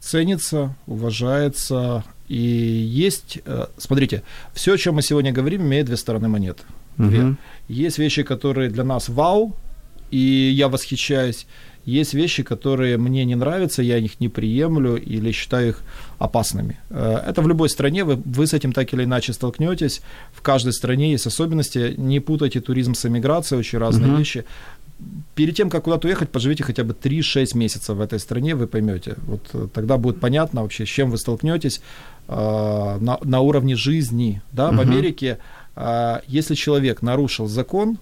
Ценится, 0.00 0.76
уважается, 0.86 2.04
и 2.28 2.36
есть, 2.36 3.38
э, 3.44 3.66
смотрите, 3.78 4.22
все, 4.54 4.74
о 4.74 4.78
чем 4.78 4.96
мы 4.96 5.02
сегодня 5.02 5.32
говорим, 5.32 5.62
имеет 5.62 5.86
две 5.86 5.96
стороны 5.96 6.28
монеты. 6.28 6.62
Две. 6.96 7.20
Мгм. 7.20 7.38
Есть 7.68 7.98
вещи, 7.98 8.22
которые 8.22 8.70
для 8.70 8.84
нас 8.84 9.08
вау, 9.08 9.56
и 10.10 10.18
я 10.18 10.68
восхищаюсь. 10.68 11.46
Есть 11.88 12.14
вещи, 12.14 12.42
которые 12.42 12.98
мне 12.98 13.24
не 13.24 13.34
нравятся, 13.36 13.82
я 13.82 13.96
их 13.96 14.20
не 14.20 14.28
приемлю 14.28 14.96
или 14.96 15.32
считаю 15.32 15.68
их 15.68 15.82
опасными. 16.18 16.76
Э, 16.90 17.22
Это 17.30 17.40
в 17.40 17.48
любой 17.48 17.68
стране, 17.70 18.04
вы, 18.04 18.16
вы 18.16 18.46
с 18.46 18.52
этим 18.52 18.72
так 18.72 18.92
или 18.94 19.04
иначе 19.04 19.32
столкнетесь. 19.32 20.02
В 20.32 20.42
каждой 20.42 20.72
стране 20.72 21.12
есть 21.12 21.26
особенности. 21.26 21.94
Не 21.96 22.20
путайте 22.20 22.60
туризм 22.60 22.92
с 22.94 23.06
эмиграцией, 23.06 23.60
очень 23.60 23.78
разные 23.78 24.08
Мгм. 24.10 24.18
вещи. 24.18 24.44
Перед 25.34 25.54
тем, 25.56 25.70
как 25.70 25.84
куда-то 25.84 26.08
уехать, 26.08 26.28
поживите 26.28 26.62
хотя 26.64 26.82
бы 26.84 26.92
3-6 26.92 27.54
месяцев 27.56 27.96
в 27.96 28.00
этой 28.00 28.18
стране, 28.18 28.54
вы 28.54 28.66
поймете. 28.66 29.14
Вот 29.26 29.40
э, 29.54 29.68
тогда 29.72 29.96
будет 29.96 30.20
понятно 30.20 30.62
вообще, 30.62 30.84
с 30.84 30.88
чем 30.88 31.10
вы 31.10 31.16
столкнетесь 31.16 31.80
э, 32.28 32.98
на, 33.00 33.18
на 33.24 33.40
уровне 33.40 33.76
жизни. 33.76 34.42
Да? 34.52 34.68
В 34.70 34.72
Мгм. 34.72 34.80
Америке, 34.80 35.38
э, 35.76 36.20
если 36.28 36.54
человек 36.54 37.00
нарушил 37.02 37.46
закон, 37.48 37.96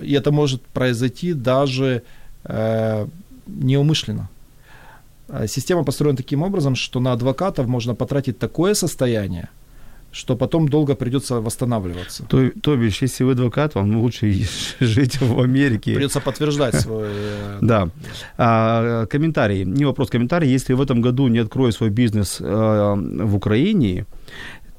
и 0.00 0.14
это 0.14 0.32
может 0.32 0.62
произойти 0.62 1.32
даже 1.34 2.02
неумышленно. 3.46 4.28
Э, 5.28 5.46
Система 5.48 5.84
построена 5.84 6.16
таким 6.16 6.42
образом, 6.42 6.74
что 6.74 7.00
на 7.00 7.12
адвокатов 7.12 7.66
можно 7.66 7.94
потратить 7.94 8.38
такое 8.38 8.74
состояние, 8.74 9.48
что 10.12 10.36
потом 10.36 10.68
долго 10.68 10.94
придется 10.94 11.40
восстанавливаться. 11.40 12.24
То, 12.24 12.50
то 12.62 12.76
бишь, 12.76 13.02
если 13.02 13.24
вы 13.24 13.32
адвокат, 13.32 13.74
вам 13.74 13.96
лучше 13.96 14.32
жить 14.80 15.20
в 15.20 15.40
Америке. 15.40 15.94
Придется 15.94 16.20
подтверждать 16.20 16.74
свой... 16.80 17.06
э, 17.08 17.58
Да. 17.60 17.88
А, 18.36 19.06
комментарий. 19.06 19.64
Не 19.64 19.84
вопрос, 19.84 20.08
комментарий. 20.10 20.54
Если 20.54 20.74
в 20.74 20.80
этом 20.80 21.02
году 21.02 21.28
не 21.28 21.38
открою 21.40 21.72
свой 21.72 21.90
бизнес 21.90 22.38
э, 22.40 22.94
в 23.24 23.34
Украине, 23.36 24.06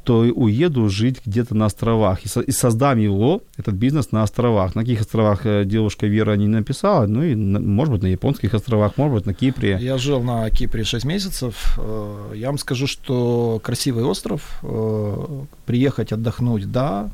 то 0.10 0.22
уеду 0.22 0.90
жить 0.90 1.18
где-то 1.24 1.56
на 1.56 1.66
островах 1.66 2.26
и, 2.26 2.28
со- 2.28 2.42
и 2.42 2.52
создам 2.52 2.98
его, 2.98 3.42
этот 3.58 3.76
бизнес 3.76 4.12
на 4.12 4.24
островах. 4.24 4.74
На 4.76 4.82
каких 4.82 5.02
островах 5.02 5.46
э, 5.46 5.66
девушка 5.66 6.08
Вера 6.08 6.36
не 6.36 6.48
написала, 6.48 7.06
ну 7.06 7.22
и, 7.22 7.36
на- 7.36 7.60
может 7.60 7.94
быть, 7.94 8.02
на 8.04 8.08
японских 8.08 8.56
островах, 8.56 8.98
может 8.98 9.14
быть, 9.18 9.26
на 9.28 9.34
Кипре. 9.36 9.78
Я 9.80 10.00
жил 10.00 10.24
на 10.24 10.50
Кипре 10.50 10.84
6 10.84 11.06
месяцев. 11.06 11.78
Э, 11.78 12.34
Я 12.36 12.48
вам 12.48 12.58
скажу, 12.58 12.88
что 12.88 13.60
красивый 13.64 14.04
остров. 14.04 14.42
э, 14.64 15.44
Приехать 15.68 16.12
отдохнуть, 16.12 16.72
да. 16.72 17.10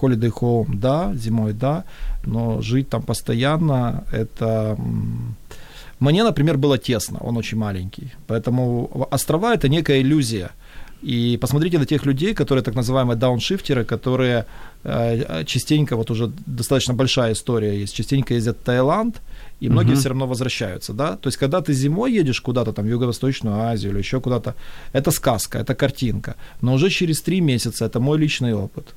Holiday 0.00 0.32
home, 0.32 0.74
да. 0.74 1.12
Зимой, 1.14 1.52
да. 1.52 1.84
Но 2.24 2.62
жить 2.62 2.88
там 2.88 3.02
постоянно, 3.02 4.04
это... 4.10 4.78
Мне, 6.00 6.24
например, 6.24 6.56
было 6.56 6.78
тесно, 6.78 7.18
он 7.20 7.36
очень 7.36 7.58
маленький. 7.58 8.12
Поэтому 8.26 9.06
острова– 9.10 9.54
это 9.54 9.68
некая 9.68 10.00
иллюзия. 10.00 10.50
И 11.02 11.38
посмотрите 11.40 11.78
на 11.78 11.86
тех 11.86 12.06
людей, 12.06 12.34
которые 12.34 12.62
так 12.64 12.74
называемые 12.74 13.16
дауншифтеры, 13.16 13.84
которые 13.84 14.44
э, 14.84 15.44
частенько, 15.44 15.96
вот 15.96 16.10
уже 16.10 16.32
достаточно 16.46 16.94
большая 16.94 17.32
история 17.32 17.80
есть, 17.80 17.94
частенько 17.94 18.34
ездят 18.34 18.56
в 18.60 18.64
Таиланд, 18.64 19.20
и 19.60 19.68
многие 19.68 19.90
Мгм. 19.92 19.98
все 20.00 20.08
равно 20.08 20.26
возвращаются, 20.26 20.92
да. 20.92 21.16
То 21.16 21.28
есть, 21.28 21.38
когда 21.38 21.60
ты 21.60 21.72
зимой 21.72 22.12
едешь 22.12 22.40
куда-то 22.40 22.72
там 22.72 22.84
в 22.84 22.88
Юго-Восточную 22.88 23.54
Азию 23.60 23.92
или 23.92 23.98
еще 23.98 24.20
куда-то, 24.20 24.54
это 24.92 25.10
сказка, 25.12 25.58
это 25.58 25.74
картинка. 25.74 26.34
Но 26.62 26.74
уже 26.74 26.90
через 26.90 27.20
три 27.22 27.40
месяца, 27.40 27.84
это 27.84 28.00
мой 28.00 28.18
личный 28.18 28.54
опыт, 28.54 28.94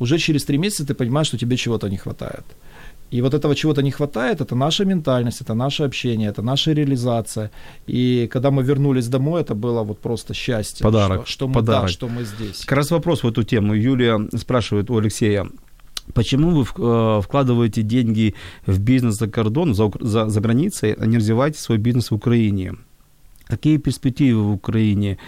уже 0.00 0.18
через 0.18 0.44
три 0.44 0.58
месяца 0.58 0.84
ты 0.86 0.94
понимаешь, 0.94 1.28
что 1.28 1.38
тебе 1.38 1.56
чего-то 1.56 1.88
не 1.88 1.96
хватает. 1.98 2.44
И 3.10 3.22
вот 3.22 3.34
этого 3.34 3.54
чего-то 3.54 3.82
не 3.82 3.90
хватает, 3.90 4.40
это 4.40 4.56
наша 4.56 4.84
ментальность, 4.84 5.40
это 5.40 5.54
наше 5.54 5.84
общение, 5.84 6.30
это 6.30 6.42
наша 6.42 6.72
реализация. 6.72 7.50
И 7.86 8.28
когда 8.32 8.50
мы 8.50 8.62
вернулись 8.64 9.08
домой, 9.08 9.42
это 9.42 9.54
было 9.54 9.84
вот 9.84 10.00
просто 10.00 10.34
счастье. 10.34 10.82
Подарок, 10.82 11.26
Что, 11.26 11.32
что 11.32 11.48
мы, 11.48 11.54
подарок. 11.54 11.82
Да, 11.82 11.88
что 11.88 12.08
мы 12.08 12.24
здесь. 12.24 12.64
Как 12.64 12.76
раз 12.76 12.90
вопрос 12.90 13.22
в 13.22 13.28
эту 13.28 13.44
тему. 13.44 13.74
Юлия 13.74 14.28
спрашивает 14.36 14.90
у 14.90 14.98
Алексея, 14.98 15.46
Почему 16.12 16.50
вы 16.50 16.64
э, 16.64 17.20
вкладываете 17.22 17.82
деньги 17.82 18.34
в 18.66 18.78
бизнес 18.78 19.14
за 19.14 19.26
кордон, 19.26 19.74
за, 19.74 19.90
за, 20.00 20.28
за 20.28 20.40
границей, 20.40 20.92
а 20.92 21.06
не 21.06 21.16
развиваете 21.16 21.58
свой 21.58 21.78
бизнес 21.78 22.10
в 22.10 22.14
Украине? 22.14 22.74
Какие 23.46 23.78
перспективы 23.78 24.42
в 24.42 24.52
Украине? 24.52 25.18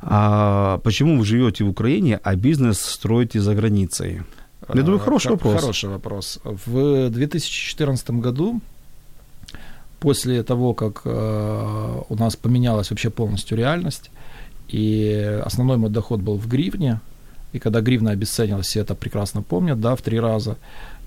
А 0.00 0.78
почему 0.84 1.18
вы 1.18 1.24
живете 1.24 1.64
в 1.64 1.70
Украине, 1.70 2.20
а 2.22 2.36
бизнес 2.36 2.80
строите 2.80 3.40
за 3.40 3.54
границей? 3.54 4.22
Я 4.74 4.82
думаю, 4.82 5.00
Э, 5.00 5.04
хороший 5.04 5.28
хо- 5.28 5.34
вопрос. 5.34 5.60
Хороший 5.60 5.88
вопрос. 5.90 6.38
В 6.44 7.08
2014 7.10 8.20
году, 8.20 8.60
после 10.00 10.42
того, 10.42 10.74
как 10.74 11.02
э, 11.04 12.02
у 12.08 12.14
нас 12.16 12.36
поменялась 12.36 12.90
вообще 12.90 13.10
полностью 13.10 13.56
реальность, 13.58 14.10
и 14.68 15.40
основной 15.46 15.76
мой 15.76 15.90
доход 15.90 16.20
был 16.20 16.36
в 16.36 16.46
гривне, 16.46 17.00
и 17.54 17.58
когда 17.58 17.80
гривна 17.80 18.10
обесценилась, 18.10 18.66
все 18.66 18.80
это 18.80 18.94
прекрасно 18.94 19.42
помнят, 19.42 19.80
да, 19.80 19.94
в 19.94 20.02
три 20.02 20.20
раза, 20.20 20.56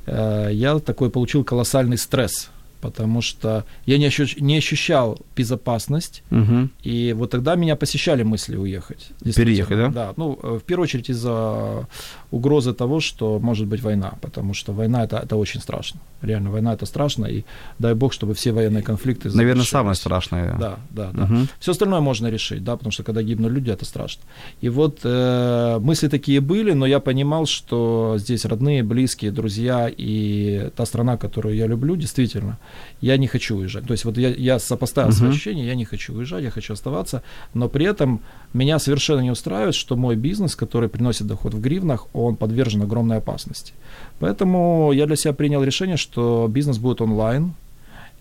э, 0.07 0.49
я 0.53 0.80
такой 0.80 1.09
получил 1.09 1.43
колоссальный 1.43 1.97
стресс, 1.97 2.49
потому 2.82 3.21
что 3.21 3.63
я 3.86 3.97
не, 3.97 4.07
ощущ- 4.07 4.41
не 4.41 4.57
ощущал 4.57 5.17
безопасность, 5.36 6.23
Мгм. 6.29 6.69
и 6.84 7.13
вот 7.13 7.32
тогда 7.32 7.55
меня 7.55 7.75
посещали 7.75 8.23
мысли 8.23 8.57
уехать. 8.57 9.09
Переехать, 9.36 9.77
да? 9.77 9.88
Да. 9.89 10.13
Ну, 10.17 10.39
э, 10.43 10.59
в 10.59 10.63
первую 10.63 10.84
очередь 10.84 11.09
из-за 11.09 11.88
угрозы 12.32 12.73
того, 12.73 12.99
что 12.99 13.39
может 13.39 13.67
быть 13.67 13.82
война, 13.82 14.13
потому 14.21 14.53
что 14.53 14.73
война 14.73 15.03
это, 15.03 15.17
это 15.17 15.36
очень 15.36 15.61
страшно. 15.61 15.99
Реально, 16.21 16.51
война 16.51 16.73
это 16.73 16.86
страшно, 16.86 17.25
и 17.25 17.43
дай 17.79 17.93
бог, 17.93 18.13
чтобы 18.13 18.34
все 18.34 18.51
военные 18.51 18.84
конфликты 18.84 19.29
Наверное, 19.36 19.65
самое 19.65 19.95
страшное. 19.95 20.57
Да, 20.59 20.77
да, 20.89 21.11
да. 21.13 21.25
Мгм. 21.25 21.47
Все 21.59 21.71
остальное 21.71 21.99
можно 22.01 22.27
решить, 22.32 22.63
да, 22.63 22.75
потому 22.75 22.91
что 22.91 23.03
когда 23.03 23.21
гибнут 23.23 23.51
люди, 23.51 23.71
это 23.71 23.86
страшно. 23.86 24.23
И 24.61 24.69
вот 24.69 24.99
э, 25.03 25.79
мысли 25.79 26.07
такие 26.09 26.39
были, 26.41 26.73
но 26.73 26.86
я 26.86 26.99
понимал, 26.99 27.45
что 27.45 28.15
здесь 28.17 28.45
родные, 28.45 28.84
близкие, 28.84 29.32
друзья 29.32 29.89
и 29.89 30.69
та 30.75 30.86
страна, 30.86 31.17
которую 31.17 31.55
я 31.55 31.67
люблю, 31.67 31.95
действительно, 31.95 32.57
я 33.01 33.17
не 33.17 33.28
хочу 33.28 33.57
уезжать. 33.57 33.86
То 33.86 33.93
есть 33.93 34.05
вот 34.05 34.17
я, 34.17 34.30
я 34.30 34.59
сопоставил 34.59 35.11
свои 35.11 35.28
Мгм. 35.30 35.36
ощущения, 35.36 35.65
я 35.67 35.76
не 35.76 35.86
хочу 35.86 36.13
уезжать, 36.13 36.43
я 36.43 36.49
хочу 36.51 36.74
оставаться, 36.74 37.22
но 37.53 37.69
при 37.69 37.86
этом 37.86 38.19
меня 38.53 38.80
совершенно 38.80 39.22
не 39.22 39.32
устраивает, 39.32 39.76
что 39.76 39.95
мой 39.95 40.15
бизнес, 40.15 40.55
который 40.55 40.88
приносит 40.89 41.28
доход 41.28 41.53
в 41.53 41.59
гривнах, 41.61 42.07
он 42.13 42.36
подвержен 42.36 42.82
огромной 42.82 43.17
опасности. 43.17 43.74
Поэтому 44.19 44.91
я 44.93 45.05
для 45.05 45.15
себя 45.15 45.34
принял 45.34 45.63
решение, 45.63 45.97
что 45.97 46.47
бизнес 46.49 46.78
будет 46.78 47.01
онлайн, 47.01 47.53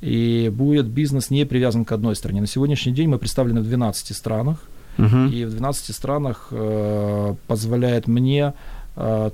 и 0.01 0.51
будет 0.55 0.87
бизнес 0.87 1.31
не 1.31 1.45
привязан 1.45 1.85
к 1.85 1.93
одной 1.93 2.17
стране. 2.17 2.41
На 2.41 2.47
сегодняшний 2.47 2.93
день 2.93 3.09
мы 3.09 3.19
представлены 3.19 3.61
в 3.61 3.65
12 3.65 4.15
странах, 4.17 4.57
Мгм. 4.97 5.29
и 5.29 5.45
в 5.45 5.51
12 5.51 5.93
странах 5.95 6.49
э, 6.51 7.35
позволяет 7.47 8.07
мне 8.09 8.53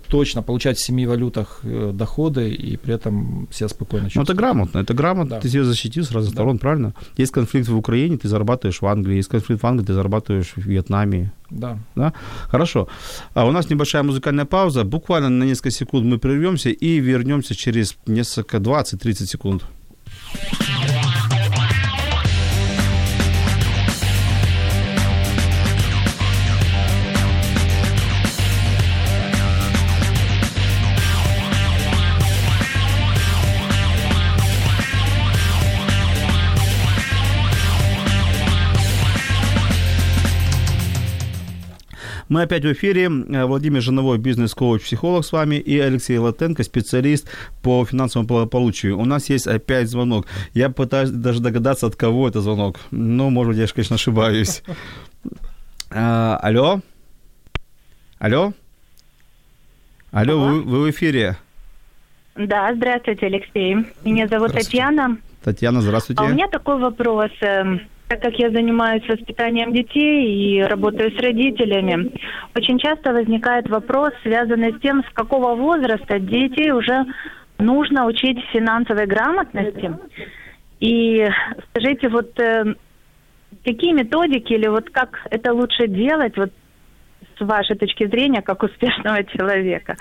точно 0.08 0.42
получать 0.42 0.76
в 0.78 0.84
семи 0.84 1.06
валютах 1.06 1.60
э, 1.64 1.90
доходы 1.92 2.50
и 2.50 2.76
при 2.76 2.94
этом 2.94 3.48
себя 3.50 3.68
спокойно 3.68 4.04
Ну, 4.04 4.08
чувствовать. 4.10 4.28
это 4.30 4.36
грамотно, 4.38 4.78
это 4.78 4.94
грамотно. 4.94 5.36
Да. 5.36 5.40
Ты 5.40 5.48
себя 5.48 5.64
защитил 5.64 6.04
с 6.04 6.12
разных 6.12 6.32
Да. 6.32 6.36
сторон, 6.36 6.58
правильно? 6.58 6.94
Есть 7.16 7.32
конфликт 7.32 7.68
в 7.68 7.76
Украине, 7.76 8.16
ты 8.18 8.28
зарабатываешь 8.28 8.80
в 8.82 8.86
Англии. 8.86 9.16
Есть 9.16 9.28
конфликт 9.28 9.62
в 9.62 9.66
Англии, 9.66 9.86
ты 9.86 9.94
зарабатываешь 9.94 10.52
в 10.56 10.66
Вьетнаме. 10.66 11.32
Да. 11.50 11.78
Да? 11.96 12.12
Хорошо. 12.48 12.88
А 13.34 13.46
у 13.46 13.50
нас 13.50 13.70
небольшая 13.70 14.02
музыкальная 14.02 14.44
пауза. 14.44 14.84
Буквально 14.84 15.28
на 15.30 15.44
несколько 15.44 15.70
секунд 15.70 16.04
мы 16.06 16.18
прервемся 16.18 16.70
и 16.70 16.98
вернемся 17.00 17.54
через 17.54 17.96
несколько 18.06 18.58
20-30 18.58 19.26
секунд. 19.26 19.64
Мы 42.36 42.42
опять 42.42 42.64
в 42.66 42.72
эфире. 42.74 43.04
Э, 43.06 43.46
Владимир 43.46 43.80
Жиновой, 43.80 44.18
бизнес-коуч, 44.18 44.82
психолог 44.82 45.24
с 45.24 45.32
вами, 45.32 45.54
и 45.54 45.78
Алексей 45.78 46.18
Латенко, 46.18 46.64
специалист 46.64 47.26
по 47.62 47.82
финансовому 47.86 48.28
благополучию. 48.28 48.98
У 48.98 49.06
нас 49.06 49.30
есть 49.30 49.46
опять 49.46 49.88
звонок. 49.88 50.26
Я 50.52 50.68
пытаюсь 50.68 51.08
даже 51.08 51.40
догадаться, 51.40 51.86
от 51.86 51.96
кого 51.96 52.28
это 52.28 52.42
звонок. 52.42 52.76
Ну, 52.90 53.30
может 53.30 53.54
быть, 53.54 53.58
я, 53.58 53.74
конечно, 53.74 53.94
ошибаюсь. 53.94 54.62
А, 55.90 56.38
алло? 56.42 56.82
Алло? 58.18 58.52
Алло, 60.12 60.38
вы, 60.38 60.60
вы 60.60 60.82
в 60.82 60.90
эфире. 60.90 61.38
Да, 62.34 62.70
здравствуйте, 62.74 63.28
Алексей. 63.28 63.76
Меня 64.04 64.28
зовут 64.28 64.52
Татьяна. 64.52 65.16
Татьяна, 65.42 65.80
здравствуйте. 65.80 66.22
А 66.22 66.26
у 66.26 66.28
меня 66.28 66.48
такой 66.48 66.78
вопрос. 66.78 67.30
Так 68.08 68.22
как 68.22 68.34
я 68.38 68.50
занимаюсь 68.50 69.06
воспитанием 69.08 69.72
детей 69.72 70.58
и 70.58 70.62
работаю 70.62 71.10
с 71.10 71.20
родителями, 71.20 72.12
очень 72.54 72.78
часто 72.78 73.12
возникает 73.12 73.68
вопрос, 73.68 74.10
связанный 74.22 74.72
с 74.72 74.80
тем, 74.80 75.02
с 75.02 75.12
какого 75.12 75.56
возраста 75.56 76.20
детей 76.20 76.70
уже 76.70 77.04
нужно 77.58 78.06
учить 78.06 78.38
финансовой 78.52 79.06
грамотности. 79.06 79.92
И 80.78 81.26
скажите, 81.70 82.08
вот 82.08 82.38
э, 82.38 82.74
какие 83.64 83.92
методики 83.92 84.52
или 84.52 84.68
вот 84.68 84.88
как 84.90 85.18
это 85.30 85.52
лучше 85.52 85.88
делать, 85.88 86.36
вот 86.36 86.52
с 87.38 87.44
вашей 87.44 87.76
точки 87.76 88.06
зрения, 88.06 88.42
как 88.42 88.62
успешного 88.62 89.24
человека? 89.36 89.96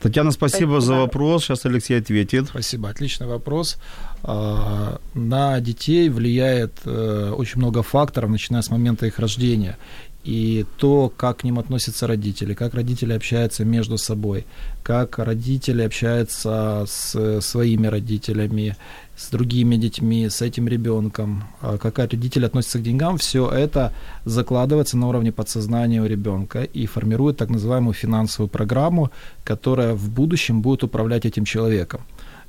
Татьяна, 0.00 0.30
спасибо, 0.30 0.72
Спасибо. 0.72 0.80
за 0.80 0.94
вопрос. 0.94 1.44
Сейчас 1.44 1.66
Алексей 1.66 1.98
ответит. 1.98 2.46
Спасибо, 2.48 2.88
отличный 2.88 3.26
вопрос. 3.26 3.76
А, 4.22 4.98
На 5.14 5.60
детей 5.60 6.08
влияет 6.08 6.72
э, 6.86 7.34
очень 7.36 7.58
много 7.58 7.82
факторов, 7.82 8.30
начиная 8.30 8.62
с 8.62 8.70
момента 8.70 9.06
их 9.06 9.18
рождения. 9.18 9.76
И 10.24 10.66
то, 10.76 11.12
как 11.14 11.38
к 11.38 11.44
ним 11.44 11.58
относятся 11.58 12.06
родители, 12.06 12.52
как 12.54 12.74
родители 12.74 13.12
общаются 13.14 13.64
между 13.64 13.96
собой, 13.96 14.44
как 14.82 15.18
родители 15.18 15.82
общаются 15.82 16.84
с 16.86 17.40
своими 17.40 17.86
родителями, 17.86 18.76
с 19.20 19.28
другими 19.28 19.76
детьми, 19.76 20.30
с 20.30 20.40
этим 20.40 20.66
ребенком, 20.66 21.44
а 21.60 21.76
как 21.76 21.98
родители 21.98 22.46
относятся 22.46 22.78
к 22.78 22.82
деньгам, 22.82 23.18
все 23.18 23.50
это 23.50 23.92
закладывается 24.24 24.96
на 24.96 25.08
уровне 25.08 25.30
подсознания 25.30 26.00
у 26.00 26.06
ребенка 26.06 26.62
и 26.62 26.86
формирует 26.86 27.36
так 27.36 27.50
называемую 27.50 27.92
финансовую 27.92 28.48
программу, 28.48 29.10
которая 29.44 29.94
в 29.94 30.08
будущем 30.08 30.62
будет 30.62 30.84
управлять 30.84 31.26
этим 31.26 31.44
человеком. 31.44 32.00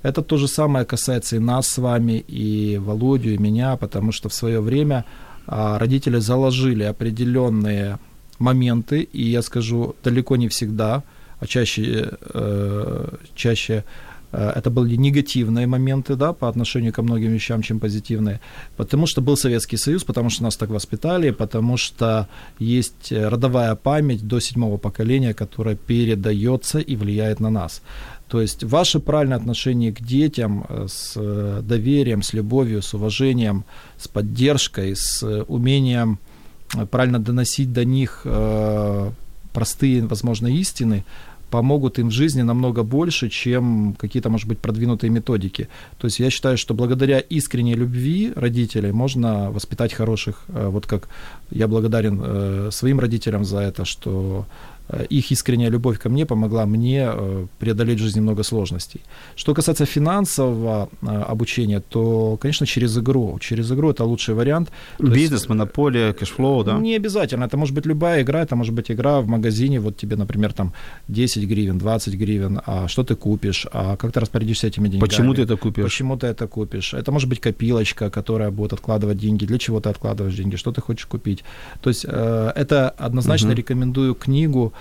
Это 0.02 0.22
то 0.22 0.38
же 0.38 0.48
самое 0.48 0.86
касается 0.86 1.36
и 1.36 1.40
нас 1.40 1.68
с 1.68 1.78
вами, 1.78 2.24
и 2.26 2.78
Володю, 2.78 3.34
и 3.34 3.38
меня, 3.38 3.76
потому 3.76 4.14
что 4.14 4.30
в 4.30 4.34
свое 4.34 4.62
время 4.62 5.04
а, 5.48 5.78
родители 5.78 6.20
заложили 6.20 6.84
определенные 6.84 8.00
моменты, 8.40 9.02
и 9.02 9.24
я 9.24 9.42
скажу, 9.42 9.96
далеко 10.04 10.38
не 10.38 10.48
всегда, 10.48 11.04
а 11.40 11.48
чаще, 11.48 12.12
э, 12.34 13.16
чаще 13.36 13.84
это 14.32 14.70
были 14.70 14.96
негативные 14.96 15.68
моменты, 15.68 16.16
да, 16.16 16.34
по 16.34 16.48
отношению 16.48 16.94
ко 16.94 17.02
многим 17.02 17.32
вещам, 17.32 17.62
чем 17.62 17.80
позитивные, 17.80 18.40
потому 18.78 19.08
что 19.08 19.22
был 19.22 19.38
Советский 19.38 19.78
Союз, 19.78 20.04
потому 20.04 20.30
что 20.30 20.44
нас 20.44 20.58
так 20.58 20.70
воспитали, 20.70 21.32
потому 21.32 21.78
что 21.78 22.28
есть 22.60 23.12
родовая 23.12 23.76
память 23.76 24.28
до 24.28 24.40
седьмого 24.40 24.78
поколения, 24.78 25.34
которая 25.34 25.76
передается 25.76 26.80
и 26.80 26.96
влияет 26.96 27.40
на 27.40 27.50
нас. 27.50 27.82
То 28.32 28.40
есть 28.40 28.64
ваше 28.64 29.02
правильное 29.02 29.36
отношение 29.38 29.92
к 29.92 30.00
детям 30.00 30.66
э, 30.70 30.86
с 30.88 31.16
э, 31.18 31.62
доверием, 31.64 32.22
с 32.22 32.32
любовью, 32.32 32.82
с 32.82 32.94
уважением, 32.94 33.66
с 33.98 34.08
поддержкой, 34.08 34.96
с 34.96 35.22
э, 35.22 35.44
умением 35.50 36.18
э, 36.74 36.86
правильно 36.86 37.20
доносить 37.20 37.74
до 37.74 37.84
них 37.84 38.22
э, 38.24 39.12
простые, 39.52 40.06
возможно, 40.08 40.48
истины, 40.48 41.04
помогут 41.52 42.00
им 42.00 42.08
в 42.08 42.12
жизни 42.12 42.44
намного 42.44 42.84
больше, 42.84 43.30
чем 43.30 43.96
какие-то, 44.00 44.30
может 44.30 44.48
быть, 44.48 44.60
продвинутые 44.60 45.12
методики. 45.12 45.68
То 45.98 46.08
есть 46.08 46.20
я 46.20 46.30
считаю, 46.30 46.58
что 46.58 46.74
благодаря 46.74 47.20
искренней 47.20 47.76
любви 47.76 48.34
родителей 48.36 48.92
можно 48.92 49.52
воспитать 49.52 49.94
хороших, 49.94 50.46
э, 50.48 50.70
вот 50.70 50.86
как 50.86 51.10
я 51.52 51.68
благодарен 51.68 52.22
э, 52.24 52.70
своим 52.72 53.00
родителям 53.00 53.46
за 53.46 53.60
это, 53.60 53.86
что 53.86 54.46
их 55.10 55.32
искренняя 55.32 55.70
любовь 55.70 56.00
ко 56.00 56.10
мне 56.10 56.26
помогла 56.26 56.66
мне 56.66 57.10
э, 57.14 57.48
преодолеть 57.60 58.00
в 58.00 58.04
жизни 58.04 58.20
много 58.22 58.44
сложностей. 58.44 59.02
Что 59.36 59.54
касается 59.54 59.86
финансового 59.86 60.90
э, 61.02 61.06
обучения, 61.08 61.80
то, 61.80 62.38
конечно, 62.42 62.66
через 62.66 62.98
игру. 62.98 63.38
Через 63.40 63.72
игру 63.72 63.92
это 63.92 64.04
лучший 64.04 64.36
вариант. 64.36 64.70
То 64.98 65.06
есть, 65.06 65.16
Бизнес, 65.16 65.50
монополия, 65.50 66.14
Cashflow, 66.14 66.64
да? 66.64 66.78
не 66.78 66.96
обязательно. 66.96 67.46
Это 67.46 67.58
может 67.58 67.76
быть 67.76 67.86
любая 67.86 68.22
игра. 68.22 68.42
Это 68.42 68.56
может 68.56 68.74
быть 68.74 68.92
игра 68.92 69.22
в 69.22 69.28
магазине. 69.28 69.80
Вот 69.80 69.98
тебе, 69.98 70.16
например, 70.16 70.54
там 70.54 70.74
10 71.08 71.48
гривен, 71.48 71.78
20 71.78 72.14
гривен. 72.16 72.62
А 72.66 72.88
что 72.88 73.04
ты 73.04 73.16
купишь? 73.16 73.68
А 73.72 73.96
как 73.96 74.12
ты 74.12 74.20
распорядишься 74.20 74.68
этими 74.68 74.88
деньгами? 74.90 75.10
Почему 75.10 75.34
ты 75.34 75.44
это 75.44 75.58
купишь? 75.58 75.84
Почему 75.86 76.18
ты 76.18 76.28
это 76.28 76.48
купишь? 76.48 76.94
Это 76.94 77.12
может 77.12 77.30
быть 77.30 77.40
копилочка, 77.40 78.10
которая 78.10 78.52
будет 78.52 78.74
откладывать 78.74 79.18
деньги. 79.18 79.46
Для 79.46 79.58
чего 79.58 79.80
ты 79.80 79.90
откладываешь 79.90 80.36
деньги? 80.36 80.56
Что 80.58 80.72
ты 80.72 80.82
хочешь 80.82 81.06
купить? 81.06 81.44
То 81.82 81.90
есть 81.90 82.06
э, 82.08 82.52
это 82.56 82.90
однозначно 82.90 83.48
Мгм. 83.50 83.58
рекомендую 83.58 84.16
книгу 84.16 84.74
э, 84.74 84.81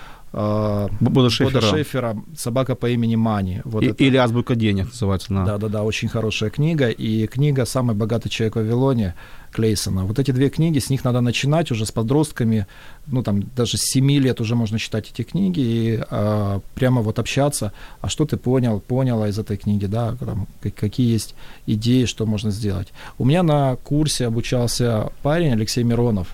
Бода 0.99 1.29
Шефера. 1.29 1.61
Шефера 1.61 2.17
«Собака 2.37 2.75
по 2.75 2.89
имени 2.89 3.15
Мани». 3.15 3.61
Вот 3.65 3.83
И- 3.83 3.87
это- 3.87 4.03
Или 4.03 4.17
азбука 4.17 4.55
денег 4.55 4.85
называется. 4.85 5.33
на- 5.33 5.45
да, 5.45 5.57
да, 5.57 5.67
да, 5.67 5.83
очень 5.83 6.07
хорошая 6.07 6.49
книга. 6.49 6.89
И 6.89 7.27
книга 7.27 7.65
«Самый 7.65 7.95
богатый 7.95 8.29
человек 8.29 8.55
в 8.55 8.59
Вавилоне» 8.59 9.13
Клейсона. 9.51 10.05
Вот 10.05 10.17
эти 10.19 10.31
две 10.31 10.49
книги, 10.49 10.79
с 10.79 10.89
них 10.89 11.03
надо 11.03 11.19
начинать 11.19 11.71
уже 11.71 11.85
с 11.85 11.91
подростками, 11.91 12.67
ну 13.07 13.21
там 13.21 13.43
даже 13.55 13.75
с 13.77 13.81
7 13.91 14.09
лет 14.19 14.39
уже 14.39 14.55
можно 14.55 14.79
читать 14.79 15.11
эти 15.13 15.23
книги 15.23 15.59
и 15.59 15.99
а, 16.09 16.61
прямо 16.75 17.01
вот 17.01 17.19
общаться, 17.19 17.73
а 17.99 18.07
что 18.07 18.23
ты 18.25 18.37
понял, 18.37 18.79
поняла 18.79 19.27
из 19.27 19.37
этой 19.37 19.57
книги, 19.57 19.87
да, 19.87 20.15
там, 20.15 20.47
как- 20.63 20.75
какие 20.75 21.11
есть 21.11 21.35
идеи, 21.67 22.05
что 22.05 22.25
можно 22.25 22.49
сделать. 22.51 22.93
У 23.17 23.25
меня 23.25 23.43
на 23.43 23.75
курсе 23.75 24.27
обучался 24.27 25.11
парень 25.21 25.51
Алексей 25.51 25.83
Миронов, 25.83 26.33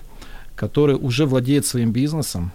который 0.54 0.94
уже 0.94 1.26
владеет 1.26 1.66
своим 1.66 1.90
бизнесом, 1.90 2.52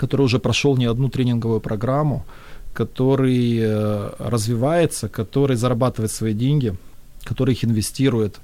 который 0.00 0.22
уже 0.22 0.38
прошел 0.38 0.78
не 0.78 0.86
одну 0.86 1.10
тренинговую 1.10 1.60
программу, 1.60 2.24
который 2.72 3.58
э, 3.60 4.10
развивается, 4.18 5.08
который 5.10 5.56
зарабатывает 5.56 6.10
свои 6.10 6.32
деньги, 6.32 6.74
который 7.22 7.52
их 7.52 7.64
инвестирует 7.64 8.40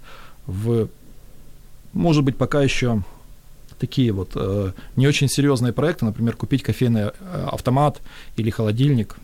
в, 0.46 0.88
может 1.94 2.24
быть, 2.24 2.36
пока 2.36 2.62
еще 2.62 3.02
такие 3.78 4.12
вот 4.12 4.32
э, 4.34 4.72
не 4.96 5.09
очень 5.09 5.28
серьезные 5.28 5.72
проекты, 5.72 6.04
например, 6.04 6.36
купить 6.36 6.62
кофейный 6.62 7.04
э, 7.04 7.12
автомат 7.50 8.02
или 8.36 8.50
холодильник 8.50 9.16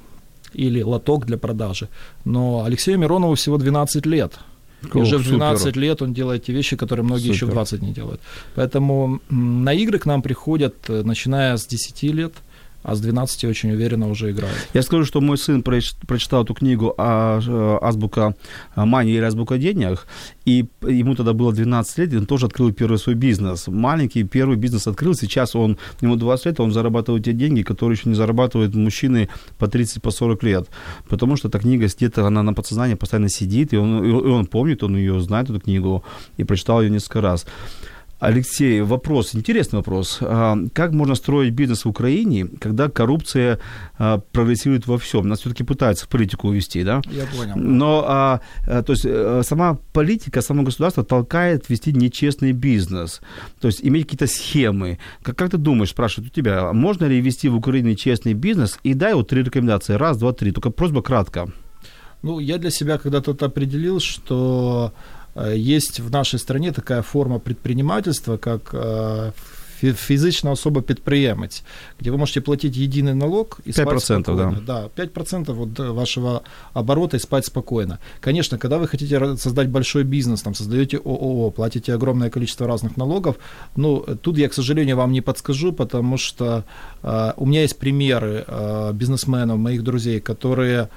или 0.54 0.82
лоток 0.82 1.26
для 1.26 1.36
продажи. 1.36 1.88
Но 2.24 2.64
Алексею 2.64 2.98
Миронову 2.98 3.34
всего 3.34 3.58
12 3.58 4.06
лет. 4.06 4.38
И 4.82 4.98
О, 4.98 5.02
уже 5.02 5.18
в 5.18 5.22
супер. 5.24 5.38
12 5.38 5.76
лет 5.76 6.02
он 6.02 6.12
делает 6.12 6.44
те 6.44 6.52
вещи, 6.52 6.76
которые 6.76 7.04
многие 7.04 7.28
еще 7.28 7.46
в 7.46 7.50
Супер. 7.50 7.54
20 7.54 7.82
не 7.82 7.92
делают. 7.92 8.20
Поэтому 8.54 9.20
на 9.30 9.72
игры 9.72 9.98
к 9.98 10.06
нам 10.06 10.22
приходят, 10.22 10.74
э, 10.88 11.02
начиная 11.04 11.56
с 11.56 11.66
10 11.66 12.12
лет, 12.12 12.32
а 12.82 12.94
с 12.94 13.00
12 13.00 13.44
очень 13.44 13.72
уверенно 13.72 14.08
уже 14.08 14.30
играют. 14.30 14.56
Я 14.74 14.82
скажу, 14.82 15.04
что 15.04 15.20
мой 15.20 15.38
сын 15.38 15.62
проч- 15.62 15.94
прочитал 16.06 16.44
эту 16.44 16.54
книгу 16.54 16.94
а, 16.98 17.40
э, 17.40 17.78
«Азбука 17.86 18.34
мани» 18.76 19.12
или 19.12 19.22
«Азбука 19.22 19.58
денег», 19.58 20.06
и 20.44 20.66
ему 20.82 21.14
тогда 21.14 21.32
было 21.32 21.52
12 21.52 21.98
лет, 21.98 22.12
и 22.12 22.16
он 22.16 22.26
тоже 22.26 22.46
открыл 22.46 22.72
первый 22.72 22.98
свой 22.98 23.14
бизнес. 23.14 23.68
Маленький 23.68 24.24
первый 24.24 24.56
бизнес 24.56 24.86
открыл, 24.86 25.14
сейчас 25.14 25.54
он, 25.54 25.78
ему 26.00 26.16
20 26.16 26.46
лет, 26.46 26.60
он 26.60 26.72
зарабатывает 26.72 27.24
те 27.24 27.32
деньги, 27.32 27.62
которые 27.62 27.96
еще 27.96 28.08
не 28.08 28.14
зарабатывают 28.14 28.74
мужчины 28.74 29.28
по 29.58 29.66
30-40 29.66 30.00
по 30.00 30.10
40 30.10 30.42
лет. 30.42 30.68
Потому 31.08 31.36
что 31.36 31.48
эта 31.48 31.58
книга 31.58 31.86
где-то, 31.86 32.26
она 32.26 32.42
на 32.42 32.54
подсознании 32.54 32.94
постоянно 32.94 33.28
сидит, 33.28 33.72
и 33.72 33.76
он, 33.76 34.04
и 34.04 34.10
он 34.10 34.46
помнит, 34.46 34.82
он 34.82 34.96
ее 34.96 35.20
знает, 35.20 35.50
эту 35.50 35.60
книгу, 35.60 36.04
и 36.36 36.44
прочитал 36.44 36.82
ее 36.82 36.90
несколько 36.90 37.20
раз. 37.20 37.46
Алексей, 38.22 38.82
вопрос, 38.82 39.34
интересный 39.34 39.78
вопрос. 39.78 40.18
А, 40.20 40.56
Как 40.74 40.92
можно 40.92 41.16
строить 41.16 41.54
бизнес 41.54 41.84
в 41.84 41.88
Украине, 41.88 42.46
когда 42.60 42.88
коррупция 42.88 43.58
а, 43.98 44.18
прогрессирует 44.18 44.86
во 44.86 44.96
всем? 44.96 45.26
Нас 45.26 45.40
все-таки 45.40 45.64
пытаются 45.64 46.04
в 46.04 46.08
политику 46.08 46.46
увести, 46.46 46.84
да? 46.84 47.02
Я 47.10 47.26
понял. 47.26 47.56
Но, 47.56 48.04
а, 48.06 48.40
то 48.64 48.92
есть, 48.92 49.04
э, 49.04 49.42
сама 49.44 49.78
политика, 49.92 50.40
само 50.40 50.62
государство 50.62 51.02
толкает 51.02 51.68
вести 51.68 51.92
нечестный 51.92 52.52
бизнес, 52.52 53.22
то 53.60 53.66
есть 53.66 53.80
иметь 53.82 54.04
какие-то 54.04 54.28
схемы. 54.28 55.00
Как, 55.24 55.36
как 55.36 55.50
ты 55.50 55.56
думаешь, 55.56 55.90
спрашивают 55.90 56.30
у 56.32 56.34
тебя, 56.34 56.72
можно 56.72 57.06
ли 57.06 57.20
вести 57.20 57.48
в 57.48 57.56
Украине 57.56 57.96
честный 57.96 58.34
бизнес? 58.34 58.78
И 58.84 58.94
дай 58.94 59.14
вот 59.14 59.30
три 59.30 59.42
рекомендации. 59.42 59.94
Раз, 59.94 60.16
два, 60.16 60.32
три. 60.32 60.52
Только 60.52 60.70
просьба 60.70 61.02
кратко. 61.02 61.48
Ну, 62.22 62.38
я 62.38 62.58
для 62.58 62.70
себя 62.70 62.98
когда-то 62.98 63.32
определил, 63.32 63.98
что 63.98 64.92
есть 65.34 66.00
в 66.00 66.10
нашей 66.10 66.38
стране 66.38 66.72
такая 66.72 67.02
форма 67.02 67.38
предпринимательства, 67.38 68.36
как 68.36 68.70
э, 68.74 69.32
фи- 69.82 69.92
физична 69.92 70.50
особа 70.50 70.82
підприємець, 70.82 71.62
где 72.00 72.10
вы 72.10 72.18
можете 72.18 72.40
платить 72.40 72.76
единый 72.76 73.14
налог 73.14 73.60
и 73.66 73.72
спать 73.72 73.88
5%, 73.88 74.22
спокойно. 74.22 74.60
Да, 74.66 74.88
5% 74.96 75.52
вот 75.52 75.80
э, 75.80 75.90
вашего 75.92 76.42
оборота 76.74 77.16
и 77.16 77.20
спать 77.20 77.46
спокойно. 77.46 77.98
Конечно, 78.20 78.58
когда 78.58 78.78
вы 78.78 78.88
хотите 78.88 79.36
создать 79.36 79.68
большой 79.68 80.04
бизнес, 80.04 80.42
там, 80.42 80.54
создаете 80.54 80.96
ООО, 80.96 81.50
платите 81.50 81.94
огромное 81.94 82.30
количество 82.30 82.66
разных 82.66 82.96
налогов, 82.96 83.36
ну, 83.76 84.04
э, 84.06 84.16
тут 84.22 84.38
я, 84.38 84.48
к 84.48 84.54
сожалению, 84.54 84.96
вам 84.96 85.12
не 85.12 85.20
подскажу, 85.20 85.72
потому 85.72 86.18
что 86.18 86.64
э, 87.02 87.32
у 87.36 87.46
меня 87.46 87.62
есть 87.62 87.78
примеры 87.78 88.44
э, 88.46 88.92
бизнесменов, 88.94 89.58
моих 89.58 89.82
друзей, 89.82 90.20
которые 90.20 90.88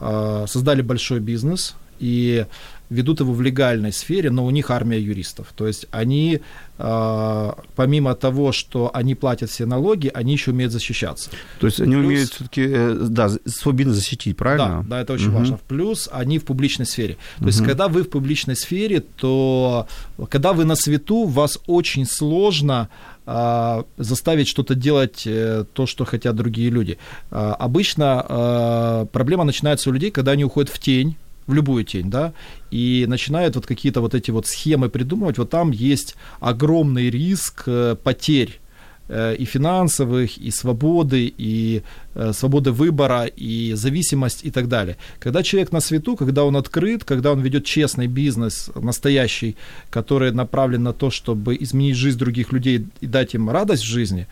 э, 0.00 0.46
создали 0.48 0.82
большой 0.82 1.20
бизнес 1.20 1.74
и 2.00 2.46
ведут 2.90 3.20
его 3.20 3.32
в 3.32 3.40
легальной 3.40 3.92
сфере, 3.92 4.30
но 4.30 4.44
у 4.44 4.50
них 4.50 4.70
армия 4.70 4.98
юристов. 5.00 5.46
То 5.56 5.66
есть 5.68 5.86
они, 5.92 6.40
э, 6.78 7.52
помимо 7.76 8.14
того, 8.14 8.52
что 8.52 8.90
они 8.92 9.14
платят 9.14 9.48
все 9.50 9.64
налоги, 9.64 10.10
они 10.12 10.32
еще 10.32 10.50
умеют 10.50 10.72
защищаться. 10.72 11.30
То 11.60 11.66
есть 11.68 11.80
они 11.80 11.94
Плюс- 11.94 12.06
умеют 12.06 12.30
все-таки, 12.30 12.68
да, 13.08 13.30
свой 13.46 13.74
бизнес 13.74 13.96
защитить, 13.96 14.36
правильно? 14.36 14.84
Да, 14.88 14.96
да, 14.96 15.00
это 15.02 15.12
очень 15.12 15.28
Мгм. 15.28 15.34
важно. 15.38 15.60
Плюс 15.68 16.08
они 16.12 16.38
в 16.38 16.44
публичной 16.44 16.86
сфере. 16.86 17.16
То 17.38 17.46
есть, 17.46 17.64
когда 17.64 17.86
вы 17.88 18.02
в 18.02 18.10
публичной 18.10 18.56
сфере, 18.56 19.00
то 19.00 19.86
когда 20.28 20.52
вы 20.52 20.64
на 20.64 20.74
свету, 20.74 21.24
вас 21.26 21.58
очень 21.66 22.06
сложно 22.06 22.88
а, 23.32 23.84
заставить 23.96 24.48
что-то 24.48 24.74
делать 24.74 25.22
э, 25.24 25.64
то, 25.72 25.86
что 25.86 26.04
хотят 26.04 26.34
другие 26.34 26.68
люди. 26.70 26.98
А, 27.30 27.54
обычно 27.54 29.06
проблема 29.12 29.44
начинается 29.44 29.90
у 29.90 29.92
людей, 29.92 30.10
когда 30.10 30.32
они 30.32 30.44
уходят 30.44 30.68
в 30.68 30.78
тень, 30.80 31.16
в 31.50 31.54
любую 31.54 31.84
тень, 31.84 32.10
да, 32.10 32.32
и 32.70 33.06
начинают 33.08 33.56
вот 33.56 33.66
какие-то 33.66 34.00
вот 34.00 34.14
эти 34.14 34.30
вот 34.30 34.46
схемы 34.46 34.88
придумывать, 34.88 35.38
вот 35.38 35.50
там 35.50 35.72
есть 35.72 36.16
огромный 36.40 37.10
риск 37.10 37.64
э, 37.66 37.96
потерь 38.02 38.60
э, 39.08 39.36
и 39.36 39.44
финансовых, 39.44 40.38
и 40.38 40.50
свободы, 40.50 41.34
и 41.38 41.82
э, 42.14 42.32
свободы 42.32 42.70
выбора, 42.70 43.24
и 43.24 43.74
зависимость 43.74 44.44
и 44.44 44.50
так 44.50 44.68
далее. 44.68 44.96
Когда 45.18 45.42
человек 45.42 45.72
на 45.72 45.80
свету, 45.80 46.16
когда 46.16 46.44
он 46.44 46.56
открыт, 46.56 47.04
когда 47.04 47.32
он 47.32 47.40
ведет 47.40 47.64
честный 47.64 48.06
бизнес, 48.06 48.70
настоящий, 48.74 49.56
который 49.90 50.32
направлен 50.32 50.82
на 50.82 50.92
то, 50.92 51.10
чтобы 51.10 51.56
изменить 51.60 51.96
жизнь 51.96 52.18
других 52.18 52.52
людей 52.52 52.86
и 53.02 53.06
дать 53.06 53.34
им 53.34 53.50
радость 53.50 53.82
в 53.82 53.88
жизни, 53.88 54.26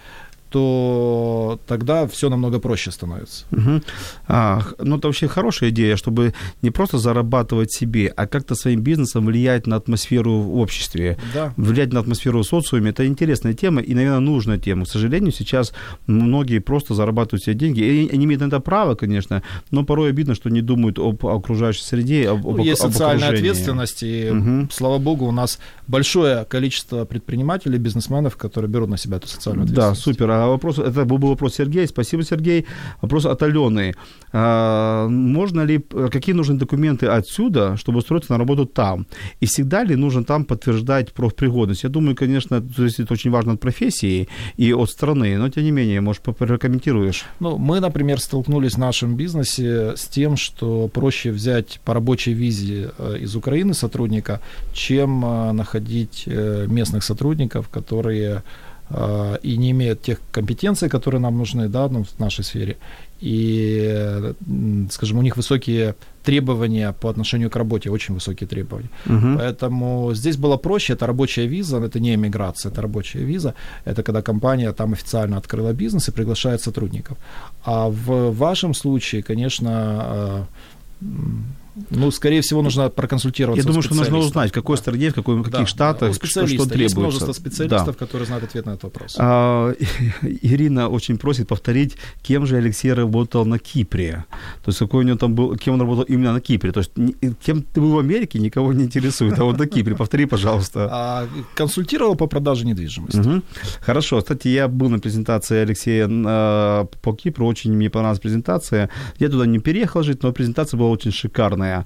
то 0.50 1.58
тогда 1.66 2.06
все 2.06 2.28
намного 2.28 2.58
проще 2.58 2.90
становится. 2.90 3.44
Мгм. 3.50 3.82
А, 4.26 4.62
ну, 4.78 4.96
это 4.96 5.08
вообще 5.08 5.28
хорошая 5.28 5.70
идея, 5.70 5.96
чтобы 5.96 6.32
не 6.62 6.70
просто 6.70 6.98
зарабатывать 6.98 7.72
себе, 7.72 8.12
а 8.16 8.26
как-то 8.26 8.54
своим 8.54 8.80
бизнесом 8.80 9.26
влиять 9.26 9.66
на 9.66 9.76
атмосферу 9.76 10.38
в 10.40 10.58
обществе. 10.58 11.16
Да. 11.34 11.52
Влиять 11.56 11.92
на 11.92 12.00
атмосферу 12.00 12.42
в 12.42 12.46
социуме– 12.46 12.90
это 12.90 13.06
интересная 13.06 13.54
тема 13.54 13.80
и, 13.80 13.94
наверное, 13.94 14.20
нужная 14.20 14.58
тема. 14.58 14.84
К 14.84 14.88
сожалению, 14.88 15.32
сейчас 15.32 15.72
многие 16.06 16.58
просто 16.60 16.94
зарабатывают 16.94 17.42
себе 17.44 17.54
деньги. 17.54 17.80
И 17.80 18.08
они 18.14 18.24
имеют 18.24 18.42
на 18.42 18.46
это 18.46 18.60
право, 18.60 18.94
конечно, 18.94 19.42
но 19.70 19.84
порой 19.84 20.10
обидно, 20.10 20.34
что 20.34 20.50
не 20.50 20.62
думают 20.62 20.98
об 20.98 21.24
окружающей 21.26 21.82
среде, 21.82 22.28
об, 22.30 22.46
об, 22.46 22.56
Ну, 22.56 22.64
есть 22.64 22.82
об 22.82 22.92
социальная 22.92 23.28
окружении. 23.28 23.50
ответственность, 23.50 24.02
и, 24.02 24.30
Мгм. 24.30 24.70
слава 24.72 24.98
богу, 24.98 25.26
у 25.26 25.32
нас 25.32 25.58
большое 25.88 26.44
количество 26.44 27.04
предпринимателей, 27.04 27.78
бизнесменов, 27.78 28.36
которые 28.36 28.70
берут 28.70 28.88
на 28.90 28.96
себя 28.98 29.16
эту 29.16 29.28
социальную 29.28 29.66
Да, 29.66 29.88
ответственность. 29.88 30.02
супер. 30.02 30.30
А 30.30 30.46
вопрос, 30.46 30.78
это 30.78 31.04
был 31.04 31.18
бы 31.18 31.28
вопрос 31.28 31.54
Сергея. 31.54 31.86
Спасибо, 31.86 32.22
Сергей. 32.22 32.66
Вопрос 33.00 33.26
от 33.26 33.42
Алены. 33.42 33.94
А, 34.32 35.08
можно 35.08 35.62
ли, 35.62 35.78
какие 36.10 36.34
нужны 36.34 36.58
документы 36.58 37.06
отсюда, 37.06 37.76
чтобы 37.76 37.98
устроиться 37.98 38.32
на 38.32 38.38
работу 38.38 38.66
там? 38.66 39.06
И 39.40 39.46
всегда 39.46 39.84
ли 39.84 39.96
нужно 39.96 40.24
там 40.24 40.44
подтверждать 40.44 41.12
профпригодность? 41.12 41.84
Я 41.84 41.88
думаю, 41.88 42.14
конечно, 42.14 42.56
это 42.56 43.12
очень 43.12 43.30
важно 43.30 43.54
от 43.54 43.60
профессии 43.60 44.28
и 44.56 44.72
от 44.74 44.90
страны, 44.90 45.38
но 45.38 45.48
тем 45.48 45.64
не 45.64 45.70
менее, 45.70 46.00
может, 46.00 46.22
прокомментируешь? 46.22 47.24
Ну, 47.40 47.56
мы, 47.56 47.80
например, 47.80 48.20
столкнулись 48.20 48.74
в 48.74 48.78
нашем 48.78 49.16
бизнесе 49.16 49.96
с 49.96 50.06
тем, 50.06 50.36
что 50.36 50.88
проще 50.88 51.30
взять 51.30 51.80
по 51.84 51.94
рабочей 51.94 52.34
визе 52.34 52.90
э, 52.98 53.18
из 53.20 53.34
Украины 53.36 53.74
сотрудника, 53.74 54.40
чем 54.74 55.24
э, 55.24 55.52
находить 55.78 56.24
э, 56.26 56.66
местных 56.68 57.02
сотрудников, 57.02 57.68
которые 57.68 58.42
э, 58.90 59.38
и 59.42 59.56
не 59.56 59.70
имеют 59.70 60.02
тех 60.02 60.18
компетенций, 60.32 60.88
которые 60.88 61.20
нам 61.20 61.38
нужны, 61.38 61.68
да, 61.68 61.88
ну, 61.88 62.04
в 62.04 62.20
нашей 62.20 62.44
сфере, 62.44 62.76
и, 63.22 64.34
скажем, 64.90 65.18
у 65.18 65.22
них 65.22 65.36
высокие 65.36 65.94
требования 66.22 66.92
по 66.92 67.08
отношению 67.08 67.50
к 67.50 67.56
работе, 67.58 67.90
очень 67.90 68.14
высокие 68.14 68.46
требования. 68.46 68.88
Мгм. 69.06 69.38
Поэтому 69.38 70.14
здесь 70.14 70.36
было 70.36 70.56
проще, 70.58 70.92
это 70.92 71.06
рабочая 71.06 71.48
виза, 71.48 71.78
это 71.78 72.00
не 72.00 72.14
эмиграция, 72.14 72.72
это 72.72 72.82
рабочая 72.82 73.24
виза, 73.24 73.54
это 73.86 74.02
когда 74.02 74.22
компания 74.22 74.72
там 74.72 74.92
официально 74.92 75.36
открыла 75.36 75.72
бизнес 75.72 76.08
и 76.08 76.12
приглашает 76.12 76.60
сотрудников. 76.60 77.16
А 77.64 77.88
в 77.88 78.30
вашем 78.30 78.74
случае, 78.74 79.22
конечно, 79.22 80.46
э, 81.00 81.04
ну, 81.90 82.10
скорее 82.10 82.40
всего, 82.40 82.62
нужно 82.62 82.88
проконсультироваться. 82.88 83.62
Я 83.62 83.66
думаю, 83.66 83.82
что 83.82 83.94
нужно 83.94 84.18
узнать, 84.18 84.50
в 84.50 84.54
какой 84.54 84.76
стране, 84.76 85.10
в, 85.10 85.14
какой, 85.14 85.36
в 85.36 85.42
каких 85.42 85.60
Да, 85.60 85.66
штатах, 85.66 86.14
что, 86.14 86.26
что 86.26 86.26
специалиста. 86.46 86.56
Есть 86.62 86.70
требуется. 86.72 87.00
множество 87.00 87.32
специалистов, 87.32 87.96
Да. 87.98 88.06
которые 88.06 88.26
знают 88.26 88.44
ответ 88.44 88.66
на 88.66 88.70
этот 88.70 88.84
вопрос. 88.84 89.16
А, 89.18 89.72
Ирина 90.22 90.88
очень 90.88 91.18
просит 91.18 91.48
повторить, 91.48 91.96
кем 92.22 92.46
же 92.46 92.56
Алексей 92.56 92.92
работал 92.92 93.44
на 93.46 93.58
Кипре. 93.58 94.24
То 94.64 94.68
есть 94.70 94.78
какой 94.78 95.04
у 95.04 95.06
него 95.06 95.18
там 95.18 95.34
был, 95.34 95.56
кем 95.56 95.74
он 95.74 95.80
работал 95.80 96.04
именно 96.04 96.32
на 96.32 96.40
Кипре. 96.40 96.72
То 96.72 96.80
есть 96.80 96.92
кем 97.44 97.62
ты 97.62 97.80
был 97.80 97.92
в 97.92 97.98
Америке, 97.98 98.38
никого 98.38 98.72
не 98.72 98.84
интересует. 98.84 99.38
А 99.38 99.44
вот 99.44 99.58
на 99.58 99.66
Кипре, 99.66 99.94
повтори, 99.94 100.26
пожалуйста. 100.26 100.88
А, 101.00 101.26
консультировал 101.54 102.16
по 102.16 102.26
продаже 102.26 102.66
недвижимости. 102.66 103.18
Мгм. 103.18 103.42
Хорошо. 103.80 104.18
Кстати, 104.20 104.48
я 104.48 104.66
был 104.68 104.88
на 104.88 104.98
презентации 104.98 105.58
Алексея 105.58 106.08
по 107.02 107.12
Кипру. 107.14 107.46
Очень 107.46 107.72
мне 107.74 107.88
понравилась 107.90 108.20
презентация. 108.20 108.90
Я 109.18 109.28
туда 109.28 109.46
не 109.46 109.58
переехал 109.58 110.02
жить, 110.02 110.22
но 110.22 110.32
презентация 110.32 110.78
была 110.78 110.90
очень 110.90 111.12
шикарная. 111.12 111.67
Э, 111.68 111.84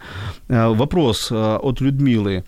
Вопрос 0.74 1.33
э, 1.33 1.57
от 1.62 1.80
Людмилы. 1.80 2.45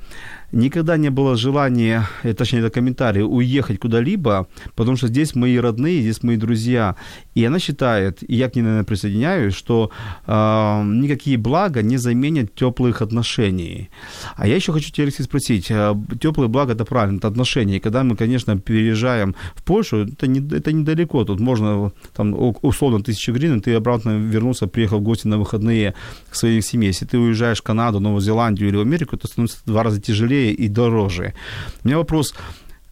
Никогда 0.55 0.97
не 0.97 1.11
было 1.11 1.37
желания, 1.37 2.09
э, 2.23 2.33
точнее, 2.33 2.61
это 2.61 2.71
комментарий, 2.71 3.23
уехать 3.23 3.81
куда-либо, 3.81 4.47
потому 4.77 4.97
что 4.97 5.09
здесь 5.09 5.35
мои 5.35 5.57
родные, 5.57 6.01
здесь 6.01 6.23
мои 6.23 6.37
друзья. 6.37 6.95
И 7.35 7.45
она 7.45 7.59
считает, 7.59 8.23
и 8.23 8.37
я 8.37 8.49
к 8.49 8.55
ней, 8.55 8.63
наверное, 8.63 8.85
присоединяюсь, 8.85 9.55
что 9.55 9.91
э, 10.27 10.83
никакие 10.85 11.39
блага 11.39 11.83
не 11.83 11.97
заменят 11.97 12.55
теплых 12.55 13.03
отношений. 13.03 13.91
А 14.37 14.47
я 14.47 14.55
еще 14.55 14.73
хочу 14.73 14.93
тебя, 14.93 15.05
Алексей, 15.05 15.25
спросить. 15.25 15.73
Теплые 16.21 16.49
блага– 16.49 16.73
это 16.75 16.85
правильно, 16.85 17.19
это 17.19 17.27
отношения. 17.27 17.79
И 17.79 17.81
когда 17.81 18.05
мы, 18.05 18.15
конечно, 18.15 18.57
переезжаем 18.57 19.35
в 19.57 19.65
Польшу, 19.65 20.07
это, 20.07 20.29
не, 20.29 20.39
это 20.57 20.73
недалеко. 20.73 21.25
Тут 21.25 21.41
можно, 21.41 21.91
там, 22.15 22.33
условно, 22.63 23.03
тысячу 23.03 23.33
гривен, 23.33 23.61
ты 23.61 23.75
обратно 23.75 24.11
вернулся, 24.19 24.69
приехал 24.69 25.01
в 25.01 25.03
гости 25.03 25.27
на 25.27 25.37
выходные 25.37 25.95
к 26.31 26.37
своей 26.37 26.63
семье. 26.63 26.91
Если 26.91 27.07
ты 27.07 27.19
уезжаешь 27.19 27.59
в 27.59 27.63
Канаду, 27.63 27.99
Новую 27.99 28.21
Зеландию 28.21 28.69
или 28.69 28.77
в 28.77 28.83
Америку, 28.83 29.17
то 29.17 29.27
становится 29.27 29.59
в 29.59 29.67
два 29.67 29.83
раза 29.83 30.01
тяжелее 30.01 30.44
и 30.53 30.69
дороже. 30.69 31.35
У 31.83 31.89
меня 31.89 31.99
вопрос. 31.99 32.35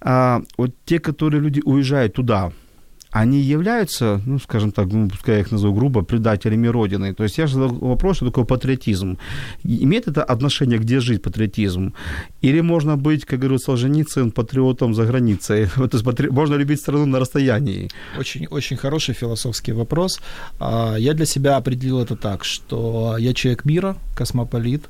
А, 0.00 0.42
вот 0.58 0.74
те, 0.84 0.98
которые 0.98 1.40
люди 1.40 1.60
уезжают 1.64 2.14
туда, 2.14 2.52
они 3.12 3.40
являются, 3.40 4.22
ну, 4.26 4.38
скажем 4.38 4.72
так, 4.72 4.86
ну, 4.90 5.08
пускай 5.08 5.34
я 5.34 5.40
их 5.42 5.52
назову 5.52 5.74
грубо, 5.74 6.02
предателями 6.02 6.66
Родины. 6.66 7.14
То 7.14 7.24
есть 7.24 7.38
я 7.38 7.46
задал 7.46 7.68
вопрос, 7.68 8.16
что 8.16 8.26
такое 8.26 8.46
патриотизм. 8.46 9.18
Имеет 9.64 10.08
это 10.08 10.24
отношение, 10.24 10.78
где 10.78 10.98
жить 11.00 11.22
патриотизм? 11.22 11.92
Или 12.40 12.62
можно 12.62 12.96
быть, 12.96 13.26
как 13.26 13.40
говорил 13.40 13.58
Солженицын, 13.58 14.30
патриотом 14.30 14.94
за 14.94 15.04
границей? 15.04 15.66
То 15.76 15.90
есть 15.92 16.04
патри... 16.04 16.30
можно 16.30 16.54
любить 16.54 16.80
страну 16.80 17.04
на 17.04 17.18
расстоянии. 17.18 17.90
Очень, 18.18 18.46
очень 18.46 18.78
хороший 18.78 19.14
философский 19.14 19.72
вопрос. 19.72 20.20
А, 20.58 20.96
Я 20.96 21.12
для 21.12 21.26
себя 21.26 21.58
определил 21.58 22.00
это 22.00 22.16
так, 22.16 22.44
что 22.44 23.16
я 23.18 23.34
человек 23.34 23.66
мира, 23.66 23.96
космополит, 24.16 24.84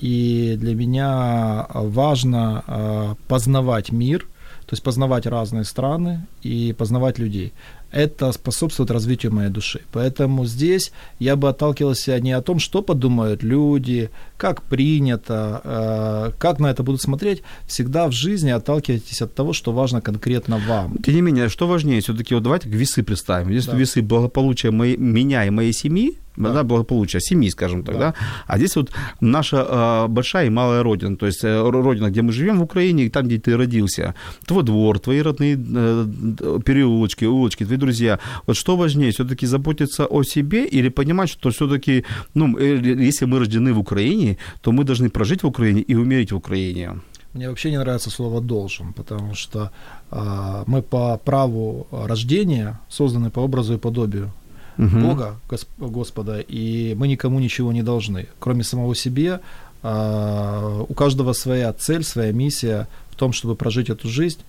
и 0.00 0.56
для 0.56 0.74
меня 0.74 1.66
важно 1.74 2.64
а, 2.66 3.14
познавать 3.28 3.92
мир, 3.92 4.20
то 4.66 4.72
есть 4.72 4.82
познавать 4.82 5.26
разные 5.26 5.64
страны 5.64 6.26
и 6.42 6.74
познавать 6.78 7.18
людей. 7.18 7.52
Это 7.92 8.32
способствует 8.32 8.90
развитию 8.90 9.32
моей 9.32 9.50
души. 9.50 9.80
Поэтому 9.92 10.46
здесь 10.46 10.92
я 11.18 11.36
бы 11.36 11.48
отталкивался 11.48 12.20
не 12.20 12.32
о 12.32 12.40
том, 12.40 12.58
что 12.58 12.82
подумают 12.82 13.42
люди, 13.42 14.10
как 14.36 14.62
принято, 14.62 15.60
э, 15.64 16.30
как 16.38 16.60
на 16.60 16.68
это 16.70 16.82
будут 16.82 17.02
смотреть. 17.02 17.42
Всегда 17.66 18.06
в 18.06 18.12
жизни 18.12 18.50
отталкивайтесь 18.50 19.22
от 19.22 19.34
того, 19.34 19.52
что 19.52 19.72
важно 19.72 20.00
конкретно 20.00 20.58
вам. 20.68 20.98
Тем 21.02 21.14
не 21.14 21.20
менее, 21.22 21.48
что 21.48 21.66
важнее, 21.66 22.00
все-таки 22.00 22.34
вот 22.34 22.42
давайте 22.42 22.68
весы 22.68 23.02
представим. 23.02 23.50
Здесь 23.50 23.66
Да. 23.66 23.76
весы 23.76 24.02
благополучия 24.02 24.70
моей, 24.70 24.96
меня 24.96 25.44
и 25.46 25.50
моей 25.50 25.72
семьи, 25.72 26.16
да. 26.36 26.52
Да. 26.52 26.62
благополучия 26.62 27.20
семьи, 27.20 27.50
скажем 27.50 27.82
так, 27.82 27.94
Да. 27.94 28.00
да. 28.00 28.14
А 28.46 28.56
здесь 28.56 28.76
вот 28.76 28.90
наша 29.20 29.66
э, 29.68 30.06
большая 30.08 30.46
и 30.46 30.50
малая 30.50 30.82
родина, 30.82 31.16
то 31.16 31.26
есть 31.26 31.44
э, 31.44 31.70
родина, 31.70 32.08
где 32.10 32.22
мы 32.22 32.32
живем 32.32 32.58
в 32.60 32.62
Украине, 32.62 33.04
и 33.04 33.10
там, 33.10 33.26
где 33.26 33.38
ты 33.38 33.56
родился, 33.56 34.14
твой 34.46 34.62
двор, 34.62 34.98
твои 35.00 35.20
родные 35.20 35.56
э, 35.56 36.58
переулочки, 36.64 37.26
улочки, 37.26 37.64
твои 37.64 37.76
друзья. 37.80 38.18
Вот 38.46 38.56
что 38.56 38.76
важнее, 38.76 39.10
все-таки 39.10 39.46
заботиться 39.46 40.06
о 40.06 40.22
себе 40.22 40.66
или 40.66 40.90
понимать, 40.90 41.30
что 41.30 41.50
все-таки, 41.50 42.04
ну, 42.34 42.58
э, 42.58 43.06
если 43.08 43.26
мы 43.26 43.38
рождены 43.38 43.72
в 43.72 43.78
Украине, 43.78 44.36
то 44.60 44.72
мы 44.72 44.84
должны 44.84 45.08
прожить 45.10 45.42
в 45.42 45.46
Украине 45.46 45.80
и 45.80 45.96
умереть 45.96 46.32
в 46.32 46.36
Украине. 46.36 47.00
Мне 47.34 47.48
вообще 47.48 47.70
не 47.70 47.78
нравится 47.78 48.10
слово 48.10 48.40
«должен», 48.40 48.92
потому 48.92 49.34
что 49.34 49.70
э, 50.10 50.64
мы 50.66 50.82
по 50.82 51.16
праву 51.16 51.86
рождения 51.92 52.78
созданы 52.88 53.30
по 53.30 53.40
образу 53.40 53.74
и 53.74 53.78
подобию 53.78 54.30
угу. 54.78 54.98
Бога, 54.98 55.36
Госп- 55.48 55.68
Господа, 55.78 56.40
и 56.40 56.94
мы 56.98 57.08
никому 57.08 57.40
ничего 57.40 57.72
не 57.72 57.82
должны, 57.82 58.26
кроме 58.38 58.64
самого 58.64 58.94
себе. 58.94 59.40
Э, 59.82 60.84
у 60.88 60.94
каждого 60.94 61.32
своя 61.32 61.72
цель, 61.72 62.02
своя 62.02 62.32
миссия 62.32 62.88
в 63.10 63.16
том, 63.16 63.32
чтобы 63.32 63.54
прожить 63.54 63.90
эту 63.90 64.08
жизнь 64.08 64.40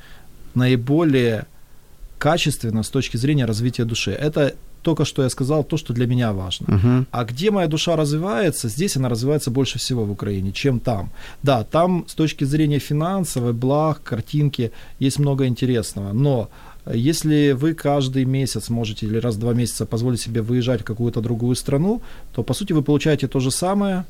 наиболее 0.55 1.45
качественно 2.21 2.83
с 2.83 2.89
точки 2.89 3.17
зрения 3.17 3.45
развития 3.45 3.83
души. 3.85 4.11
Это 4.11 4.53
только 4.83 5.05
что 5.05 5.23
я 5.23 5.29
сказал, 5.29 5.63
то, 5.63 5.77
что 5.77 5.93
для 5.93 6.05
меня 6.07 6.31
важно. 6.33 6.65
Uh-huh. 6.65 7.05
А 7.11 7.23
где 7.23 7.49
моя 7.49 7.67
душа 7.67 7.95
развивается, 7.95 8.69
здесь 8.69 8.97
она 8.97 9.09
развивается 9.09 9.51
больше 9.51 9.79
всего 9.79 10.05
в 10.05 10.11
Украине, 10.11 10.51
чем 10.51 10.79
там. 10.79 11.09
Да, 11.43 11.63
там 11.63 12.05
с 12.07 12.13
точки 12.13 12.45
зрения 12.45 12.79
финансовой, 12.79 13.53
благ, 13.53 14.03
картинки 14.03 14.71
есть 14.99 15.19
много 15.19 15.45
интересного, 15.45 16.13
но 16.13 16.49
если 16.93 17.53
вы 17.53 17.73
каждый 17.73 18.25
месяц 18.25 18.69
можете 18.69 19.05
или 19.07 19.17
раз 19.17 19.35
в 19.35 19.39
два 19.39 19.53
месяца 19.53 19.85
позволить 19.85 20.21
себе 20.21 20.41
выезжать 20.41 20.81
в 20.81 20.83
какую-то 20.83 21.21
другую 21.21 21.55
страну, 21.55 22.01
то 22.33 22.43
по 22.43 22.53
сути 22.53 22.73
вы 22.73 22.81
получаете 22.81 23.27
то 23.27 23.39
же 23.39 23.49
самое, 23.49 24.03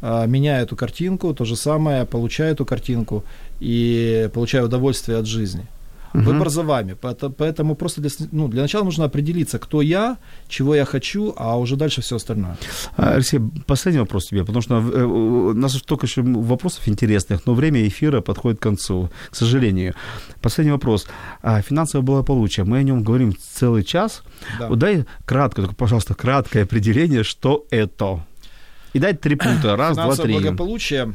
а, 0.00 0.26
меняя 0.26 0.62
эту 0.62 0.76
картинку, 0.76 1.34
то 1.34 1.44
же 1.44 1.56
самое, 1.56 2.04
получая 2.04 2.52
эту 2.52 2.64
картинку 2.64 3.22
и 3.60 4.28
получая 4.32 4.64
удовольствие 4.64 5.18
от 5.18 5.26
жизни. 5.26 5.66
Угу. 6.14 6.22
Выбор 6.22 6.48
за 6.48 6.62
вами. 6.62 6.96
Поэтому 7.38 7.74
просто 7.74 8.00
для, 8.00 8.10
ну, 8.32 8.48
для 8.48 8.62
начала 8.62 8.84
нужно 8.84 9.04
определиться, 9.04 9.58
кто 9.58 9.82
я, 9.82 10.16
чего 10.48 10.74
я 10.74 10.84
хочу, 10.84 11.34
а 11.36 11.58
уже 11.58 11.76
дальше 11.76 12.02
все 12.02 12.16
остальное. 12.16 12.56
А, 12.96 13.14
Алексей, 13.14 13.40
последний 13.66 14.00
вопрос 14.00 14.26
тебе, 14.26 14.44
потому 14.44 14.62
что 14.62 14.76
э, 14.76 15.02
у 15.04 15.54
нас 15.54 15.76
столько 15.76 16.06
еще 16.06 16.22
вопросов 16.22 16.88
интересных, 16.88 17.46
но 17.46 17.54
время 17.54 17.86
эфира 17.86 18.20
подходит 18.20 18.60
к 18.60 18.62
концу, 18.62 19.10
к 19.30 19.36
сожалению. 19.36 19.94
Последний 20.40 20.72
вопрос. 20.72 21.06
А, 21.42 21.60
финансовое 21.62 22.04
благополучие. 22.06 22.64
Мы 22.64 22.78
о 22.78 22.82
нем 22.84 23.02
говорим 23.02 23.34
целый 23.36 23.82
час. 23.82 24.22
Да. 24.60 24.68
Вот 24.68 24.78
дай 24.78 25.04
кратко, 25.24 25.62
только, 25.62 25.74
пожалуйста, 25.74 26.14
краткое 26.14 26.62
определение, 26.62 27.24
что 27.24 27.66
это. 27.70 28.24
И 28.92 29.00
дай 29.00 29.14
три 29.14 29.34
пункта. 29.34 29.76
Раз, 29.76 29.96
два, 29.96 30.14
три. 30.14 30.34
благополучие 30.34 31.14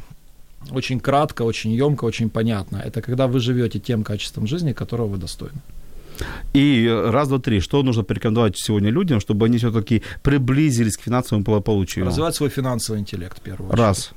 очень 0.72 1.00
кратко, 1.00 1.44
очень 1.46 1.72
емко, 1.72 2.06
очень 2.06 2.30
понятно. 2.30 2.78
Это 2.78 3.02
когда 3.02 3.28
вы 3.28 3.40
живете 3.40 3.80
тем 3.80 4.04
качеством 4.04 4.48
жизни, 4.48 4.74
которого 4.74 5.08
вы 5.08 5.18
достойны. 5.18 5.60
И 6.54 6.88
раз, 6.88 7.28
два, 7.30 7.40
три. 7.40 7.62
Что 7.62 7.84
нужно 7.84 8.04
порекомендовать 8.04 8.58
сегодня 8.58 8.92
людям, 8.92 9.20
чтобы 9.20 9.46
они 9.46 9.58
все-таки 9.58 10.02
приблизились 10.22 10.98
к 10.98 11.02
финансовому 11.02 11.44
благополучию? 11.44 12.06
Развивать 12.06 12.36
свой 12.36 12.50
финансовый 12.50 13.00
интеллект, 13.00 13.38
в 13.38 13.42
первую 13.42 13.70
очередь. 13.70 13.80
Раз. 13.80 14.12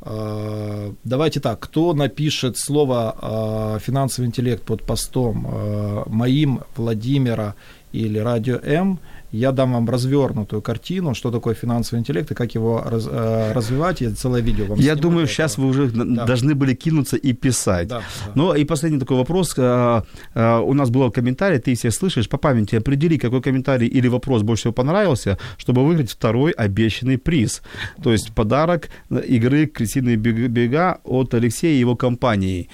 А, 0.00 0.92
давайте 1.04 1.40
так, 1.40 1.60
кто 1.60 1.94
напишет 1.94 2.58
слово 2.58 3.16
а, 3.20 3.78
финансовый 3.78 4.26
интеллект 4.26 4.62
под 4.64 4.82
постом 4.82 6.04
моим, 6.06 6.60
Владимира 6.76 7.54
или 7.92 8.18
Радио 8.18 8.56
М, 8.56 8.98
я 9.34 9.52
дам 9.52 9.72
вам 9.72 9.90
развернутую 9.90 10.62
картину, 10.62 11.14
что 11.14 11.30
такое 11.30 11.54
финансовый 11.54 11.98
интеллект 11.98 12.30
и 12.30 12.34
как 12.34 12.54
его 12.54 12.82
раз, 12.86 13.08
э, 13.10 13.52
развивать. 13.52 14.00
Я 14.00 14.10
целое 14.10 14.42
видео 14.42 14.66
вам 14.66 14.78
Я 14.78 14.94
думаю, 14.94 15.26
сейчас 15.26 15.58
вы 15.58 15.66
уже 15.66 15.90
да. 15.90 16.24
должны 16.24 16.54
были 16.54 16.74
кинуться 16.74 17.16
и 17.16 17.32
писать. 17.32 17.88
Да, 17.88 17.98
да. 17.98 18.32
Ну 18.34 18.54
и 18.54 18.64
последний 18.64 19.00
такой 19.00 19.16
вопрос. 19.16 19.54
А, 19.58 20.04
а, 20.34 20.60
у 20.60 20.72
нас 20.72 20.90
был 20.90 21.10
комментарий, 21.10 21.58
ты 21.58 21.74
все 21.74 21.90
слышишь, 21.90 22.28
по 22.28 22.38
памяти 22.38 22.76
определи, 22.76 23.18
какой 23.18 23.42
комментарий 23.42 23.88
или 23.88 24.08
вопрос 24.08 24.42
больше 24.42 24.62
всего 24.62 24.72
понравился, 24.72 25.38
чтобы 25.58 25.84
выиграть 25.84 26.10
второй 26.10 26.52
обещанный 26.52 27.18
приз. 27.18 27.62
То 28.02 28.12
есть 28.12 28.32
подарок 28.34 28.88
игры 29.10 29.66
«Крысиные 29.66 30.16
бега» 30.16 30.98
от 31.04 31.34
Алексея 31.34 31.74
и 31.74 31.80
его 31.80 31.96
компании. 31.96 32.68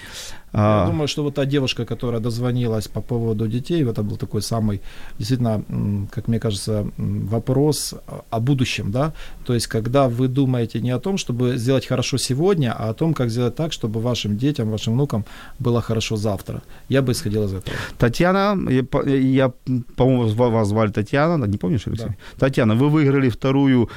Я 0.53 0.85
а... 0.85 0.87
думаю, 0.87 1.09
что 1.09 1.23
вот 1.23 1.35
та 1.35 1.45
девушка, 1.45 1.85
которая 1.85 2.21
дозвонилась 2.21 2.89
по 2.89 3.01
поводу 3.01 3.49
детей, 3.49 3.85
это 3.85 4.03
был 4.03 4.17
такой 4.17 4.43
самый, 4.43 4.81
действительно, 5.19 5.63
как 6.11 6.29
мне 6.29 6.41
кажется, 6.41 6.87
вопрос 6.97 7.95
о 8.31 8.41
будущем, 8.41 8.91
да, 8.91 9.13
то 9.45 9.55
есть 9.55 9.67
когда 9.67 10.09
вы 10.09 10.29
думаете 10.29 10.81
не 10.81 10.91
о 10.91 10.99
том, 10.99 11.19
чтобы 11.19 11.57
сделать 11.57 11.87
хорошо 11.87 12.19
сегодня, 12.19 12.75
а 12.77 12.91
о 12.91 12.95
том, 12.95 13.15
как 13.15 13.31
сделать 13.31 13.55
так, 13.55 13.73
чтобы 13.73 14.01
вашим 14.01 14.37
детям, 14.37 14.71
вашим 14.71 14.95
внукам 14.95 15.25
было 15.59 15.81
хорошо 15.81 16.17
завтра. 16.17 16.63
Я 16.89 17.03
бы 17.03 17.13
исходил 17.13 17.45
из 17.45 17.53
этого. 17.55 17.77
Татьяна, 17.99 18.57
я, 18.71 18.85
я 19.11 19.53
по-моему, 19.97 20.29
вас 20.35 20.69
звали 20.69 20.91
Татьяна, 20.91 21.45
не 21.47 21.59
помнишь, 21.59 21.87
Алексей? 21.87 22.09
Да. 22.09 22.47
Татьяна, 22.47 22.75
вы 22.75 22.89
выиграли 22.89 23.29
вторую, 23.29 23.89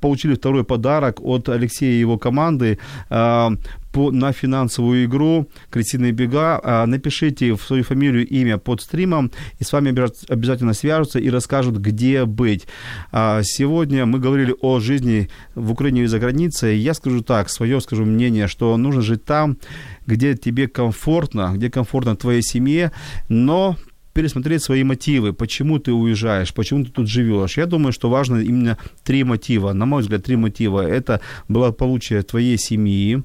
получили 0.00 0.34
второй 0.34 0.64
подарок 0.64 1.20
от 1.20 1.48
Алексея 1.48 1.92
и 1.92 2.00
его 2.00 2.18
команды 2.18 2.78
а, 3.10 3.52
по, 3.94 4.10
на 4.10 4.32
финансовую 4.32 5.04
игру 5.04 5.48
«Крысиные 5.70 6.10
бега». 6.10 6.60
А, 6.62 6.84
напишите 6.86 7.54
в 7.54 7.62
свою 7.62 7.84
фамилию, 7.84 8.26
имя 8.26 8.58
под 8.58 8.80
стримом, 8.80 9.30
и 9.60 9.64
с 9.64 9.72
вами 9.72 9.94
обязательно 10.28 10.74
свяжутся 10.74 11.20
и 11.20 11.30
расскажут, 11.30 11.76
где 11.76 12.24
быть. 12.24 12.66
А, 13.12 13.42
сегодня 13.44 14.04
мы 14.04 14.18
говорили 14.18 14.52
о 14.60 14.80
жизни 14.80 15.30
в 15.54 15.70
Украине 15.70 16.02
и 16.02 16.06
за 16.06 16.18
границей. 16.18 16.76
Я 16.76 16.94
скажу 16.94 17.22
так, 17.22 17.48
свое 17.48 17.80
скажу 17.80 18.04
мнение, 18.04 18.48
что 18.48 18.76
нужно 18.76 19.00
жить 19.00 19.24
там, 19.24 19.58
где 20.06 20.34
тебе 20.34 20.66
комфортно, 20.66 21.52
где 21.54 21.70
комфортно 21.70 22.16
твоей 22.16 22.42
семье, 22.42 22.90
но 23.28 23.76
пересмотреть 24.14 24.62
свои 24.62 24.84
мотивы, 24.84 25.32
почему 25.32 25.78
ты 25.78 25.92
уезжаешь, 25.92 26.54
почему 26.54 26.84
ты 26.84 26.90
тут 26.90 27.08
живешь. 27.08 27.58
Я 27.58 27.66
думаю, 27.66 27.92
что 27.92 28.08
важно 28.08 28.36
именно 28.36 28.78
три 29.02 29.24
мотива, 29.24 29.72
на 29.72 29.86
мой 29.86 30.02
взгляд, 30.02 30.24
три 30.24 30.36
мотива. 30.36 30.86
Это 30.86 31.20
благополучие 31.48 32.22
твоей 32.22 32.56
семьи, 32.56 33.22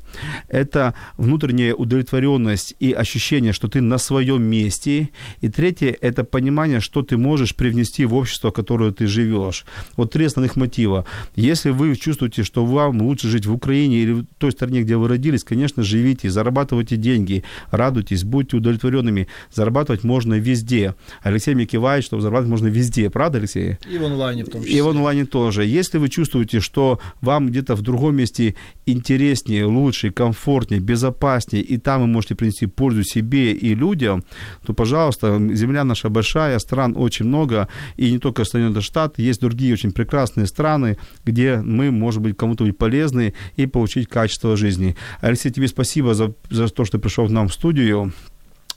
это 0.47 0.95
внутренняя 1.17 1.75
удовлетворенность 1.75 2.75
и 2.79 2.91
ощущение, 2.91 3.53
что 3.53 3.67
ты 3.67 3.81
на 3.81 3.99
своем 3.99 4.41
месте, 4.41 5.09
и 5.41 5.49
третье– 5.49 5.95
это 6.01 6.23
понимание, 6.23 6.79
что 6.79 7.03
ты 7.03 7.17
можешь 7.17 7.55
привнести 7.55 8.05
в 8.05 8.15
общество, 8.15 8.49
в 8.49 8.53
которое 8.53 8.91
ты 8.91 9.05
живешь. 9.05 9.65
Вот 9.95 10.11
три 10.11 10.25
основных 10.25 10.55
мотива. 10.55 11.05
Если 11.35 11.69
вы 11.69 11.95
чувствуете, 11.95 12.43
что 12.43 12.65
вам 12.65 13.01
лучше 13.01 13.27
жить 13.27 13.45
в 13.45 13.53
Украине 13.53 13.97
или 13.97 14.11
в 14.11 14.25
той 14.39 14.51
стране, 14.51 14.81
где 14.81 14.97
вы 14.97 15.07
родились, 15.07 15.43
конечно, 15.43 15.83
живите, 15.83 16.31
зарабатывайте 16.31 16.95
деньги, 16.95 17.43
радуйтесь, 17.69 18.23
будьте 18.23 18.57
удовлетворенными. 18.57 19.27
Зарабатывать 19.53 20.03
можно 20.03 20.33
везде 20.39 20.78
везде. 20.79 20.95
Алексей 21.21 21.55
мне 21.55 21.65
кивает, 21.65 22.03
что 22.03 22.19
зарабатывать 22.19 22.51
можно 22.51 22.67
везде. 22.67 23.09
Правда, 23.09 23.37
Алексей? 23.37 23.77
И 23.89 23.97
в 23.97 24.05
онлайне 24.05 24.43
в 24.43 24.49
том 24.49 24.61
числе. 24.61 24.77
И 24.77 24.81
в 24.81 24.87
онлайне 24.87 25.25
тоже. 25.25 25.65
Если 25.65 25.97
вы 25.97 26.09
чувствуете, 26.09 26.59
что 26.59 26.99
вам 27.21 27.47
где-то 27.47 27.75
в 27.75 27.81
другом 27.81 28.15
месте 28.15 28.55
интереснее, 28.85 29.65
лучше, 29.65 30.11
комфортнее, 30.11 30.81
безопаснее, 30.81 31.63
и 31.63 31.77
там 31.77 32.01
вы 32.01 32.07
можете 32.07 32.35
принести 32.35 32.65
пользу 32.65 33.03
себе 33.03 33.51
и 33.51 33.75
людям, 33.75 34.23
то, 34.65 34.73
пожалуйста, 34.73 35.39
земля 35.53 35.83
наша 35.83 36.09
большая, 36.09 36.59
стран 36.59 36.95
очень 36.97 37.25
много, 37.25 37.67
и 37.97 38.11
не 38.11 38.19
только 38.19 38.45
Соединенные 38.45 38.81
Штаты, 38.81 39.21
есть 39.21 39.41
другие 39.41 39.73
очень 39.73 39.91
прекрасные 39.91 40.47
страны, 40.47 40.97
где 41.25 41.57
мы, 41.57 41.91
может 41.91 42.21
быть, 42.21 42.37
кому-то 42.37 42.63
быть 42.63 42.77
полезны 42.77 43.33
и 43.57 43.67
получить 43.67 44.07
качество 44.07 44.57
жизни. 44.57 44.95
Алексей, 45.21 45.51
тебе 45.51 45.67
спасибо 45.67 46.13
за, 46.13 46.33
за 46.49 46.67
то, 46.67 46.85
что 46.85 46.99
пришел 46.99 47.27
к 47.27 47.31
нам 47.31 47.47
в 47.47 47.53
студию. 47.53 48.13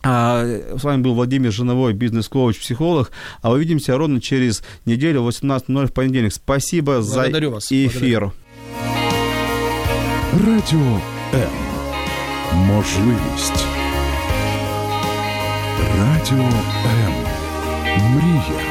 А, 0.04 0.46
с 0.78 0.84
вами 0.84 1.02
был 1.02 1.14
Владимир 1.16 1.52
Жиновой, 1.52 1.94
бизнес-коуч, 1.94 2.60
психолог. 2.60 3.12
А 3.42 3.52
увидимся 3.52 3.98
ровно 3.98 4.22
через 4.22 4.64
неделю 4.86 5.24
в 5.24 5.28
18.00 5.28 5.86
в 5.88 5.92
понедельник. 5.92 6.34
Спасибо 6.34 7.02
Благодарю 7.02 7.48
за 7.50 7.54
вас. 7.56 7.72
эфир. 7.72 8.32
Радіо 10.48 11.02
М. 11.34 11.50
Можливість. 12.56 13.66
Радіо 16.00 16.46
М. 16.86 17.14
Мрія. 18.16 18.71